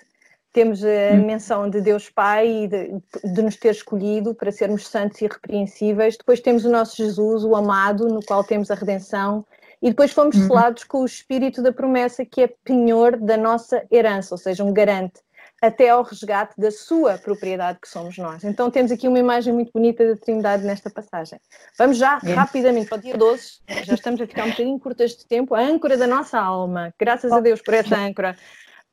temos 0.55 0.81
a 0.85 0.87
hum. 0.87 1.25
menção 1.25 1.69
de 1.69 1.81
Deus 1.81 2.09
Pai 2.09 2.47
e 2.47 2.67
de, 2.69 3.01
de, 3.25 3.41
nos 3.41 3.57
ter 3.57 3.71
escolhido 3.71 4.33
para 4.33 4.53
sermos 4.53 4.87
santos 4.87 5.21
e 5.21 5.25
irrepreensíveis. 5.25 6.15
Depois 6.15 6.39
temos 6.39 6.63
o 6.63 6.71
nosso 6.71 6.95
Jesus, 6.95 7.43
o 7.43 7.57
amado, 7.57 8.07
no 8.07 8.23
qual 8.23 8.41
temos 8.41 8.71
a 8.71 8.75
redenção. 8.75 9.45
E 9.81 9.89
depois 9.89 10.13
fomos 10.13 10.37
uhum. 10.37 10.47
selados 10.47 10.85
com 10.85 11.01
o 11.01 11.05
espírito 11.05 11.61
da 11.61 11.73
promessa, 11.73 12.25
que 12.25 12.41
é 12.41 12.47
penhor 12.63 13.17
da 13.17 13.35
nossa 13.35 13.85
herança, 13.91 14.33
ou 14.33 14.37
seja, 14.37 14.63
um 14.63 14.71
garante, 14.71 15.19
até 15.61 15.89
ao 15.89 16.03
resgate 16.03 16.53
da 16.57 16.71
sua 16.71 17.17
propriedade, 17.17 17.79
que 17.81 17.89
somos 17.89 18.17
nós. 18.17 18.45
Então 18.45 18.71
temos 18.71 18.93
aqui 18.93 19.09
uma 19.09 19.19
imagem 19.19 19.53
muito 19.53 19.73
bonita 19.73 20.07
da 20.07 20.15
Trindade 20.15 20.63
nesta 20.63 20.89
passagem. 20.89 21.37
Vamos 21.77 21.97
já, 21.97 22.17
é. 22.23 22.33
rapidamente, 22.33 22.87
para 22.87 22.97
o 22.97 23.01
dia 23.01 23.17
12, 23.17 23.59
já 23.83 23.93
estamos 23.93 24.21
a 24.21 24.25
ficar 24.25 24.45
um 24.45 24.51
bocadinho 24.51 24.79
curtas 24.79 25.11
de 25.11 25.27
tempo, 25.27 25.53
a 25.53 25.59
âncora 25.59 25.97
da 25.97 26.07
nossa 26.07 26.39
alma. 26.39 26.93
Graças 26.97 27.33
a 27.33 27.41
Deus 27.41 27.61
por 27.61 27.73
essa 27.73 27.97
âncora. 27.97 28.37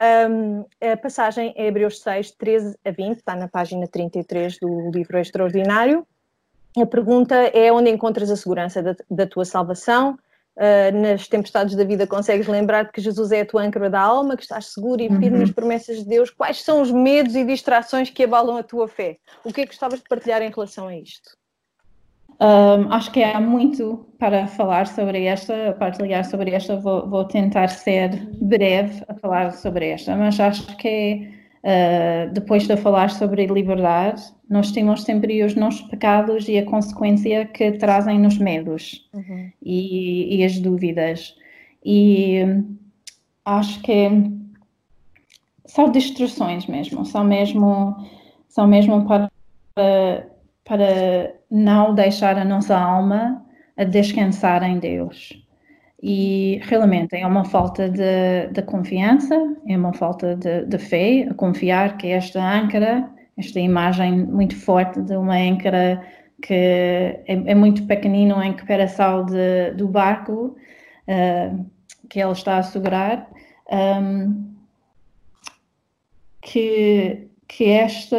Um, 0.02 0.64
a 0.80 0.96
passagem 0.96 1.54
é 1.56 1.68
Hebreus 1.68 2.00
6, 2.00 2.32
13 2.32 2.76
a 2.84 2.90
20, 2.90 3.18
está 3.18 3.36
na 3.36 3.46
página 3.46 3.86
33 3.86 4.58
do 4.58 4.90
livro 4.90 5.16
Extraordinário. 5.16 6.04
A 6.76 6.84
pergunta 6.84 7.36
é 7.36 7.70
onde 7.70 7.88
encontras 7.88 8.28
a 8.28 8.36
segurança 8.36 8.82
da, 8.82 8.96
da 9.08 9.26
tua 9.26 9.44
salvação? 9.44 10.18
Uh, 10.54 10.94
nas 11.00 11.28
tempestades 11.28 11.74
da 11.74 11.84
vida 11.84 12.06
consegues 12.06 12.46
lembrar 12.46 12.90
que 12.92 13.00
Jesus 13.00 13.32
é 13.32 13.40
a 13.40 13.46
tua 13.46 13.62
âncora 13.62 13.88
da 13.88 14.00
alma, 14.00 14.36
que 14.36 14.42
estás 14.42 14.66
seguro 14.66 15.00
e 15.00 15.08
firme 15.08 15.28
uhum. 15.28 15.38
nas 15.38 15.50
promessas 15.52 15.98
de 15.98 16.04
Deus? 16.04 16.30
Quais 16.30 16.62
são 16.62 16.82
os 16.82 16.90
medos 16.90 17.36
e 17.36 17.44
distrações 17.44 18.10
que 18.10 18.24
abalam 18.24 18.56
a 18.56 18.62
tua 18.62 18.88
fé? 18.88 19.18
O 19.44 19.52
que 19.52 19.60
é 19.60 19.64
que 19.64 19.70
gostavas 19.70 20.00
de 20.00 20.08
partilhar 20.08 20.42
em 20.42 20.50
relação 20.50 20.88
a 20.88 20.96
isto? 20.96 21.36
Um, 22.42 22.92
acho 22.92 23.12
que 23.12 23.22
há 23.22 23.40
muito 23.40 24.04
para 24.18 24.48
falar 24.48 24.88
sobre 24.88 25.26
esta, 25.26 25.54
para 25.54 25.74
partilhar 25.74 26.24
sobre 26.24 26.50
esta. 26.50 26.76
Vou, 26.76 27.08
vou, 27.08 27.24
tentar 27.24 27.68
ser 27.68 28.10
breve 28.40 29.04
a 29.06 29.14
falar 29.14 29.52
sobre 29.52 29.90
esta, 29.90 30.16
mas 30.16 30.40
acho 30.40 30.76
que 30.76 31.30
uh, 31.62 32.32
depois 32.32 32.66
de 32.66 32.76
falar 32.76 33.10
sobre 33.10 33.46
liberdade, 33.46 34.24
nós 34.50 34.72
temos 34.72 35.04
sempre 35.04 35.44
os 35.44 35.54
nossos 35.54 35.82
pecados 35.82 36.48
e 36.48 36.58
a 36.58 36.64
consequência 36.64 37.46
que 37.46 37.72
trazem 37.72 38.18
nos 38.18 38.36
medos 38.38 39.08
uhum. 39.14 39.52
e, 39.62 40.36
e, 40.36 40.44
as 40.44 40.58
dúvidas. 40.58 41.36
E 41.84 42.40
acho 43.44 43.80
que 43.82 44.10
são 45.64 45.92
distrações 45.92 46.66
mesmo, 46.66 47.06
são 47.06 47.22
mesmo, 47.22 47.94
são 48.48 48.66
mesmo 48.66 49.06
para 49.06 49.30
para 50.64 51.34
não 51.52 51.94
deixar 51.94 52.38
a 52.38 52.44
nossa 52.46 52.74
alma 52.74 53.44
a 53.76 53.84
descansar 53.84 54.62
em 54.62 54.78
Deus. 54.78 55.38
E 56.02 56.58
realmente 56.64 57.14
é 57.14 57.26
uma 57.26 57.44
falta 57.44 57.90
de, 57.90 58.48
de 58.50 58.62
confiança, 58.62 59.36
é 59.68 59.76
uma 59.76 59.92
falta 59.92 60.34
de, 60.34 60.64
de, 60.64 60.78
fé, 60.78 61.28
a 61.30 61.34
confiar 61.34 61.98
que 61.98 62.08
esta 62.08 62.42
âncora, 62.42 63.08
esta 63.36 63.60
imagem 63.60 64.26
muito 64.26 64.56
forte 64.56 65.00
de 65.02 65.14
uma 65.14 65.36
âncora 65.36 66.02
que 66.40 66.54
é, 66.54 67.22
é 67.26 67.54
muito 67.54 67.86
pequenino 67.86 68.42
em 68.42 68.56
comparação 68.56 69.26
de, 69.26 69.72
do 69.76 69.86
barco 69.86 70.56
uh, 71.06 71.66
que 72.08 72.18
ele 72.18 72.32
está 72.32 72.58
a 72.58 72.62
segurar, 72.62 73.30
um, 73.70 74.52
que, 76.40 77.28
que 77.46 77.70
esta 77.70 78.16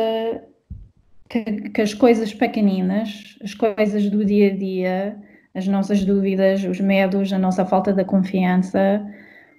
que, 1.33 1.69
que 1.69 1.81
as 1.81 1.95
coisas 1.95 2.31
pequeninas, 2.31 3.35
as 3.43 3.55
coisas 3.55 4.07
do 4.09 4.23
dia 4.23 4.51
a 4.51 4.55
dia, 4.55 5.17
as 5.55 5.67
nossas 5.67 6.05
dúvidas, 6.05 6.63
os 6.63 6.79
medos, 6.79 7.33
a 7.33 7.39
nossa 7.39 7.65
falta 7.65 7.91
de 7.91 8.03
confiança, 8.05 9.03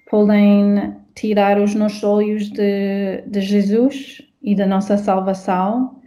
podem 0.09 0.95
tirar 1.17 1.61
os 1.61 1.75
nossos 1.75 2.05
olhos 2.05 2.49
de, 2.51 3.23
de 3.27 3.41
Jesus 3.41 4.23
e 4.41 4.55
da 4.55 4.67
nossa 4.67 4.97
salvação. 4.97 6.01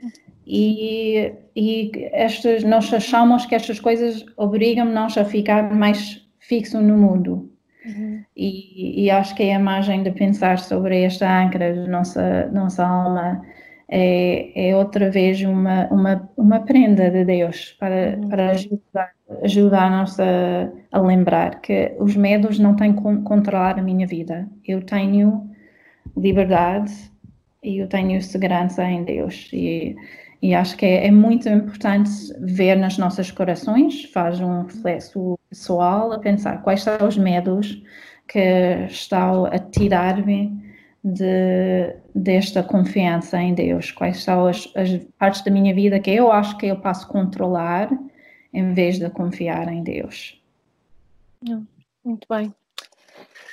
E, 0.46 1.34
e 1.54 1.92
estas, 2.14 2.64
nós 2.64 2.94
achamos 2.94 3.46
que 3.46 3.54
estas 3.54 3.80
coisas 3.82 4.26
obrigam-nos 4.38 5.18
a 5.18 5.26
ficar 5.26 5.74
mais 5.76 6.26
fixo 6.40 6.80
no 6.80 6.98
mundo. 6.98 7.52
Uhum. 7.86 8.24
E, 8.36 9.04
e, 9.04 9.12
acho 9.12 9.36
que 9.36 9.44
a 9.44 9.60
imagem 9.60 10.04
de 10.04 10.12
pensar 10.12 10.60
sobre 10.60 11.02
esta 11.04 11.30
âncora 11.42 11.74
da 11.74 11.88
nossa, 11.88 12.48
nossa 12.48 12.86
alma 12.86 13.42
é, 13.90 14.70
é 14.70 14.76
outra 14.76 15.10
vez 15.10 15.42
uma, 15.42 15.88
uma, 15.88 16.30
uma 16.36 16.60
prenda 16.62 17.10
de 17.10 17.24
Deus 17.24 17.76
para, 17.80 18.18
uhum. 18.18 18.30
para 18.30 18.52
ajudar, 18.52 19.12
ajudar-nos 19.44 20.20
a, 20.20 20.70
a 20.92 21.00
lembrar 21.00 21.62
que 21.62 21.96
os 22.00 22.16
medos 22.16 22.60
não 22.60 22.76
têm 22.76 22.94
como 22.94 23.24
controlar 23.24 23.80
a 23.80 23.82
minha 23.82 24.06
vida. 24.06 24.48
Eu 24.66 24.82
tenho 24.82 25.50
liberdade 26.16 26.92
e 27.64 27.78
eu 27.78 27.88
tenho 27.88 28.22
segurança 28.22 28.84
em 28.84 29.04
Deus. 29.04 29.50
E, 29.54 29.96
e 30.42 30.54
acho 30.54 30.76
que 30.76 30.86
é, 30.86 31.08
é, 31.08 31.12
muito 31.12 31.48
importante 31.48 32.10
ver 32.40 32.76
nas 32.76 32.98
nossas 32.98 33.32
corações, 33.32 34.04
faz 34.06 34.40
um 34.42 34.64
reflexo 34.64 35.40
pessoal 35.50 36.12
a 36.12 36.20
pensar 36.20 36.62
quais 36.62 36.84
são 36.84 37.08
os 37.08 37.18
medos 37.18 37.82
que 38.28 38.86
estão 38.90 39.46
a 39.46 39.58
tirar-me 39.58 40.67
de, 41.04 41.96
desta 42.14 42.64
confiança 42.64 43.40
em 43.42 43.54
Deus? 43.54 43.92
Quais 43.92 44.24
são 44.24 44.48
as, 44.48 44.72
as, 44.76 44.90
partes 45.18 45.42
da 45.42 45.52
minha 45.52 45.74
vida 45.74 46.00
que 46.00 46.12
eu 46.12 46.32
acho 46.32 46.58
que 46.58 46.68
eu 46.68 46.80
posso 46.80 47.08
controlar 47.08 47.90
em 48.54 48.74
vez 48.74 49.00
de 49.00 49.10
confiar 49.10 49.68
em 49.68 49.84
Deus? 49.84 50.42
Muito 52.04 52.28
bem. 52.30 52.54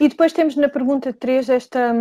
E 0.00 0.08
depois 0.08 0.32
temos 0.32 0.56
na 0.56 0.68
pergunta 0.68 1.12
3 1.12 1.48
esta, 1.48 1.94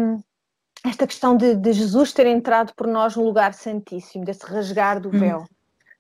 esta 0.86 1.08
questão 1.08 1.38
de, 1.38 1.56
de 1.56 1.74
Jesus 1.74 2.14
ter 2.14 2.28
entrado 2.28 2.74
por 2.76 2.88
nós 2.88 3.16
no 3.16 3.24
lugar 3.24 3.54
santíssimo, 3.54 4.26
desse 4.26 4.46
rasgar 4.46 5.00
do 5.00 5.10
hum. 5.10 5.20
véu. 5.20 5.40
Hum. 5.40 5.53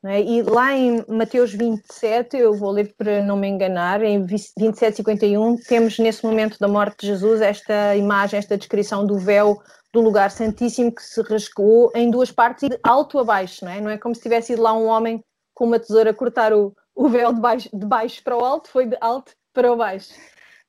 É? 0.06 0.22
E 0.22 0.42
lá 0.42 0.74
em 0.74 1.04
Mateus 1.08 1.54
27, 1.54 2.36
eu 2.36 2.54
vou 2.54 2.72
ler 2.72 2.94
para 2.98 3.24
não 3.24 3.38
me 3.38 3.48
enganar, 3.48 4.02
em 4.04 4.26
27, 4.26 4.98
51, 4.98 5.58
temos 5.58 5.98
nesse 5.98 6.26
momento 6.26 6.60
da 6.60 6.68
morte 6.68 7.02
de 7.02 7.08
Jesus 7.08 7.42
esta 7.42 7.96
imagem, 7.96 8.38
esta 8.38 8.58
descrição 8.58 9.08
do 9.08 9.18
véu 9.18 9.62
do 9.94 10.02
lugar 10.02 10.30
santíssimo 10.32 10.94
que 10.94 11.02
se 11.02 11.22
rasgou 11.22 11.92
em 11.96 12.12
duas 12.12 12.32
partes, 12.32 12.68
de 12.68 12.78
alto 12.84 13.18
a 13.20 13.24
baixo, 13.24 13.64
não 13.64 13.72
é? 13.72 13.80
Não 13.80 13.90
é 13.92 13.98
como 13.98 14.14
se 14.14 14.22
tivesse 14.22 14.54
ido 14.54 14.62
lá 14.62 14.74
um 14.74 14.88
homem 14.88 15.24
com 15.54 15.66
uma 15.66 15.80
tesoura 15.80 16.14
cortar 16.14 16.52
o, 16.52 16.76
o 16.96 17.08
véu 17.08 17.32
de 17.32 17.40
baixo, 17.40 17.70
de 17.72 17.86
baixo 17.86 18.22
para 18.24 18.36
o 18.36 18.44
alto, 18.44 18.70
foi 18.70 18.88
de 18.88 18.98
alto 19.00 19.32
para 19.54 19.72
o 19.72 19.78
baixo. 19.78 20.14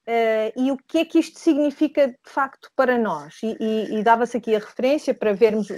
Uh, 0.07 0.52
e 0.55 0.70
o 0.70 0.76
que 0.76 0.98
é 0.98 1.05
que 1.07 1.18
isto 1.18 1.38
significa 1.38 2.09
de 2.09 2.16
facto 2.24 2.70
para 2.76 2.98
nós? 2.98 3.36
E, 3.42 3.57
e, 3.59 3.98
e 3.98 4.02
dava-se 4.02 4.36
aqui 4.36 4.55
a 4.55 4.59
referência 4.59 5.14
para 5.14 5.32
vermos, 5.32 5.68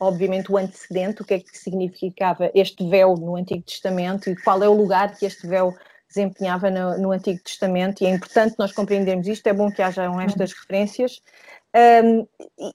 obviamente, 0.00 0.50
o 0.50 0.56
antecedente, 0.56 1.20
o 1.20 1.24
que 1.24 1.34
é 1.34 1.38
que 1.38 1.56
significava 1.56 2.50
este 2.54 2.88
véu 2.88 3.14
no 3.14 3.36
Antigo 3.36 3.62
Testamento 3.62 4.30
e 4.30 4.36
qual 4.36 4.62
é 4.62 4.68
o 4.68 4.72
lugar 4.72 5.14
que 5.16 5.26
este 5.26 5.46
véu 5.46 5.74
desempenhava 6.08 6.70
no, 6.70 6.98
no 6.98 7.12
Antigo 7.12 7.40
Testamento. 7.44 8.02
E 8.02 8.06
é 8.06 8.10
importante 8.10 8.54
nós 8.58 8.72
compreendermos 8.72 9.26
isto, 9.26 9.46
é 9.46 9.52
bom 9.52 9.70
que 9.70 9.82
hajam 9.82 10.18
estas 10.18 10.52
referências. 10.52 11.20
Um, 11.76 12.26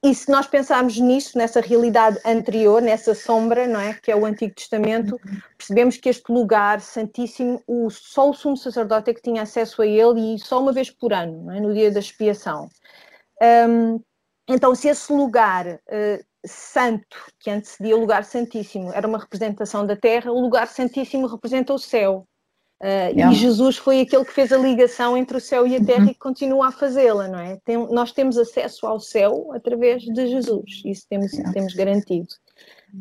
e 0.03 0.13
se 0.13 0.29
nós 0.29 0.45
pensarmos 0.45 0.97
nisso, 0.99 1.37
nessa 1.37 1.59
realidade 1.59 2.19
anterior, 2.23 2.81
nessa 2.81 3.15
sombra, 3.15 3.67
não 3.67 3.79
é, 3.79 3.93
que 3.95 4.11
é 4.11 4.15
o 4.15 4.25
Antigo 4.25 4.53
Testamento, 4.53 5.19
percebemos 5.57 5.97
que 5.97 6.09
este 6.09 6.31
lugar 6.31 6.79
santíssimo, 6.79 7.61
o, 7.65 7.89
só 7.89 8.29
o 8.29 8.33
sumo 8.33 8.55
sacerdote 8.55 9.09
é 9.09 9.13
que 9.13 9.21
tinha 9.21 9.41
acesso 9.41 9.81
a 9.81 9.87
ele 9.87 10.35
e 10.35 10.39
só 10.39 10.61
uma 10.61 10.71
vez 10.71 10.91
por 10.91 11.11
ano, 11.11 11.51
é, 11.51 11.59
no 11.59 11.73
dia 11.73 11.91
da 11.91 11.99
expiação. 11.99 12.69
Um, 13.41 13.99
então, 14.47 14.75
se 14.75 14.89
esse 14.89 15.11
lugar 15.11 15.65
uh, 15.67 16.25
santo, 16.45 17.17
que 17.39 17.49
antecedia 17.49 17.95
o 17.95 17.99
lugar 17.99 18.23
santíssimo, 18.25 18.91
era 18.93 19.07
uma 19.07 19.17
representação 19.17 19.85
da 19.85 19.95
terra, 19.95 20.31
o 20.31 20.39
lugar 20.39 20.67
santíssimo 20.67 21.27
representa 21.27 21.73
o 21.73 21.79
céu. 21.79 22.27
Uh, 22.81 23.15
yeah. 23.15 23.31
E 23.31 23.35
Jesus 23.35 23.77
foi 23.77 24.01
aquele 24.01 24.25
que 24.25 24.33
fez 24.33 24.51
a 24.51 24.57
ligação 24.57 25.15
entre 25.15 25.37
o 25.37 25.41
céu 25.41 25.65
e 25.65 25.75
a 25.75 25.83
terra 25.83 26.03
uhum. 26.03 26.11
e 26.11 26.15
continua 26.15 26.67
a 26.67 26.71
fazê-la, 26.71 27.29
não 27.29 27.39
é? 27.39 27.57
Tem, 27.63 27.77
nós 27.77 28.11
temos 28.11 28.37
acesso 28.37 28.85
ao 28.85 28.99
céu 28.99 29.51
através 29.53 30.03
de 30.03 30.27
Jesus, 30.27 30.81
isso 30.83 31.05
temos, 31.09 31.31
yeah. 31.31 31.53
temos 31.53 31.73
garantido. 31.73 32.27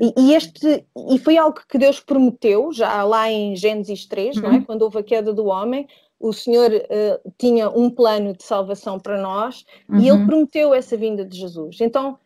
E, 0.00 0.14
e, 0.16 0.34
este, 0.34 0.86
e 1.10 1.18
foi 1.18 1.36
algo 1.36 1.60
que 1.68 1.78
Deus 1.78 2.00
prometeu, 2.00 2.72
já 2.72 3.02
lá 3.02 3.30
em 3.30 3.56
Gênesis 3.56 4.06
3, 4.06 4.36
uhum. 4.36 4.42
não 4.42 4.50
é? 4.50 4.54
Uhum. 4.54 4.64
Quando 4.64 4.82
houve 4.82 4.98
a 4.98 5.02
queda 5.02 5.32
do 5.32 5.46
homem, 5.46 5.86
o 6.18 6.32
Senhor 6.32 6.70
uh, 6.70 7.32
tinha 7.36 7.68
um 7.68 7.90
plano 7.90 8.32
de 8.32 8.44
salvação 8.44 8.98
para 8.98 9.20
nós 9.20 9.64
uhum. 9.88 9.98
e 9.98 10.08
Ele 10.08 10.12
uhum. 10.12 10.26
prometeu 10.26 10.72
essa 10.72 10.96
vinda 10.96 11.24
de 11.24 11.36
Jesus. 11.36 11.80
Então, 11.80 12.16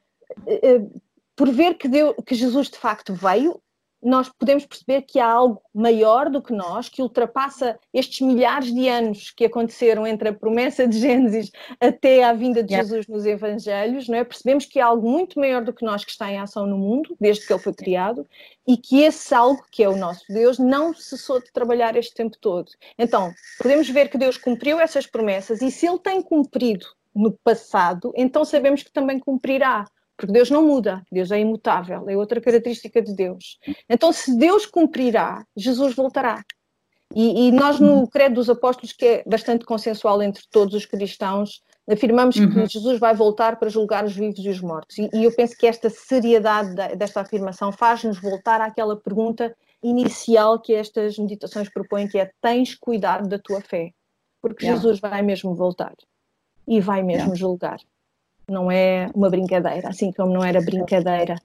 uh, 0.42 1.00
por 1.34 1.50
ver 1.50 1.74
que, 1.74 1.88
Deus, 1.88 2.14
que 2.24 2.34
Jesus 2.34 2.68
de 2.68 2.78
facto 2.78 3.14
veio, 3.14 3.60
nós 4.02 4.28
podemos 4.28 4.64
perceber 4.64 5.02
que 5.02 5.18
há 5.18 5.26
algo 5.26 5.60
maior 5.74 6.30
do 6.30 6.42
que 6.42 6.52
nós, 6.52 6.88
que 6.88 7.02
ultrapassa 7.02 7.78
estes 7.92 8.20
milhares 8.20 8.72
de 8.72 8.88
anos 8.88 9.30
que 9.30 9.44
aconteceram 9.44 10.06
entre 10.06 10.28
a 10.28 10.32
promessa 10.32 10.86
de 10.86 10.98
Gênesis 10.98 11.50
até 11.80 12.22
a 12.22 12.32
vinda 12.32 12.62
de 12.62 12.72
yeah. 12.72 12.86
Jesus 12.86 13.06
nos 13.06 13.26
Evangelhos, 13.26 14.08
não 14.08 14.18
é? 14.18 14.24
Percebemos 14.24 14.64
que 14.64 14.78
há 14.78 14.86
algo 14.86 15.08
muito 15.08 15.38
maior 15.38 15.64
do 15.64 15.72
que 15.72 15.84
nós 15.84 16.04
que 16.04 16.10
está 16.10 16.30
em 16.30 16.38
ação 16.38 16.66
no 16.66 16.78
mundo, 16.78 17.16
desde 17.20 17.46
que 17.46 17.52
ele 17.52 17.62
foi 17.62 17.74
criado, 17.74 18.26
e 18.66 18.76
que 18.76 19.02
esse 19.02 19.34
algo, 19.34 19.64
que 19.70 19.82
é 19.82 19.88
o 19.88 19.96
nosso 19.96 20.24
Deus, 20.28 20.58
não 20.58 20.94
cessou 20.94 21.40
de 21.40 21.52
trabalhar 21.52 21.96
este 21.96 22.14
tempo 22.14 22.36
todo. 22.40 22.70
Então, 22.98 23.32
podemos 23.58 23.88
ver 23.88 24.08
que 24.08 24.18
Deus 24.18 24.36
cumpriu 24.36 24.78
essas 24.78 25.06
promessas, 25.06 25.62
e 25.62 25.70
se 25.70 25.86
ele 25.86 25.98
tem 25.98 26.22
cumprido 26.22 26.86
no 27.14 27.32
passado, 27.32 28.12
então 28.14 28.44
sabemos 28.44 28.82
que 28.82 28.92
também 28.92 29.18
cumprirá 29.18 29.86
porque 30.16 30.32
Deus 30.32 30.50
não 30.50 30.64
muda, 30.64 31.02
Deus 31.12 31.30
é 31.30 31.38
imutável, 31.38 32.08
é 32.08 32.16
outra 32.16 32.40
característica 32.40 33.02
de 33.02 33.14
Deus. 33.14 33.58
Então, 33.88 34.12
se 34.12 34.36
Deus 34.36 34.64
cumprirá, 34.64 35.44
Jesus 35.54 35.94
voltará. 35.94 36.42
E, 37.14 37.48
e, 37.48 37.52
nós, 37.52 37.78
no 37.78 38.08
Credo 38.08 38.36
dos 38.36 38.50
Apóstolos, 38.50 38.92
que 38.92 39.04
é 39.06 39.24
bastante 39.24 39.64
consensual 39.64 40.20
entre 40.22 40.42
todos 40.50 40.74
os 40.74 40.86
cristãos, 40.86 41.62
afirmamos 41.88 42.36
uhum. 42.36 42.52
que 42.52 42.66
Jesus 42.66 42.98
vai 42.98 43.14
voltar 43.14 43.58
para 43.58 43.68
julgar 43.68 44.04
os 44.04 44.14
vivos 44.14 44.44
e 44.44 44.48
os 44.48 44.60
mortos. 44.60 44.98
E, 44.98 45.08
e 45.12 45.24
eu 45.24 45.34
penso 45.34 45.56
que 45.56 45.66
esta 45.66 45.88
seriedade 45.88 46.74
da, 46.74 46.88
desta 46.88 47.20
afirmação 47.20 47.70
faz-nos 47.70 48.20
voltar 48.20 48.60
àquela 48.60 48.96
pergunta 48.96 49.54
inicial 49.82 50.60
que 50.60 50.74
estas 50.74 51.16
meditações 51.18 51.68
propõem, 51.68 52.08
que 52.08 52.18
é: 52.18 52.30
tens 52.40 52.74
cuidado 52.74 53.28
da 53.28 53.38
tua 53.38 53.60
fé? 53.60 53.92
Porque 54.42 54.64
yeah. 54.64 54.80
Jesus 54.80 54.98
vai 54.98 55.22
mesmo 55.22 55.54
voltar 55.54 55.94
e 56.66 56.80
vai 56.80 57.02
mesmo 57.02 57.34
yeah. 57.34 57.36
julgar 57.36 57.78
não 58.48 58.70
é 58.70 59.10
uma 59.14 59.28
brincadeira, 59.28 59.88
assim 59.88 60.12
como 60.12 60.32
não 60.32 60.44
era 60.44 60.60
brincadeira 60.60 61.36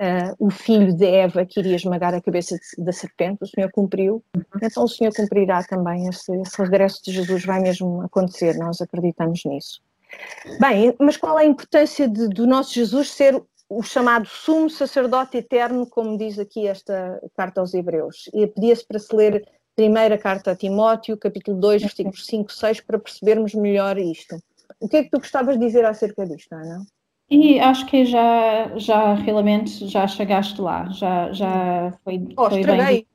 uh, 0.00 0.34
o 0.38 0.50
filho 0.50 0.94
de 0.94 1.06
Eva 1.06 1.44
que 1.44 1.60
iria 1.60 1.76
esmagar 1.76 2.14
a 2.14 2.20
cabeça 2.20 2.56
de, 2.56 2.84
da 2.84 2.92
serpente, 2.92 3.42
o 3.42 3.46
Senhor 3.46 3.70
cumpriu, 3.70 4.22
uhum. 4.34 4.42
então 4.62 4.84
o 4.84 4.88
Senhor 4.88 5.12
cumprirá 5.14 5.62
também, 5.64 6.08
esse, 6.08 6.32
esse 6.40 6.62
regresso 6.62 7.02
de 7.04 7.12
Jesus 7.12 7.44
vai 7.44 7.60
mesmo 7.60 8.02
acontecer, 8.02 8.56
nós 8.56 8.80
acreditamos 8.80 9.44
nisso. 9.44 9.80
Bem, 10.58 10.94
mas 10.98 11.16
qual 11.16 11.38
é 11.38 11.42
a 11.42 11.46
importância 11.46 12.08
de, 12.08 12.28
do 12.28 12.46
nosso 12.46 12.74
Jesus 12.74 13.10
ser 13.10 13.40
o 13.68 13.82
chamado 13.82 14.26
sumo 14.26 14.68
sacerdote 14.68 15.36
eterno, 15.36 15.86
como 15.86 16.18
diz 16.18 16.38
aqui 16.38 16.66
esta 16.66 17.20
carta 17.36 17.60
aos 17.60 17.72
Hebreus? 17.72 18.28
E 18.34 18.46
pedia-se 18.48 18.84
para 18.84 18.98
se 18.98 19.14
ler 19.14 19.46
primeira 19.76 20.18
carta 20.18 20.50
a 20.50 20.56
Timóteo, 20.56 21.16
capítulo 21.16 21.60
2, 21.60 21.82
versículos 21.82 22.26
5 22.26 22.50
e 22.50 22.54
6, 22.54 22.80
para 22.80 22.98
percebermos 22.98 23.54
melhor 23.54 23.96
isto. 23.98 24.42
O 24.78 24.88
que 24.88 24.96
é 24.98 25.04
que 25.04 25.10
tu 25.10 25.18
gostavas 25.18 25.58
de 25.58 25.66
dizer 25.66 25.84
acerca 25.84 26.26
disto, 26.26 26.52
Ana? 26.52 26.84
E 27.30 27.60
acho 27.60 27.86
que 27.86 28.04
já, 28.04 28.76
já 28.76 29.14
realmente 29.14 29.86
já 29.86 30.06
chegaste 30.06 30.60
lá, 30.60 30.88
já, 30.90 31.32
já 31.32 31.92
foi, 32.02 32.26
oh, 32.36 32.50
foi 32.50 32.64
bem. 32.64 33.06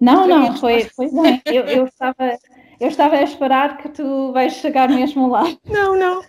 Não, 0.00 0.26
não, 0.26 0.56
foi, 0.56 0.84
foi 0.84 1.10
bem. 1.10 1.40
Eu, 1.46 1.64
eu, 1.64 1.84
estava, 1.86 2.36
eu 2.80 2.88
estava 2.88 3.16
a 3.16 3.22
esperar 3.22 3.78
que 3.78 3.88
tu 3.88 4.32
vais 4.32 4.54
chegar 4.54 4.88
mesmo 4.88 5.28
lá. 5.28 5.44
Não, 5.64 5.96
não. 5.96 6.20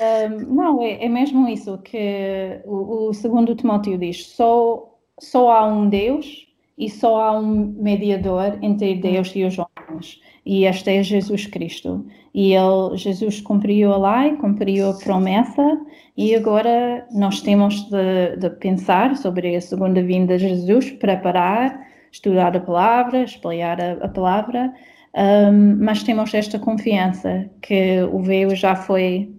Um, 0.00 0.54
não, 0.54 0.82
é, 0.82 1.04
é, 1.04 1.08
mesmo 1.08 1.48
isso 1.48 1.76
que 1.78 2.62
o, 2.64 3.08
o, 3.08 3.12
segundo 3.12 3.54
Timóteo 3.54 3.98
diz: 3.98 4.28
só, 4.28 4.96
só 5.18 5.50
há 5.50 5.66
um 5.66 5.88
Deus 5.88 6.46
e 6.78 6.88
só 6.88 7.20
há 7.20 7.38
um 7.38 7.74
mediador 7.76 8.58
entre 8.62 8.94
Deus 8.94 9.34
e 9.34 9.44
os 9.44 9.56
homens, 9.58 10.20
e 10.50 10.64
este 10.64 10.90
é 10.90 11.00
Jesus 11.00 11.46
Cristo. 11.46 12.04
E 12.34 12.54
ele, 12.54 12.96
Jesus 12.96 13.40
cumpriu 13.40 13.92
a 13.92 14.22
lei, 14.22 14.34
cumpriu 14.36 14.90
a 14.90 14.94
promessa, 14.94 15.80
e 16.16 16.34
agora 16.34 17.06
nós 17.12 17.40
temos 17.40 17.88
de, 17.88 18.36
de 18.36 18.50
pensar 18.56 19.16
sobre 19.16 19.54
a 19.54 19.60
segunda 19.60 20.02
vinda 20.02 20.36
de 20.36 20.48
Jesus, 20.48 20.90
preparar, 20.90 21.86
estudar 22.10 22.56
a 22.56 22.60
palavra, 22.60 23.22
espalhar 23.22 23.80
a, 23.80 23.92
a 24.04 24.08
palavra, 24.08 24.74
um, 25.16 25.76
mas 25.84 26.02
temos 26.02 26.34
esta 26.34 26.58
confiança 26.58 27.48
que 27.62 28.02
o 28.12 28.20
véu 28.20 28.52
já 28.56 28.74
foi 28.74 29.32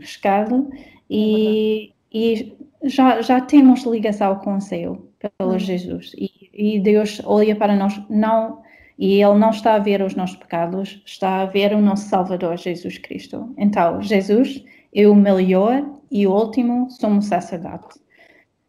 riscado 0.00 0.66
e, 1.10 1.92
é 2.14 2.18
e 2.18 2.56
já, 2.84 3.20
já 3.20 3.38
temos 3.42 3.84
ligação 3.84 4.36
com 4.36 4.56
o 4.56 4.60
céu. 4.62 5.06
pelo. 5.20 5.58
Jesus. 5.58 6.12
E, 6.16 6.30
e, 6.54 6.80
Deus 6.80 7.20
olha 7.26 7.54
para 7.54 7.76
nós, 7.76 8.00
não, 8.08 8.62
e 8.98 9.22
Ele 9.22 9.38
não 9.38 9.50
está 9.50 9.74
a 9.74 9.78
ver 9.78 10.02
os 10.02 10.14
nossos 10.14 10.36
pecados, 10.36 11.00
está 11.06 11.42
a 11.42 11.46
ver 11.46 11.72
o 11.72 11.80
nosso 11.80 12.08
Salvador, 12.08 12.56
Jesus 12.56 12.98
Cristo. 12.98 13.54
Então, 13.56 14.02
Jesus 14.02 14.64
é 14.92 15.06
o 15.06 15.14
melhor 15.14 15.88
e 16.10 16.26
o 16.26 16.32
último 16.32 16.90
sumo 16.90 17.22
sacerdote. 17.22 18.00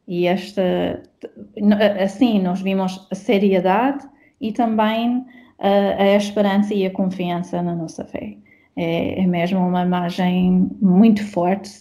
E 0.07 0.27
esta, 0.27 1.01
assim, 2.03 2.39
nós 2.41 2.61
vimos 2.61 3.07
a 3.11 3.15
seriedade 3.15 4.07
e 4.39 4.51
também 4.51 5.25
a, 5.59 6.03
a 6.03 6.15
esperança 6.15 6.73
e 6.73 6.85
a 6.85 6.91
confiança 6.91 7.61
na 7.61 7.75
nossa 7.75 8.05
fé. 8.05 8.37
É, 8.75 9.21
é 9.21 9.27
mesmo 9.27 9.59
uma 9.59 9.83
imagem 9.83 10.69
muito 10.81 11.25
forte 11.25 11.79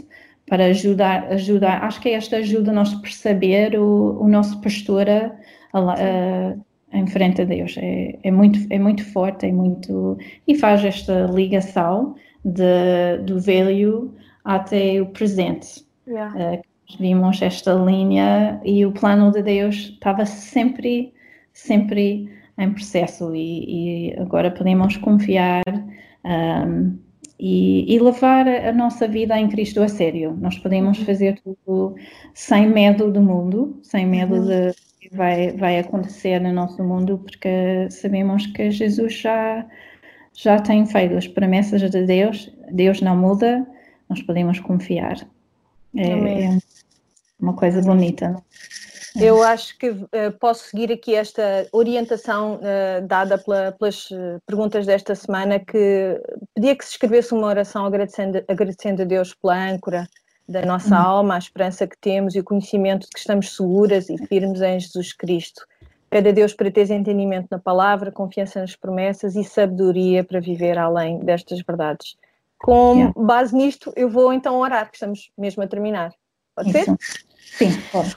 para 0.49 0.67
ajudar, 0.67 1.25
ajudar. 1.33 1.85
Acho 1.85 2.01
que 2.01 2.09
esta 2.11 2.37
ajuda 2.37 2.73
nós 2.73 2.95
a 2.95 3.01
perceber 3.01 3.79
o, 3.79 4.23
o 4.23 4.29
nosso 4.29 4.61
postura 4.61 5.39
a, 5.73 5.79
a, 5.79 6.55
em 6.93 7.07
frente 7.07 7.43
a 7.43 7.45
Deus. 7.45 7.77
É, 7.79 8.19
é, 8.23 8.31
muito, 8.31 8.59
é 8.71 8.79
muito 8.79 9.05
forte, 9.13 9.47
é 9.47 9.53
muito 9.53 10.19
e 10.47 10.55
faz 10.55 10.85
esta 10.85 11.27
ligação 11.27 12.15
de, 12.45 13.19
do 13.25 13.41
velho 13.41 14.15
até 14.45 15.01
o 15.01 15.07
presente. 15.07 15.85
Yeah. 16.07 16.35
Uh, 16.35 16.63
vimos 16.99 17.43
esta 17.43 17.75
linha 17.75 18.61
e 18.65 18.87
o 18.87 18.93
plano 18.93 19.31
de 19.31 19.43
Deus 19.43 19.75
estava 19.75 20.25
sempre, 20.25 21.13
sempre 21.53 22.31
em 22.57 22.73
processo 22.73 23.35
e, 23.35 24.11
e 24.11 24.19
agora 24.19 24.51
podemos 24.51 24.97
confiar 24.97 25.63
um, 26.25 26.99
e, 27.39 27.95
e, 27.95 27.99
levar 28.01 28.49
a 28.49 28.73
nossa 28.73 29.07
vida 29.07 29.39
em 29.39 29.49
Cristo 29.49 29.81
a 29.81 29.89
sério. 29.89 30.37
Nós 30.41 30.59
podemos 30.59 30.99
uhum. 30.99 31.05
fazer 31.05 31.41
tudo 31.41 31.95
sem 32.35 32.69
medo 32.69 33.13
do 33.13 33.23
mundo, 33.23 33.79
sem 33.83 34.05
medo 34.05 34.35
uhum. 34.35 34.47
de 34.47 34.75
que 35.09 35.17
vai, 35.17 35.53
vai 35.53 35.79
acontecer 35.79 36.41
no 36.41 36.53
nosso 36.53 36.83
mundo, 36.83 37.19
porque 37.19 37.89
sabemos 37.91 38.47
que 38.47 38.71
Jesus 38.71 39.15
já, 39.15 39.67
já 40.33 40.61
tem 40.61 40.87
feito 40.87 41.17
as 41.17 41.27
promessas 41.27 41.81
de 41.91 42.03
Deus, 42.05 42.51
Deus 42.71 43.01
não 43.01 43.17
muda, 43.17 43.67
nós 44.09 44.23
podemos 44.23 44.61
confiar. 44.61 45.17
É, 45.97 46.45
é 46.45 46.59
uma 47.41 47.55
coisa 47.55 47.81
bonita. 47.81 48.29
Não? 48.29 48.45
Eu 49.21 49.43
acho 49.43 49.77
que 49.79 49.91
uh, 49.91 50.09
posso 50.39 50.69
seguir 50.69 50.93
aqui 50.93 51.15
esta 51.15 51.67
orientação 51.73 52.57
uh, 52.57 53.07
dada 53.07 53.39
pela, 53.39 53.73
pelas 53.73 54.09
eh, 54.13 54.39
perguntas 54.47 54.87
desta 54.87 55.15
semana, 55.15 55.59
que 55.59 56.21
pedia 56.55 56.77
que 56.77 56.85
se 56.85 56.93
escrevesse 56.93 57.33
uma 57.33 57.49
oração 57.49 57.85
agradecendo, 57.85 58.45
agradecendo 58.47 59.03
a 59.03 59.05
Deus 59.05 59.35
pela 59.35 59.71
âncora 59.71 60.07
da 60.49 60.65
nossa 60.65 60.95
uhum. 60.95 61.07
alma, 61.07 61.35
a 61.35 61.39
esperança 61.39 61.87
que 61.87 61.99
temos 61.99 62.35
e 62.35 62.41
o 62.41 62.45
conhecimento 62.45 63.03
de 63.03 63.11
que 63.11 63.19
estamos 63.19 63.55
seguras 63.55 64.09
e 64.09 64.17
firmes 64.27 64.61
em 64.63 64.81
Jesus 64.81 65.13
Cristo. 65.13 65.67
Pede 66.09 66.31
a 66.31 66.33
Deus 66.33 66.55
para 66.55 66.71
teres 66.71 66.89
entendimento 66.91 67.49
na 67.51 67.59
palavra, 67.59 68.11
confiança 68.11 68.61
nas 68.61 68.75
promessas 68.75 69.37
e 69.37 69.45
sabedoria 69.45 70.25
para 70.25 70.41
viver 70.41 70.79
além 70.79 71.19
destas 71.19 71.61
verdades. 71.61 72.17
Com 72.59 72.95
yeah. 72.95 73.15
base 73.17 73.55
nisto, 73.55 73.93
eu 73.95 74.09
vou 74.09 74.33
então 74.33 74.59
orar, 74.59 74.85
porque 74.87 74.97
estamos 74.97 75.31
mesmo 75.37 75.63
a 75.63 75.67
terminar. 75.67 76.15
Pode 76.57 76.71
Isso. 76.71 76.85
ser? 76.85 76.97
Sim, 77.39 77.81
pode. 77.93 78.17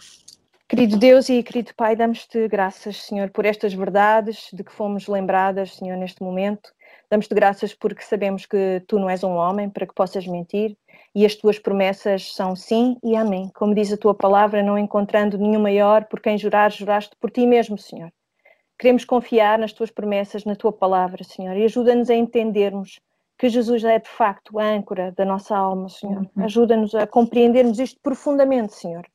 Querido 0.70 0.98
Deus 0.98 1.28
e 1.28 1.44
querido 1.44 1.74
Pai, 1.76 1.98
damos-te 1.98 2.48
graças, 2.48 3.04
Senhor, 3.04 3.30
por 3.30 3.46
estas 3.46 3.74
verdades 3.74 4.48
de 4.54 4.64
que 4.64 4.72
fomos 4.72 5.06
lembradas, 5.06 5.76
Senhor, 5.76 5.98
neste 5.98 6.24
momento. 6.24 6.72
Damos-te 7.10 7.36
graças 7.36 7.74
porque 7.74 8.02
sabemos 8.04 8.46
que 8.46 8.82
tu 8.88 8.98
não 8.98 9.10
és 9.10 9.22
um 9.22 9.34
homem 9.34 9.70
para 9.70 9.86
que 9.86 9.94
possas 9.94 10.26
mentir 10.26 10.78
e 11.14 11.26
as 11.26 11.36
tuas 11.36 11.60
promessas 11.60 12.34
são 12.34 12.56
sim 12.56 12.98
e 13.04 13.16
amém. 13.16 13.50
Como 13.56 13.76
diz 13.76 13.92
a 13.92 13.98
tua 13.98 14.14
palavra, 14.14 14.64
não 14.64 14.78
encontrando 14.78 15.38
nenhum 15.38 15.62
maior 15.62 16.06
por 16.06 16.20
quem 16.20 16.38
jurar, 16.38 16.72
juraste 16.72 17.16
por 17.20 17.30
ti 17.30 17.46
mesmo, 17.46 17.78
Senhor. 17.78 18.12
Queremos 18.80 19.06
confiar 19.06 19.60
nas 19.60 19.74
tuas 19.74 19.92
promessas, 19.92 20.46
na 20.46 20.56
tua 20.56 20.72
palavra, 20.72 21.24
Senhor, 21.24 21.56
e 21.56 21.64
ajuda-nos 21.64 22.10
a 22.10 22.16
entendermos 22.16 23.00
que 23.38 23.50
Jesus 23.50 23.84
é 23.84 24.00
de 24.00 24.10
facto 24.10 24.60
a 24.60 24.64
âncora 24.64 25.12
da 25.12 25.26
nossa 25.26 25.56
alma, 25.56 25.90
Senhor. 25.90 26.28
Uhum. 26.36 26.44
Ajuda-nos 26.44 26.96
a 26.96 27.06
compreendermos 27.06 27.80
isto 27.80 28.00
profundamente, 28.02 28.74
Senhor 28.74 29.06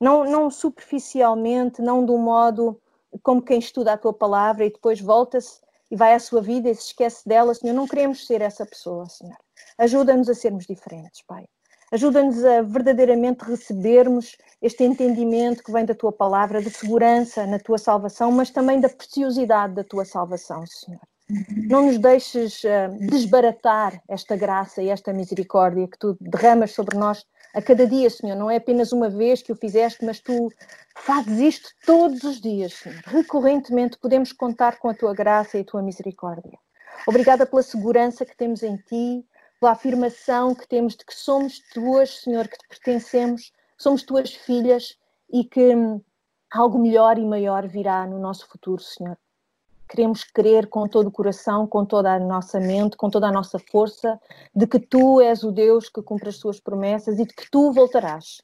não, 0.00 0.24
não 0.24 0.50
superficialmente, 0.50 1.80
não 1.80 2.04
de 2.04 2.12
um 2.12 2.18
modo 2.18 2.80
como 3.22 3.42
quem 3.42 3.58
estuda 3.58 3.92
a 3.92 3.98
tua 3.98 4.12
palavra 4.12 4.64
e 4.64 4.70
depois 4.70 5.00
volta-se 5.00 5.60
e 5.90 5.96
vai 5.96 6.14
à 6.14 6.18
sua 6.18 6.42
vida 6.42 6.68
e 6.68 6.74
se 6.74 6.88
esquece 6.88 7.26
dela, 7.26 7.54
Senhor. 7.54 7.74
Não 7.74 7.86
queremos 7.86 8.26
ser 8.26 8.42
essa 8.42 8.66
pessoa, 8.66 9.06
Senhor. 9.08 9.36
Ajuda-nos 9.78 10.28
a 10.28 10.34
sermos 10.34 10.66
diferentes, 10.66 11.22
Pai. 11.26 11.44
Ajuda-nos 11.92 12.44
a 12.44 12.62
verdadeiramente 12.62 13.44
recebermos 13.44 14.36
este 14.60 14.82
entendimento 14.82 15.62
que 15.62 15.70
vem 15.70 15.84
da 15.84 15.94
tua 15.94 16.10
palavra, 16.10 16.60
de 16.60 16.70
segurança 16.70 17.46
na 17.46 17.58
tua 17.58 17.78
salvação, 17.78 18.32
mas 18.32 18.50
também 18.50 18.80
da 18.80 18.88
preciosidade 18.88 19.74
da 19.74 19.84
tua 19.84 20.04
salvação, 20.04 20.64
Senhor. 20.66 21.00
Não 21.68 21.86
nos 21.86 21.98
deixes 21.98 22.62
uh, 22.64 22.96
desbaratar 23.00 24.00
esta 24.08 24.36
graça 24.36 24.82
e 24.82 24.88
esta 24.88 25.12
misericórdia 25.12 25.88
que 25.88 25.98
tu 25.98 26.16
derramas 26.20 26.72
sobre 26.72 26.96
nós 26.96 27.24
a 27.54 27.62
cada 27.62 27.86
dia, 27.86 28.08
Senhor. 28.10 28.36
Não 28.36 28.50
é 28.50 28.56
apenas 28.56 28.92
uma 28.92 29.08
vez 29.08 29.42
que 29.42 29.50
o 29.50 29.56
fizeste, 29.56 30.04
mas 30.04 30.20
tu 30.20 30.50
fazes 30.96 31.38
isto 31.38 31.68
todos 31.84 32.22
os 32.22 32.40
dias, 32.40 32.74
Senhor. 32.74 33.00
Recorrentemente 33.06 33.98
podemos 33.98 34.32
contar 34.32 34.78
com 34.78 34.88
a 34.88 34.94
tua 34.94 35.14
graça 35.14 35.58
e 35.58 35.62
a 35.62 35.64
tua 35.64 35.82
misericórdia. 35.82 36.58
Obrigada 37.06 37.44
pela 37.44 37.62
segurança 37.62 38.24
que 38.24 38.36
temos 38.36 38.62
em 38.62 38.76
ti, 38.76 39.24
pela 39.60 39.72
afirmação 39.72 40.54
que 40.54 40.66
temos 40.68 40.94
de 40.96 41.04
que 41.04 41.14
somos 41.14 41.60
tuas, 41.72 42.20
Senhor, 42.20 42.48
que 42.48 42.58
te 42.58 42.68
pertencemos, 42.68 43.52
somos 43.78 44.02
tuas 44.02 44.34
filhas 44.34 44.96
e 45.32 45.44
que 45.44 45.74
hum, 45.74 46.00
algo 46.50 46.78
melhor 46.78 47.18
e 47.18 47.24
maior 47.24 47.66
virá 47.66 48.06
no 48.06 48.18
nosso 48.18 48.48
futuro, 48.48 48.82
Senhor 48.82 49.16
queremos 49.88 50.24
crer 50.24 50.66
com 50.66 50.86
todo 50.86 51.08
o 51.08 51.12
coração, 51.12 51.66
com 51.66 51.84
toda 51.84 52.14
a 52.14 52.18
nossa 52.18 52.58
mente, 52.60 52.96
com 52.96 53.08
toda 53.08 53.28
a 53.28 53.32
nossa 53.32 53.58
força, 53.58 54.20
de 54.54 54.66
que 54.66 54.78
tu 54.78 55.20
és 55.20 55.42
o 55.42 55.52
Deus 55.52 55.88
que 55.88 56.02
cumpre 56.02 56.28
as 56.28 56.36
suas 56.36 56.60
promessas 56.60 57.18
e 57.18 57.24
de 57.24 57.32
que 57.32 57.50
tu 57.50 57.72
voltarás. 57.72 58.42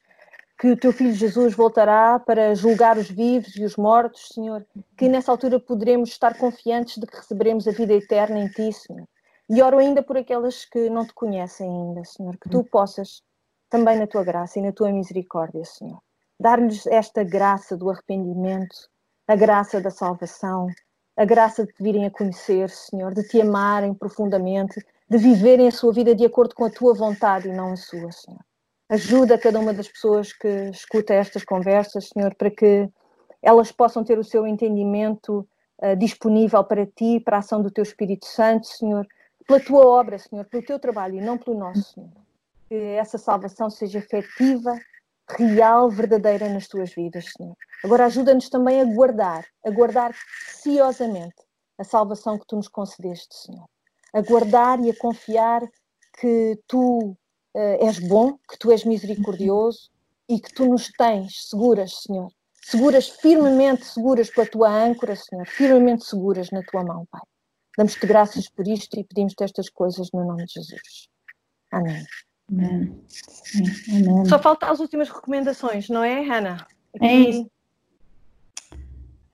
Que 0.59 0.71
o 0.71 0.77
teu 0.77 0.93
filho 0.93 1.13
Jesus 1.13 1.55
voltará 1.55 2.21
para 2.21 2.55
julgar 2.55 2.97
os 2.97 3.11
vivos 3.11 3.57
e 3.57 3.65
os 3.65 3.77
mortos, 3.77 4.29
Senhor. 4.33 4.65
Que 4.97 5.09
nessa 5.09 5.33
altura 5.33 5.59
poderemos 5.59 6.11
estar 6.11 6.39
confiantes 6.39 6.99
de 6.99 7.07
que 7.07 7.17
receberemos 7.17 7.67
a 7.67 7.73
vida 7.73 7.95
eterna 7.95 8.39
em 8.39 8.49
ti, 8.49 8.73
Senhor. 8.73 9.09
E 9.55 9.61
oro 9.61 9.79
ainda 9.79 10.03
por 10.03 10.17
aquelas 10.17 10.65
que 10.65 10.89
não 10.89 11.05
te 11.05 11.13
conhecem 11.13 11.69
ainda, 11.69 12.03
Senhor. 12.07 12.39
Que 12.39 12.49
tu 12.49 12.65
possas, 12.65 13.23
também 13.69 13.99
na 13.99 14.07
tua 14.07 14.25
graça 14.25 14.59
e 14.59 14.63
na 14.63 14.73
tua 14.73 14.91
misericórdia, 14.91 15.63
Senhor, 15.63 16.01
dar-lhes 16.41 16.87
esta 16.87 17.23
graça 17.23 17.77
do 17.77 17.91
arrependimento, 17.91 18.75
a 19.29 19.37
graça 19.37 19.79
da 19.79 19.91
salvação, 19.91 20.69
a 21.15 21.27
graça 21.27 21.67
de 21.67 21.73
te 21.75 21.83
virem 21.83 22.07
a 22.07 22.11
conhecer, 22.11 22.71
Senhor, 22.71 23.13
de 23.13 23.29
te 23.29 23.43
amarem 23.43 23.93
profundamente, 23.93 24.83
de 25.07 25.19
viverem 25.19 25.69
a 25.69 25.71
sua 25.71 25.93
vida 25.93 26.15
de 26.15 26.25
acordo 26.25 26.55
com 26.55 26.65
a 26.65 26.71
tua 26.71 26.95
vontade 26.95 27.49
e 27.49 27.53
não 27.53 27.73
a 27.73 27.77
sua, 27.77 28.11
Senhor. 28.11 28.41
Ajuda 28.89 29.37
cada 29.37 29.61
uma 29.61 29.75
das 29.75 29.87
pessoas 29.87 30.33
que 30.33 30.49
escuta 30.71 31.13
estas 31.13 31.45
conversas, 31.45 32.09
Senhor, 32.09 32.35
para 32.37 32.51
que 32.51 32.89
elas 33.43 33.71
possam 33.71 34.03
ter 34.03 34.19
o 34.19 34.25
seu 34.25 34.47
entendimento 34.47 35.47
uh, 35.83 35.95
disponível 35.95 36.65
para 36.65 36.87
ti, 36.87 37.21
para 37.21 37.37
a 37.37 37.41
ação 37.41 37.61
do 37.61 37.71
teu 37.71 37.83
Espírito 37.83 38.25
Santo, 38.25 38.67
Senhor, 38.67 39.07
pela 39.47 39.61
tua 39.61 39.87
obra, 39.87 40.19
Senhor, 40.19 40.45
pelo 40.47 40.65
teu 40.65 40.79
trabalho 40.79 41.17
e 41.17 41.21
não 41.21 41.39
pelo 41.39 41.59
nosso, 41.59 41.95
Senhor. 41.95 42.11
Que 42.69 42.75
essa 42.75 43.19
salvação 43.19 43.69
seja 43.71 43.99
efetiva 43.99 44.75
real, 45.29 45.91
verdadeira 45.91 46.49
nas 46.49 46.67
tuas 46.67 46.93
vidas, 46.95 47.33
Senhor. 47.37 47.57
Agora 47.85 48.07
ajuda-nos 48.07 48.49
também 48.49 48.81
a 48.81 48.85
guardar, 48.85 49.47
a 49.65 49.71
guardar 49.71 50.15
preciosamente 50.45 51.37
a 51.79 51.85
salvação 51.85 52.39
que 52.39 52.47
tu 52.47 52.57
nos 52.57 52.69
concedeste, 52.69 53.35
Senhor. 53.35 53.67
A 54.13 54.21
guardar 54.21 54.79
e 54.81 54.91
a 54.91 54.97
confiar 54.97 55.63
que 56.21 56.59
tu 56.67 57.17
uh, 57.55 57.87
és 57.87 57.99
bom, 57.99 58.39
que 58.49 58.59
tu 58.59 58.71
és 58.71 58.85
misericordioso 58.85 59.91
e 60.29 60.39
que 60.39 60.53
tu 60.53 60.67
nos 60.67 60.89
tens 60.93 61.49
seguras, 61.49 62.03
Senhor. 62.03 62.31
Seguras, 62.65 63.09
firmemente 63.09 63.85
seguras 63.85 64.31
pela 64.31 64.47
tua 64.47 64.71
âncora, 64.71 65.17
Senhor. 65.17 65.47
Firmemente 65.47 66.05
seguras 66.05 66.51
na 66.51 66.63
tua 66.63 66.85
mão, 66.85 67.07
Pai. 67.11 67.23
Damos-te 67.77 68.07
graças 68.07 68.49
por 68.49 68.67
isto 68.69 68.99
e 68.99 69.05
pedimos-te 69.05 69.43
estas 69.43 69.69
coisas 69.69 70.11
no 70.13 70.25
nome 70.25 70.45
de 70.45 70.55
Jesus. 70.55 71.09
Amém. 71.73 72.05
Amém. 72.51 73.03
Amém. 73.89 74.25
Só 74.27 74.39
falta 74.39 74.67
as 74.67 74.81
últimas 74.81 75.09
recomendações, 75.09 75.89
não 75.89 76.05
é, 76.05 76.21
Hannah? 76.23 76.67
Aqui... 76.95 77.07
É 77.07 77.15
isso. 77.15 77.51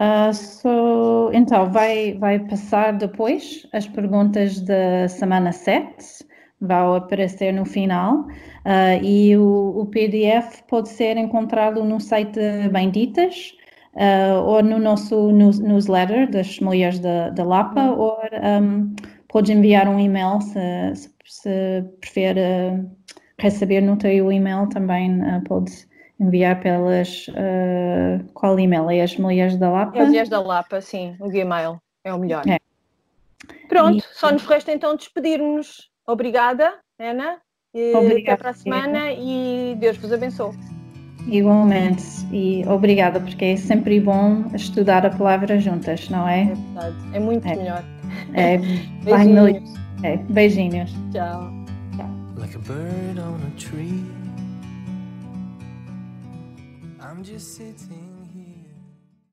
Uh, 0.00 0.32
so, 0.32 1.30
então, 1.32 1.72
vai, 1.72 2.16
vai 2.18 2.38
passar 2.38 2.92
depois 2.92 3.66
as 3.72 3.88
perguntas 3.88 4.60
da 4.60 5.08
semana 5.08 5.50
7, 5.50 6.24
vão 6.60 6.94
aparecer 6.94 7.52
no 7.52 7.64
final, 7.64 8.20
uh, 8.20 9.02
e 9.02 9.36
o, 9.36 9.80
o, 9.80 9.86
PDF 9.86 10.62
pode 10.68 10.88
ser 10.88 11.16
encontrado 11.16 11.82
no 11.82 11.98
site 11.98 12.38
Benditas, 12.70 13.56
uh, 13.98 14.42
ou 14.42 14.62
no 14.62 14.78
nosso 14.78 15.32
news, 15.32 15.58
newsletter 15.58 16.30
das 16.30 16.58
mulheres 16.60 16.98
da, 17.00 17.30
da 17.30 17.44
Lapa, 17.44 17.82
uhum. 17.82 17.98
ou 17.98 18.18
um, 18.62 18.96
pode 19.28 19.52
enviar 19.52 19.88
um 19.88 19.98
e-mail 19.98 20.40
se, 20.40 20.94
se, 20.94 21.10
se 21.24 21.84
prefere 22.00 22.40
receber 23.38 23.80
no 23.80 23.96
teu 23.96 24.32
e-mail 24.32 24.68
também 24.68 25.20
uh, 25.20 25.42
pode 25.44 25.86
enviar 26.20 26.60
pelas. 26.60 27.28
Uh, 27.28 28.24
qual 28.34 28.58
e-mail? 28.58 28.90
É 28.90 29.02
as 29.02 29.16
Mulheres 29.16 29.56
da 29.56 29.70
Lapa? 29.70 29.98
É 29.98 30.02
as 30.02 30.08
Mulheres 30.08 30.28
da 30.28 30.40
Lapa, 30.40 30.80
sim, 30.80 31.16
o 31.20 31.28
Gmail 31.28 31.80
é 32.04 32.14
o 32.14 32.18
melhor. 32.18 32.42
É. 32.48 32.58
Pronto, 33.68 33.98
e... 33.98 34.14
só 34.14 34.30
nos 34.32 34.44
resta 34.46 34.72
então 34.72 34.96
despedir-nos. 34.96 35.90
Obrigada, 36.06 36.74
Ana. 36.98 37.38
Obrigada. 37.74 38.20
Até 38.20 38.36
para 38.36 38.50
a 38.50 38.54
semana 38.54 39.12
e 39.12 39.76
Deus 39.78 39.96
vos 39.98 40.12
abençoe. 40.12 40.77
Igualmente, 41.28 42.04
e 42.32 42.64
obrigada, 42.66 43.20
porque 43.20 43.44
é 43.44 43.56
sempre 43.56 44.00
bom 44.00 44.44
estudar 44.54 45.04
a 45.04 45.10
palavra 45.10 45.60
juntas, 45.60 46.08
não 46.08 46.26
é? 46.26 46.42
É 46.42 46.54
verdade, 46.54 46.96
é 47.12 47.20
muito 47.20 47.46
é. 47.46 47.56
melhor. 47.56 47.84
É, 48.32 48.58
beijinhos. 49.04 49.74
É, 50.02 50.16
beijinhos. 50.16 50.90
Tchau. 51.12 51.52
Like 52.36 52.56
a 52.56 52.60
bird 52.60 53.18
on 53.18 53.40
a 53.46 53.50
tree. 53.58 54.04
I'm 57.00 57.22
just 57.22 57.56
sitting 57.56 57.77